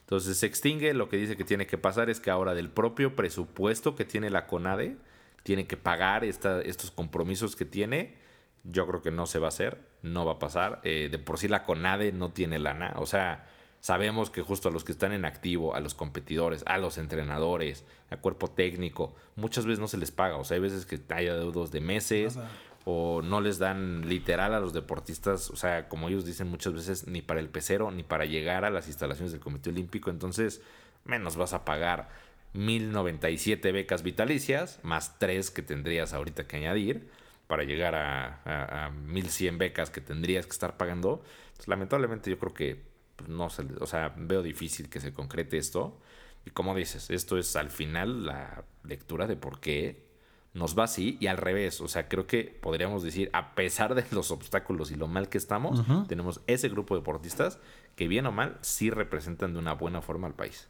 Entonces 0.01 0.35
se 0.35 0.47
extingue, 0.47 0.93
lo 0.93 1.07
que 1.07 1.15
dice 1.15 1.37
que 1.37 1.45
tiene 1.45 1.65
que 1.65 1.77
pasar 1.77 2.09
es 2.09 2.19
que 2.19 2.29
ahora 2.29 2.53
del 2.53 2.69
propio 2.69 3.15
presupuesto 3.15 3.95
que 3.95 4.03
tiene 4.03 4.29
la 4.29 4.47
CONADE, 4.47 4.97
tiene 5.43 5.65
que 5.65 5.77
pagar 5.77 6.25
esta, 6.25 6.59
estos 6.59 6.91
compromisos 6.91 7.55
que 7.55 7.63
tiene. 7.63 8.17
Yo 8.65 8.85
creo 8.85 9.01
que 9.01 9.11
no 9.11 9.27
se 9.27 9.39
va 9.39 9.45
a 9.45 9.47
hacer, 9.47 9.77
no 10.01 10.25
va 10.25 10.33
a 10.33 10.39
pasar. 10.39 10.81
Eh, 10.83 11.07
de 11.09 11.19
por 11.19 11.37
sí 11.39 11.47
la 11.47 11.63
CONADE 11.63 12.11
no 12.11 12.33
tiene 12.33 12.59
lana, 12.59 12.95
o 12.97 13.05
sea, 13.05 13.47
Sabemos 13.83 14.29
que 14.29 14.41
justo 14.41 14.69
a 14.69 14.71
los 14.71 14.85
que 14.85 14.93
están 14.93 15.11
en 15.11 15.25
activo, 15.25 15.75
a 15.75 15.81
los 15.81 15.93
competidores, 15.93 16.63
a 16.67 16.77
los 16.77 16.97
entrenadores, 16.97 17.83
al 18.09 18.21
cuerpo 18.21 18.49
técnico, 18.49 19.13
muchas 19.35 19.65
veces 19.65 19.79
no 19.79 19.89
se 19.89 19.97
les 19.97 20.09
paga. 20.09 20.37
O 20.37 20.45
sea, 20.45 20.55
hay 20.55 20.61
veces 20.61 20.85
que 20.85 21.01
hay 21.09 21.25
deudos 21.25 21.69
de 21.69 21.81
meses 21.81 22.39
o 22.85 23.21
no 23.21 23.41
les 23.41 23.59
dan 23.59 24.07
literal 24.07 24.53
a 24.53 24.61
los 24.61 24.71
deportistas, 24.71 25.49
o 25.49 25.57
sea, 25.57 25.89
como 25.89 26.07
ellos 26.07 26.23
dicen 26.23 26.47
muchas 26.47 26.71
veces, 26.71 27.07
ni 27.07 27.21
para 27.21 27.41
el 27.41 27.49
pecero, 27.49 27.91
ni 27.91 28.03
para 28.03 28.23
llegar 28.23 28.63
a 28.63 28.69
las 28.69 28.87
instalaciones 28.87 29.33
del 29.33 29.41
Comité 29.41 29.69
Olímpico. 29.69 30.09
Entonces, 30.09 30.61
menos 31.03 31.35
vas 31.35 31.51
a 31.51 31.65
pagar 31.65 32.07
1097 32.53 33.73
becas 33.73 34.01
vitalicias, 34.01 34.79
más 34.83 35.19
tres 35.19 35.51
que 35.51 35.61
tendrías 35.61 36.13
ahorita 36.13 36.47
que 36.47 36.55
añadir 36.55 37.09
para 37.47 37.65
llegar 37.65 37.95
a, 37.95 38.85
a, 38.85 38.91
1100 38.91 39.57
becas 39.57 39.89
que 39.89 39.99
tendrías 39.99 40.45
que 40.45 40.53
estar 40.53 40.77
pagando. 40.77 41.21
lamentablemente 41.67 42.29
yo 42.29 42.39
creo 42.39 42.53
que 42.53 42.92
pues, 43.15 43.29
no 43.29 43.49
se, 43.49 43.63
o 43.79 43.85
sea, 43.85 44.13
veo 44.17 44.41
difícil 44.41 44.89
que 44.89 44.99
se 44.99 45.13
concrete 45.13 45.57
esto. 45.57 45.99
Y 46.45 46.51
como 46.51 46.75
dices, 46.75 47.09
esto 47.09 47.37
es 47.37 47.55
al 47.55 47.69
final 47.69 48.25
la 48.25 48.65
lectura 48.83 49.27
de 49.27 49.35
por 49.35 49.59
qué 49.59 50.05
nos 50.53 50.77
va 50.77 50.83
así 50.83 51.17
y 51.19 51.27
al 51.27 51.37
revés. 51.37 51.81
O 51.81 51.87
sea, 51.87 52.07
creo 52.07 52.27
que 52.27 52.43
podríamos 52.61 53.03
decir, 53.03 53.29
a 53.33 53.55
pesar 53.55 53.95
de 53.95 54.05
los 54.11 54.31
obstáculos 54.31 54.91
y 54.91 54.95
lo 54.95 55.07
mal 55.07 55.29
que 55.29 55.37
estamos, 55.37 55.83
tenemos 56.07 56.41
ese 56.47 56.69
grupo 56.69 56.95
de 56.95 57.01
deportistas 57.01 57.59
que 57.95 58.07
bien 58.07 58.25
o 58.25 58.31
mal 58.31 58.57
sí 58.61 58.89
representan 58.89 59.53
de 59.53 59.59
una 59.59 59.73
buena 59.73 60.01
forma 60.01 60.27
al 60.27 60.33
país. 60.33 60.67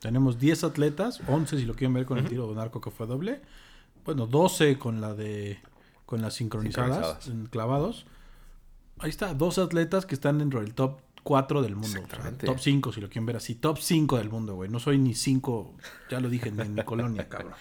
Tenemos 0.00 0.38
10 0.38 0.64
atletas, 0.64 1.20
11 1.26 1.58
si 1.58 1.64
lo 1.64 1.74
quieren 1.74 1.94
ver 1.94 2.06
con 2.06 2.18
el 2.18 2.28
tiro 2.28 2.46
de 2.48 2.54
narco 2.54 2.80
que 2.80 2.90
fue 2.90 3.06
doble. 3.06 3.40
Bueno, 4.04 4.26
12 4.26 4.78
con 4.78 5.00
la 5.00 5.14
de 5.14 5.58
con 6.04 6.22
las 6.22 6.34
sincronizadas, 6.34 7.28
clavados. 7.50 8.06
Ahí 8.98 9.10
está, 9.10 9.34
dos 9.34 9.58
atletas 9.58 10.06
que 10.06 10.14
están 10.14 10.38
dentro 10.38 10.60
del 10.60 10.74
top 10.74 11.00
4 11.26 11.60
del 11.60 11.74
mundo. 11.74 12.02
top 12.44 12.60
5, 12.60 12.92
si 12.92 13.00
lo 13.00 13.08
quieren 13.08 13.26
ver 13.26 13.34
así. 13.34 13.56
Top 13.56 13.78
5 13.78 14.18
del 14.18 14.30
mundo, 14.30 14.54
güey. 14.54 14.70
No 14.70 14.78
soy 14.78 14.96
ni 14.96 15.12
5, 15.12 15.74
ya 16.08 16.20
lo 16.20 16.28
dije, 16.30 16.50
en 16.50 16.72
mi 16.72 16.84
colonia, 16.84 17.28
cabrón. 17.28 17.52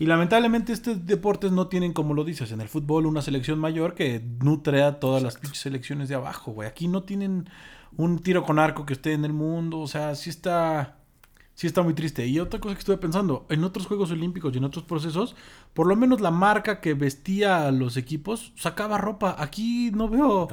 Y 0.00 0.06
lamentablemente 0.06 0.72
estos 0.72 1.06
deportes 1.06 1.52
no 1.52 1.68
tienen, 1.68 1.92
como 1.92 2.14
lo 2.14 2.24
dices, 2.24 2.50
en 2.50 2.60
el 2.60 2.68
fútbol 2.68 3.06
una 3.06 3.22
selección 3.22 3.60
mayor 3.60 3.94
que 3.94 4.20
nutre 4.40 4.82
a 4.82 4.98
todas 4.98 5.22
las 5.22 5.38
selecciones 5.52 6.08
de 6.08 6.16
abajo, 6.16 6.50
güey. 6.50 6.68
Aquí 6.68 6.88
no 6.88 7.04
tienen 7.04 7.48
un 7.96 8.18
tiro 8.18 8.42
con 8.42 8.58
arco 8.58 8.86
que 8.86 8.94
esté 8.94 9.12
en 9.12 9.24
el 9.24 9.32
mundo. 9.32 9.78
O 9.78 9.86
sea, 9.86 10.16
sí 10.16 10.28
está 10.28 10.96
sí 11.54 11.68
está 11.68 11.82
muy 11.82 11.94
triste. 11.94 12.26
Y 12.26 12.40
otra 12.40 12.58
cosa 12.58 12.74
que 12.74 12.80
estuve 12.80 12.96
pensando, 12.96 13.46
en 13.50 13.62
otros 13.62 13.86
Juegos 13.86 14.10
Olímpicos 14.10 14.52
y 14.52 14.58
en 14.58 14.64
otros 14.64 14.82
procesos, 14.82 15.36
por 15.74 15.86
lo 15.86 15.94
menos 15.94 16.20
la 16.20 16.32
marca 16.32 16.80
que 16.80 16.94
vestía 16.94 17.68
a 17.68 17.70
los 17.70 17.96
equipos 17.96 18.52
sacaba 18.56 18.98
ropa. 18.98 19.36
Aquí 19.38 19.92
no 19.94 20.08
veo... 20.08 20.48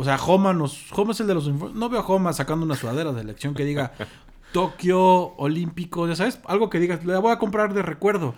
O 0.00 0.04
sea, 0.04 0.14
Homa, 0.14 0.52
nos, 0.52 0.92
es 1.10 1.20
el 1.20 1.26
de 1.26 1.34
los... 1.34 1.48
No 1.48 1.88
veo 1.88 1.98
a 1.98 2.06
Homa 2.06 2.32
sacando 2.32 2.64
una 2.64 2.76
sudadera 2.76 3.12
de 3.12 3.20
elección 3.20 3.52
que 3.52 3.64
diga 3.64 3.94
Tokio 4.52 5.34
Olímpico, 5.36 6.06
ya 6.06 6.14
sabes, 6.14 6.38
algo 6.46 6.70
que 6.70 6.78
digas, 6.78 7.04
le 7.04 7.16
voy 7.16 7.32
a 7.32 7.40
comprar 7.40 7.74
de 7.74 7.82
recuerdo. 7.82 8.36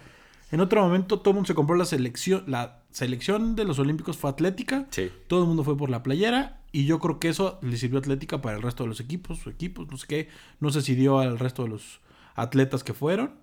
En 0.53 0.61
otro 0.61 0.81
momento 0.81 1.21
todo 1.21 1.33
el 1.33 1.35
mundo 1.35 1.49
se 1.49 1.55
compró 1.55 1.77
la 1.77 1.85
selección, 1.85 2.45
la 2.47 2.81
selección 2.93 3.57
de 3.57 3.65
los 3.65 3.79
Olímpicos 3.79 4.17
fue 4.17 4.31
atlética. 4.31 4.87
Sí. 4.89 5.13
Todo 5.27 5.43
el 5.43 5.49
mundo 5.49 5.63
fue 5.63 5.77
por 5.77 5.91
la 5.91 6.03
playera 6.03 6.63
y 6.73 6.87
yo 6.87 6.99
creo 6.99 7.21
que 7.21 7.29
eso 7.29 7.59
le 7.61 7.77
sirvió 7.77 7.99
a 7.99 8.01
Atlética 8.01 8.41
para 8.41 8.57
el 8.57 8.63
resto 8.63 8.85
de 8.85 8.89
los 8.89 8.99
equipos, 8.99 9.41
sus 9.41 9.53
equipos, 9.53 9.87
no 9.91 9.99
sé 9.99 10.07
qué. 10.07 10.29
No 10.61 10.71
sé 10.71 10.81
si 10.81 10.95
dio 10.95 11.19
al 11.19 11.39
resto 11.39 11.65
de 11.65 11.69
los 11.69 12.01
atletas 12.37 12.83
que 12.83 12.95
fueron 12.95 13.35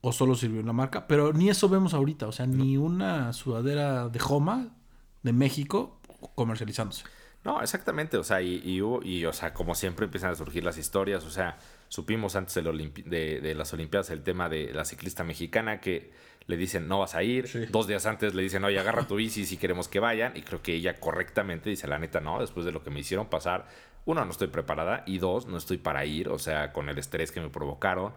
o 0.00 0.12
solo 0.12 0.36
sirvió 0.36 0.60
una 0.60 0.72
marca, 0.72 1.08
pero 1.08 1.32
ni 1.32 1.50
eso 1.50 1.68
vemos 1.68 1.92
ahorita, 1.92 2.28
o 2.28 2.32
sea, 2.32 2.46
ni 2.46 2.76
una 2.76 3.32
sudadera 3.32 4.08
de 4.08 4.20
Joma 4.20 4.76
de 5.24 5.32
México 5.32 5.98
comercializándose. 6.36 7.02
No, 7.44 7.62
exactamente, 7.62 8.16
o 8.18 8.24
sea, 8.24 8.42
y, 8.42 8.60
y, 8.64 8.80
hubo- 8.82 9.02
y, 9.02 9.24
o 9.24 9.32
sea, 9.32 9.54
como 9.54 9.74
siempre 9.74 10.04
empiezan 10.04 10.30
a 10.32 10.34
surgir 10.34 10.64
las 10.64 10.76
historias, 10.76 11.24
o 11.24 11.30
sea, 11.30 11.56
supimos 11.88 12.36
antes 12.36 12.56
Olimpi- 12.58 13.04
de, 13.04 13.40
de 13.40 13.54
las 13.54 13.72
Olimpiadas 13.72 14.10
el 14.10 14.22
tema 14.22 14.48
de 14.48 14.72
la 14.74 14.84
ciclista 14.84 15.24
mexicana 15.24 15.80
que 15.80 16.10
le 16.46 16.56
dicen 16.56 16.88
no 16.88 16.98
vas 17.00 17.14
a 17.14 17.22
ir, 17.22 17.46
Sí. 17.48 17.66
dos 17.70 17.86
días 17.86 18.06
antes 18.06 18.34
le 18.34 18.42
dicen 18.42 18.64
oye 18.64 18.78
agarra 18.78 19.06
tu 19.06 19.16
bici 19.16 19.44
si 19.46 19.56
queremos 19.56 19.86
que 19.88 20.00
vayan 20.00 20.36
y 20.36 20.42
creo 20.42 20.62
que 20.62 20.74
ella 20.74 20.98
correctamente 20.98 21.70
dice 21.70 21.86
la 21.86 21.98
neta 21.98 22.20
no, 22.20 22.40
después 22.40 22.66
de 22.66 22.72
lo 22.72 22.82
que 22.82 22.90
me 22.90 23.00
hicieron 23.00 23.28
pasar, 23.28 23.68
uno 24.06 24.24
no 24.24 24.30
estoy 24.30 24.48
preparada 24.48 25.02
y 25.06 25.18
dos 25.18 25.46
no 25.46 25.56
estoy 25.58 25.76
para 25.78 26.04
ir, 26.06 26.28
o 26.30 26.38
sea, 26.38 26.72
con 26.72 26.88
el 26.88 26.98
estrés 26.98 27.32
que 27.32 27.40
me 27.40 27.50
provocaron, 27.50 28.12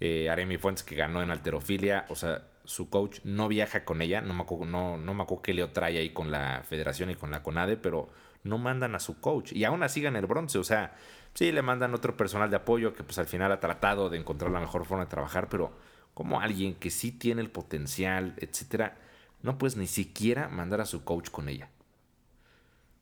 eh, 0.00 0.28
Aremi 0.30 0.58
Fuentes 0.58 0.84
que 0.84 0.94
ganó 0.96 1.22
en 1.22 1.30
alterofilia, 1.30 2.04
o 2.10 2.14
sea, 2.16 2.44
su 2.64 2.90
coach 2.90 3.20
no 3.24 3.48
viaja 3.48 3.84
con 3.84 4.02
ella, 4.02 4.20
no 4.20 4.34
me 4.34 4.42
acuerdo, 4.42 4.66
no, 4.66 4.96
no 4.98 5.14
me 5.14 5.22
acuerdo 5.22 5.42
qué 5.42 5.54
Leo 5.54 5.70
trae 5.70 5.98
ahí 5.98 6.10
con 6.10 6.30
la 6.30 6.62
federación 6.68 7.10
y 7.10 7.14
con 7.14 7.30
la 7.30 7.42
CONADE, 7.42 7.76
pero 7.76 8.08
no 8.44 8.58
mandan 8.58 8.94
a 8.94 9.00
su 9.00 9.20
coach 9.20 9.52
y 9.52 9.64
aún 9.64 9.82
así 9.82 10.00
gana 10.00 10.18
el 10.18 10.26
bronce, 10.26 10.58
o 10.58 10.64
sea, 10.64 10.94
sí 11.34 11.52
le 11.52 11.62
mandan 11.62 11.94
otro 11.94 12.16
personal 12.16 12.50
de 12.50 12.56
apoyo 12.56 12.94
que 12.94 13.04
pues 13.04 13.18
al 13.18 13.26
final 13.26 13.52
ha 13.52 13.60
tratado 13.60 14.10
de 14.10 14.18
encontrar 14.18 14.50
la 14.50 14.60
mejor 14.60 14.84
forma 14.84 15.04
de 15.04 15.10
trabajar, 15.10 15.48
pero 15.48 15.72
como 16.14 16.40
alguien 16.40 16.74
que 16.74 16.90
sí 16.90 17.12
tiene 17.12 17.42
el 17.42 17.50
potencial, 17.50 18.34
etcétera, 18.38 18.96
no 19.42 19.58
puedes 19.58 19.76
ni 19.76 19.86
siquiera 19.86 20.48
mandar 20.48 20.80
a 20.80 20.86
su 20.86 21.04
coach 21.04 21.30
con 21.30 21.48
ella. 21.48 21.68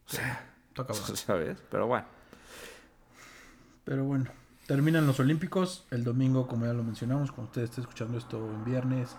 O 0.07 0.11
sea, 0.11 0.53
Está. 0.83 0.93
¿sabes? 1.17 1.59
Pero 1.71 1.87
bueno. 1.87 2.07
Pero 3.85 4.05
bueno, 4.05 4.27
terminan 4.67 5.07
los 5.07 5.21
Olímpicos 5.21 5.87
el 5.91 6.05
domingo, 6.05 6.47
como 6.47 6.67
ya 6.67 6.73
lo 6.73 6.83
mencionamos, 6.83 7.31
cuando 7.31 7.51
usted 7.51 7.63
esté 7.63 7.81
escuchando 7.81 8.19
esto 8.19 8.39
en 8.39 8.65
viernes. 8.65 9.17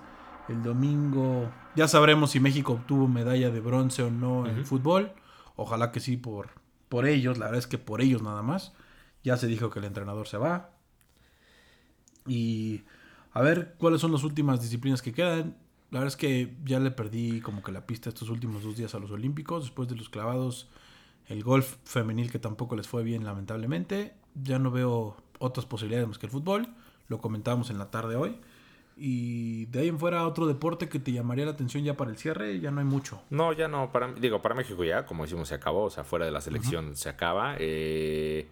El 0.50 0.64
domingo 0.64 1.52
ya 1.76 1.88
sabremos 1.88 2.32
si 2.32 2.40
México 2.40 2.74
obtuvo 2.74 3.08
medalla 3.08 3.50
de 3.50 3.60
bronce 3.60 4.04
o 4.04 4.12
no 4.12 4.48
en 4.48 4.66
fútbol. 4.66 5.12
Ojalá 5.58 5.92
que 5.92 6.00
sí 6.00 6.16
por, 6.16 6.52
por 6.88 7.06
ellos, 7.06 7.38
la 7.38 7.46
verdad 7.46 7.60
es 7.60 7.68
que 7.68 7.78
por 7.78 8.00
ellos 8.00 8.22
nada 8.22 8.42
más. 8.42 8.72
Ya 9.24 9.36
se 9.36 9.48
dijo 9.48 9.70
que 9.70 9.80
el 9.80 9.86
entrenador 9.86 10.28
se 10.28 10.38
va. 10.38 10.70
Y 12.26 12.84
a 13.34 13.42
ver 13.42 13.76
cuáles 13.78 14.00
son 14.00 14.12
las 14.12 14.24
últimas 14.24 14.62
disciplinas 14.62 15.02
que 15.02 15.12
quedan. 15.12 15.58
La 15.90 16.00
verdad 16.00 16.14
es 16.14 16.18
que 16.18 16.56
ya 16.64 16.80
le 16.80 16.92
perdí 16.92 17.42
como 17.42 17.64
que 17.64 17.72
la 17.72 17.86
pista 17.86 18.10
estos 18.10 18.30
últimos 18.30 18.64
dos 18.64 18.78
días 18.78 18.94
a 18.96 19.00
los 19.00 19.12
Olímpicos. 19.12 19.64
Después 19.64 19.90
de 19.90 19.96
los 19.96 20.10
clavados, 20.10 20.70
el 21.28 21.44
golf 21.44 21.78
femenil 21.84 22.32
que 22.32 22.40
tampoco 22.40 22.76
les 22.76 22.88
fue 22.88 23.04
bien 23.04 23.26
lamentablemente. 23.26 24.14
Ya 24.36 24.60
no 24.60 24.70
veo 24.70 25.18
otras 25.40 25.66
posibilidades 25.66 26.08
más 26.08 26.20
que 26.20 26.28
el 26.28 26.32
fútbol. 26.32 26.68
Lo 27.08 27.20
comentábamos 27.20 27.70
en 27.70 27.80
la 27.80 27.90
tarde 27.90 28.16
hoy. 28.16 28.40
Y 29.00 29.66
de 29.68 29.80
ahí 29.82 29.88
en 29.90 30.00
fuera 30.00 30.26
otro 30.28 30.48
deporte 30.48 30.90
que 30.90 31.00
te 31.00 31.12
llamaría 31.12 31.46
la 31.46 31.52
atención 31.52 31.84
ya 31.84 31.96
para 31.96 32.10
el 32.10 32.18
cierre, 32.18 32.60
ya 32.60 32.72
no 32.72 32.80
hay 32.80 32.86
mucho. 32.86 33.22
No, 33.30 33.54
ya 33.54 33.68
no. 33.68 33.92
Para, 33.92 34.12
digo, 34.14 34.42
para 34.42 34.56
México 34.56 34.84
ya, 34.84 35.06
como 35.06 35.24
decimos, 35.24 35.48
se 35.50 35.56
acabó. 35.56 35.84
O 35.84 35.90
sea, 35.90 36.04
fuera 36.04 36.26
de 36.26 36.32
la 36.32 36.42
selección 36.42 36.96
se 36.96 37.10
acaba. 37.10 37.56
Eh, 37.60 38.48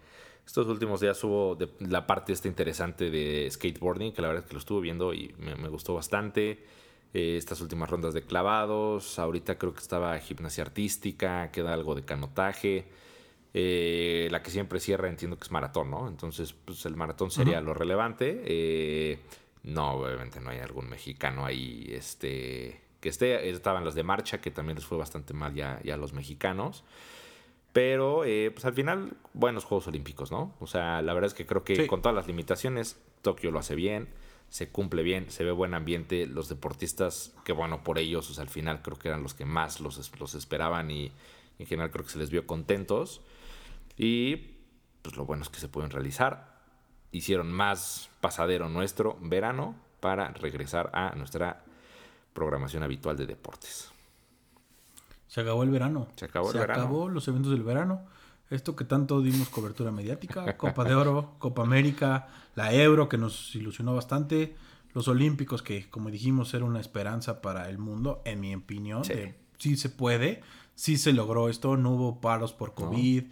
estos 0.46 0.68
últimos 0.68 1.02
días 1.02 1.24
hubo 1.24 1.56
de- 1.56 1.70
la 1.80 2.06
parte 2.06 2.32
esta 2.32 2.48
interesante 2.48 3.10
de 3.10 3.48
skateboarding, 3.50 4.14
que 4.14 4.22
la 4.22 4.28
verdad 4.28 4.44
es 4.44 4.48
que 4.50 4.54
lo 4.54 4.60
estuve 4.60 4.82
viendo 4.82 5.14
y 5.14 5.34
me, 5.40 5.56
me 5.56 5.68
gustó 5.70 5.96
bastante. 5.96 6.64
Eh, 7.14 7.38
estas 7.38 7.62
últimas 7.62 7.90
rondas 7.90 8.14
de 8.14 8.22
clavados. 8.22 9.18
Ahorita 9.18 9.58
creo 9.58 9.74
que 9.74 9.80
estaba 9.80 10.20
gimnasia 10.20 10.64
artística, 10.64 11.50
queda 11.52 11.74
algo 11.74 11.96
de 11.96 12.04
canotaje. 12.04 12.86
Eh, 13.58 14.28
la 14.32 14.44
que 14.44 14.52
siempre 14.52 14.80
cierra 14.82 15.08
entiendo 15.08 15.38
que 15.38 15.46
es 15.46 15.52
maratón, 15.52 15.90
¿no? 15.90 16.10
Entonces, 16.10 16.52
pues 16.54 16.86
el 16.86 16.96
maratón 16.98 17.32
sería 17.32 17.62
lo 17.62 17.74
relevante. 17.74 18.42
Eh, 18.46 19.20
no, 19.66 19.94
obviamente 19.94 20.40
no 20.40 20.52
hay 20.52 20.60
algún 20.60 20.88
mexicano 20.90 21.46
ahí 21.46 21.88
este, 21.90 22.82
que 23.02 23.10
esté. 23.10 23.50
Estaban 23.50 23.84
los 23.84 23.96
de 23.96 24.04
marcha, 24.04 24.40
que 24.40 24.52
también 24.52 24.76
les 24.76 24.86
fue 24.86 24.98
bastante 24.98 25.34
mal 25.34 25.54
ya, 25.54 25.80
ya 25.84 25.96
a 25.96 25.98
los 25.98 26.14
mexicanos. 26.14 26.84
Pero, 27.74 28.24
eh, 28.24 28.52
pues 28.52 28.64
al 28.64 28.74
final, 28.74 29.18
buenos 29.34 29.66
Juegos 29.66 29.88
Olímpicos, 29.88 30.32
¿no? 30.32 30.56
O 30.60 30.68
sea, 30.68 31.02
la 31.02 31.14
verdad 31.14 31.28
es 31.28 31.34
que 31.34 31.46
creo 31.46 31.64
que 31.64 31.76
Sí. 31.76 31.88
con 31.88 32.02
todas 32.02 32.16
las 32.16 32.28
limitaciones, 32.28 32.98
Tokio 33.22 33.52
lo 33.52 33.60
hace 33.60 33.76
bien, 33.76 34.08
se 34.50 34.70
cumple 34.70 35.04
bien, 35.04 35.30
se 35.30 35.44
ve 35.44 35.52
buen 35.52 35.74
ambiente. 35.74 36.26
Los 36.28 36.48
deportistas, 36.48 37.34
que 37.44 37.52
bueno, 37.52 37.84
por 37.84 37.98
ellos, 37.98 38.30
o 38.30 38.34
sea, 38.34 38.44
al 38.44 38.50
final 38.50 38.82
creo 38.82 38.98
que 38.98 39.10
eran 39.10 39.24
los 39.24 39.34
que 39.34 39.44
más 39.46 39.82
los, 39.82 40.12
los 40.20 40.36
esperaban 40.36 40.90
y 40.90 41.12
en 41.60 41.66
general 41.66 41.92
creo 41.92 42.06
que 42.06 42.12
se 42.12 42.20
les 42.20 42.30
vio 42.30 42.48
contentos. 42.48 43.22
Y 43.98 44.52
pues 45.02 45.18
lo 45.18 45.26
bueno 45.26 45.44
es 45.44 45.50
que 45.50 45.60
se 45.60 45.68
pueden 45.68 45.90
realizar. 45.92 46.55
Hicieron 47.16 47.50
más 47.52 48.10
pasadero 48.20 48.68
nuestro 48.68 49.18
verano 49.22 49.74
para 50.02 50.30
regresar 50.34 50.90
a 50.94 51.16
nuestra 51.16 51.64
programación 52.34 52.84
habitual 52.84 53.16
de 53.16 53.26
deportes. 53.26 53.90
Se 55.28 55.40
acabó 55.42 55.64
el 55.64 55.70
verano. 55.70 56.08
Se 56.18 56.26
acabó 56.26 56.48
el 56.48 56.54
Se 56.54 56.60
verano. 56.60 56.82
acabó 56.84 57.08
los 57.10 57.26
eventos 57.30 57.52
del 57.54 57.64
verano. 57.64 58.02
Esto 58.50 58.76
que 58.76 58.84
tanto 58.84 59.22
dimos 59.22 59.48
cobertura 59.48 59.92
mediática, 59.92 60.58
Copa 60.58 60.84
de 60.84 60.94
Oro, 60.94 61.36
Copa 61.40 61.62
América, 61.64 62.28
la 62.56 62.74
Euro 62.74 63.08
que 63.08 63.18
nos 63.18 63.56
ilusionó 63.56 63.96
bastante, 63.96 64.56
los 64.94 65.08
Olímpicos 65.08 65.62
que 65.64 65.90
como 65.90 66.12
dijimos 66.12 66.54
era 66.54 66.66
una 66.66 66.82
esperanza 66.82 67.42
para 67.42 67.70
el 67.70 67.78
mundo, 67.78 68.22
en 68.26 68.42
mi 68.42 68.54
opinión, 68.54 69.06
Sí. 69.06 69.14
de 69.14 69.36
sí 69.58 69.78
se 69.78 69.90
puede, 69.90 70.44
sí 70.76 70.98
se 70.98 71.14
logró 71.14 71.48
esto, 71.48 71.78
no 71.78 71.92
hubo 71.92 72.20
paros 72.20 72.52
por 72.52 72.74
COVID. 72.74 73.24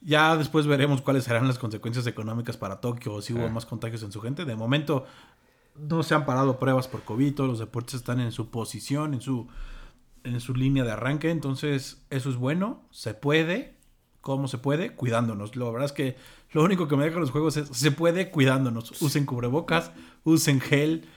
Ya 0.00 0.36
después 0.36 0.66
veremos 0.66 1.02
cuáles 1.02 1.24
serán 1.24 1.46
las 1.46 1.58
consecuencias 1.58 2.06
económicas 2.06 2.56
para 2.56 2.80
Tokio 2.80 3.14
o 3.14 3.22
si 3.22 3.34
hubo 3.34 3.48
más 3.50 3.66
contagios 3.66 4.02
en 4.02 4.12
su 4.12 4.20
gente. 4.20 4.44
De 4.44 4.56
momento 4.56 5.04
no 5.76 6.02
se 6.02 6.14
han 6.14 6.24
parado 6.24 6.58
pruebas 6.58 6.88
por 6.88 7.02
COVID, 7.02 7.34
todos 7.34 7.50
los 7.50 7.58
deportes 7.58 7.94
están 7.94 8.20
en 8.20 8.32
su 8.32 8.50
posición, 8.50 9.14
en 9.14 9.20
su 9.20 9.48
en 10.24 10.40
su 10.40 10.54
línea 10.54 10.84
de 10.84 10.92
arranque, 10.92 11.30
entonces 11.30 12.02
eso 12.10 12.30
es 12.30 12.36
bueno, 12.36 12.82
se 12.90 13.14
puede, 13.14 13.74
¿cómo 14.20 14.48
se 14.48 14.58
puede? 14.58 14.94
Cuidándonos. 14.94 15.56
La 15.56 15.70
verdad 15.70 15.86
es 15.86 15.92
que 15.92 16.16
lo 16.52 16.62
único 16.62 16.88
que 16.88 16.96
me 16.96 17.04
dejan 17.04 17.20
los 17.20 17.30
juegos 17.30 17.56
es, 17.56 17.68
se 17.68 17.90
puede 17.90 18.30
cuidándonos. 18.30 19.00
Usen 19.00 19.24
cubrebocas, 19.24 19.92
usen 20.24 20.60
gel, 20.60 21.08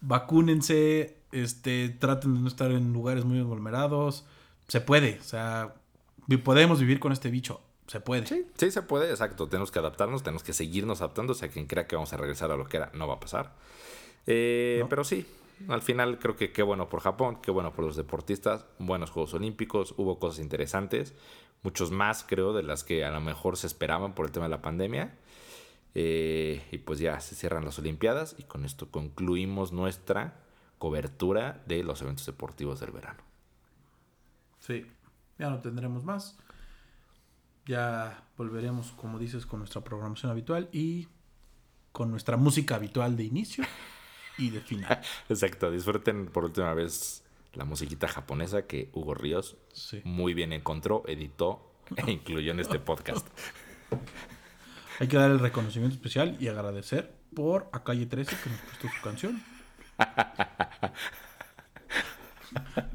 vacúnense, 0.00 1.22
este, 1.32 1.88
traten 1.88 2.34
de 2.34 2.40
no 2.40 2.48
estar 2.48 2.70
en 2.70 2.92
lugares 2.92 3.24
muy 3.24 3.38
aglomerados, 3.38 4.26
se 4.68 4.80
puede, 4.80 5.18
o 5.20 5.24
sea, 5.24 5.74
podemos 6.44 6.80
vivir 6.80 7.00
con 7.00 7.12
este 7.12 7.30
bicho, 7.30 7.60
se 7.92 8.00
puede. 8.00 8.26
Sí, 8.26 8.46
sí 8.56 8.70
se 8.70 8.80
puede, 8.80 9.10
exacto. 9.10 9.48
Tenemos 9.48 9.70
que 9.70 9.78
adaptarnos, 9.78 10.22
tenemos 10.22 10.42
que 10.42 10.54
seguirnos 10.54 11.02
adaptando. 11.02 11.32
O 11.32 11.36
sea, 11.36 11.48
quien 11.48 11.66
crea 11.66 11.86
que 11.86 11.94
vamos 11.94 12.12
a 12.14 12.16
regresar 12.16 12.50
a 12.50 12.56
lo 12.56 12.64
que 12.64 12.78
era, 12.78 12.90
no 12.94 13.06
va 13.06 13.14
a 13.14 13.20
pasar. 13.20 13.54
Eh, 14.26 14.78
No. 14.80 14.88
Pero 14.88 15.04
sí, 15.04 15.26
al 15.68 15.82
final 15.82 16.18
creo 16.18 16.34
que 16.34 16.52
qué 16.52 16.62
bueno 16.62 16.88
por 16.88 17.00
Japón, 17.00 17.38
qué 17.42 17.50
bueno 17.50 17.74
por 17.74 17.84
los 17.84 17.94
deportistas. 17.96 18.64
Buenos 18.78 19.10
Juegos 19.10 19.34
Olímpicos, 19.34 19.94
hubo 19.98 20.18
cosas 20.18 20.40
interesantes. 20.40 21.14
Muchos 21.62 21.90
más, 21.90 22.24
creo, 22.26 22.54
de 22.54 22.62
las 22.62 22.82
que 22.82 23.04
a 23.04 23.10
lo 23.10 23.20
mejor 23.20 23.58
se 23.58 23.66
esperaban 23.66 24.14
por 24.14 24.24
el 24.24 24.32
tema 24.32 24.46
de 24.46 24.50
la 24.50 24.62
pandemia. 24.62 25.14
Eh, 25.94 26.66
y 26.72 26.78
pues 26.78 26.98
ya 26.98 27.20
se 27.20 27.34
cierran 27.34 27.66
las 27.66 27.78
Olimpiadas 27.78 28.36
y 28.38 28.44
con 28.44 28.64
esto 28.64 28.90
concluimos 28.90 29.72
nuestra 29.72 30.40
cobertura 30.78 31.62
de 31.66 31.84
los 31.84 32.00
eventos 32.00 32.24
deportivos 32.24 32.80
del 32.80 32.92
verano. 32.92 33.22
Sí, 34.60 34.86
ya 35.38 35.50
no 35.50 35.60
tendremos 35.60 36.04
más. 36.04 36.38
Ya 37.66 38.24
volveremos, 38.36 38.92
como 38.92 39.18
dices, 39.18 39.46
con 39.46 39.60
nuestra 39.60 39.82
programación 39.82 40.32
habitual 40.32 40.68
y 40.72 41.08
con 41.92 42.10
nuestra 42.10 42.36
música 42.36 42.74
habitual 42.76 43.16
de 43.16 43.24
inicio 43.24 43.64
y 44.38 44.50
de 44.50 44.60
final. 44.60 45.00
Exacto, 45.28 45.70
disfruten 45.70 46.26
por 46.26 46.44
última 46.44 46.74
vez 46.74 47.22
la 47.54 47.64
musiquita 47.64 48.08
japonesa 48.08 48.66
que 48.66 48.88
Hugo 48.94 49.14
Ríos 49.14 49.56
Sí. 49.72 50.00
muy 50.04 50.34
bien 50.34 50.52
encontró, 50.52 51.02
editó 51.06 51.70
e 51.96 52.10
incluyó 52.10 52.52
en 52.52 52.60
este 52.60 52.78
podcast. 52.78 53.26
Hay 55.00 55.08
que 55.08 55.16
dar 55.16 55.30
el 55.30 55.38
reconocimiento 55.38 55.94
especial 55.96 56.36
y 56.40 56.48
agradecer 56.48 57.14
por 57.34 57.68
a 57.72 57.82
Calle 57.84 58.06
13 58.06 58.36
que 58.42 58.50
nos 58.50 58.58
prestó 58.60 58.88
su 58.88 59.02
canción. 59.02 59.42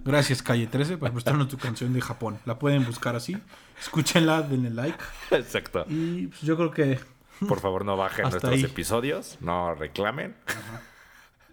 Gracias 0.04 0.42
Calle 0.42 0.68
13 0.68 0.98
por 0.98 1.12
prestarnos 1.12 1.48
tu 1.48 1.58
canción 1.58 1.94
de 1.94 2.02
Japón. 2.02 2.40
La 2.46 2.58
pueden 2.60 2.86
buscar 2.86 3.16
así. 3.16 3.38
Escúchenla, 3.80 4.42
denle 4.42 4.70
like. 4.70 4.98
Exacto. 5.32 5.86
Y 5.90 6.28
pues, 6.28 6.42
yo 6.42 6.56
creo 6.56 6.72
que 6.72 7.00
Por 7.48 7.60
favor, 7.60 7.86
no 7.86 7.98
bajen 7.98 8.24
nuestros 8.24 8.54
ahí. 8.54 8.64
episodios, 8.64 9.38
no 9.42 9.76
reclamen. 9.76 10.36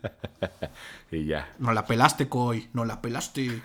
y 1.10 1.24
ya. 1.26 1.52
No 1.58 1.72
la 1.72 1.86
pelaste, 1.86 2.28
Koi. 2.28 2.68
No 2.72 2.84
la 2.84 3.00
pelaste. 3.00 3.62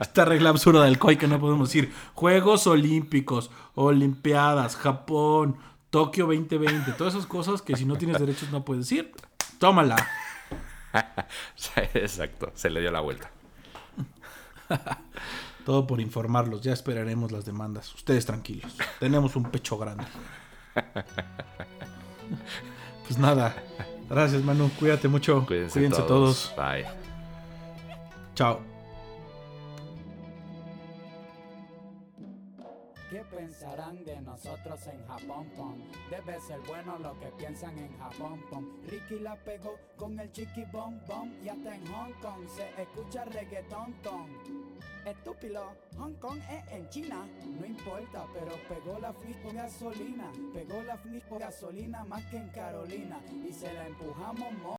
Esta 0.00 0.24
regla 0.24 0.50
absurda 0.50 0.84
del 0.84 0.98
Koi 0.98 1.16
que 1.16 1.28
no 1.28 1.40
podemos 1.40 1.68
decir. 1.68 1.92
Juegos 2.14 2.66
Olímpicos, 2.66 3.50
Olimpiadas, 3.74 4.76
Japón, 4.76 5.56
Tokio 5.90 6.26
2020. 6.26 6.92
Todas 6.92 7.14
esas 7.14 7.26
cosas 7.26 7.62
que 7.62 7.76
si 7.76 7.84
no 7.84 7.96
tienes 7.96 8.18
derechos 8.18 8.50
no 8.50 8.64
puedes 8.64 8.88
decir. 8.88 9.12
Tómala. 9.58 9.96
Exacto, 11.94 12.52
se 12.54 12.70
le 12.70 12.80
dio 12.80 12.90
la 12.90 13.00
vuelta. 13.00 13.30
Todo 15.64 15.86
por 15.86 16.00
informarlos, 16.00 16.60
ya 16.62 16.72
esperaremos 16.72 17.32
las 17.32 17.44
demandas. 17.44 17.92
Ustedes 17.94 18.24
tranquilos, 18.26 18.76
tenemos 19.00 19.36
un 19.36 19.50
pecho 19.50 19.78
grande. 19.78 20.04
Pues 23.06 23.20
nada, 23.20 23.54
gracias 24.10 24.42
Manu, 24.42 24.68
cuídate 24.80 25.06
mucho. 25.06 25.46
Cuídense, 25.46 25.74
Cuídense 25.78 26.02
todos. 26.02 26.52
todos. 26.52 26.74
Bye. 26.74 26.86
Chao. 28.34 28.60
¿Qué 33.08 33.22
pensarán 33.30 34.04
de 34.04 34.20
nosotros 34.22 34.80
en 34.88 35.06
Japón? 35.06 35.46
Debe 36.10 36.40
ser 36.40 36.60
bueno 36.60 36.98
lo 36.98 37.18
que 37.18 37.26
piensan 37.36 37.76
en 37.78 37.98
Japón, 37.98 38.40
pon. 38.50 38.70
Ricky 38.86 39.18
la 39.18 39.34
pegó 39.36 39.74
con 39.96 40.18
el 40.20 40.30
chiqui 40.30 40.64
bom 40.72 41.00
bom 41.08 41.32
y 41.42 41.48
hasta 41.48 41.74
en 41.74 41.84
Hong 41.88 42.12
Kong 42.22 42.46
se 42.48 42.68
escucha 42.80 43.24
reggaetón, 43.24 43.92
ton. 44.02 44.26
Estúpido, 45.04 45.72
Hong 45.98 46.14
Kong 46.14 46.38
es 46.50 46.72
en 46.72 46.88
China, 46.90 47.26
no 47.60 47.66
importa, 47.66 48.24
pero 48.32 48.52
pegó 48.68 48.98
la 49.00 49.12
fish 49.12 49.36
gasolina, 49.52 50.30
pegó 50.52 50.82
la 50.82 50.96
fish 50.96 51.22
gasolina 51.38 52.04
más 52.04 52.24
que 52.26 52.36
en 52.38 52.48
Carolina 52.50 53.20
y 53.48 53.52
se 53.52 53.72
la 53.72 53.86
empujamos 53.86 54.52
mo- 54.62 54.76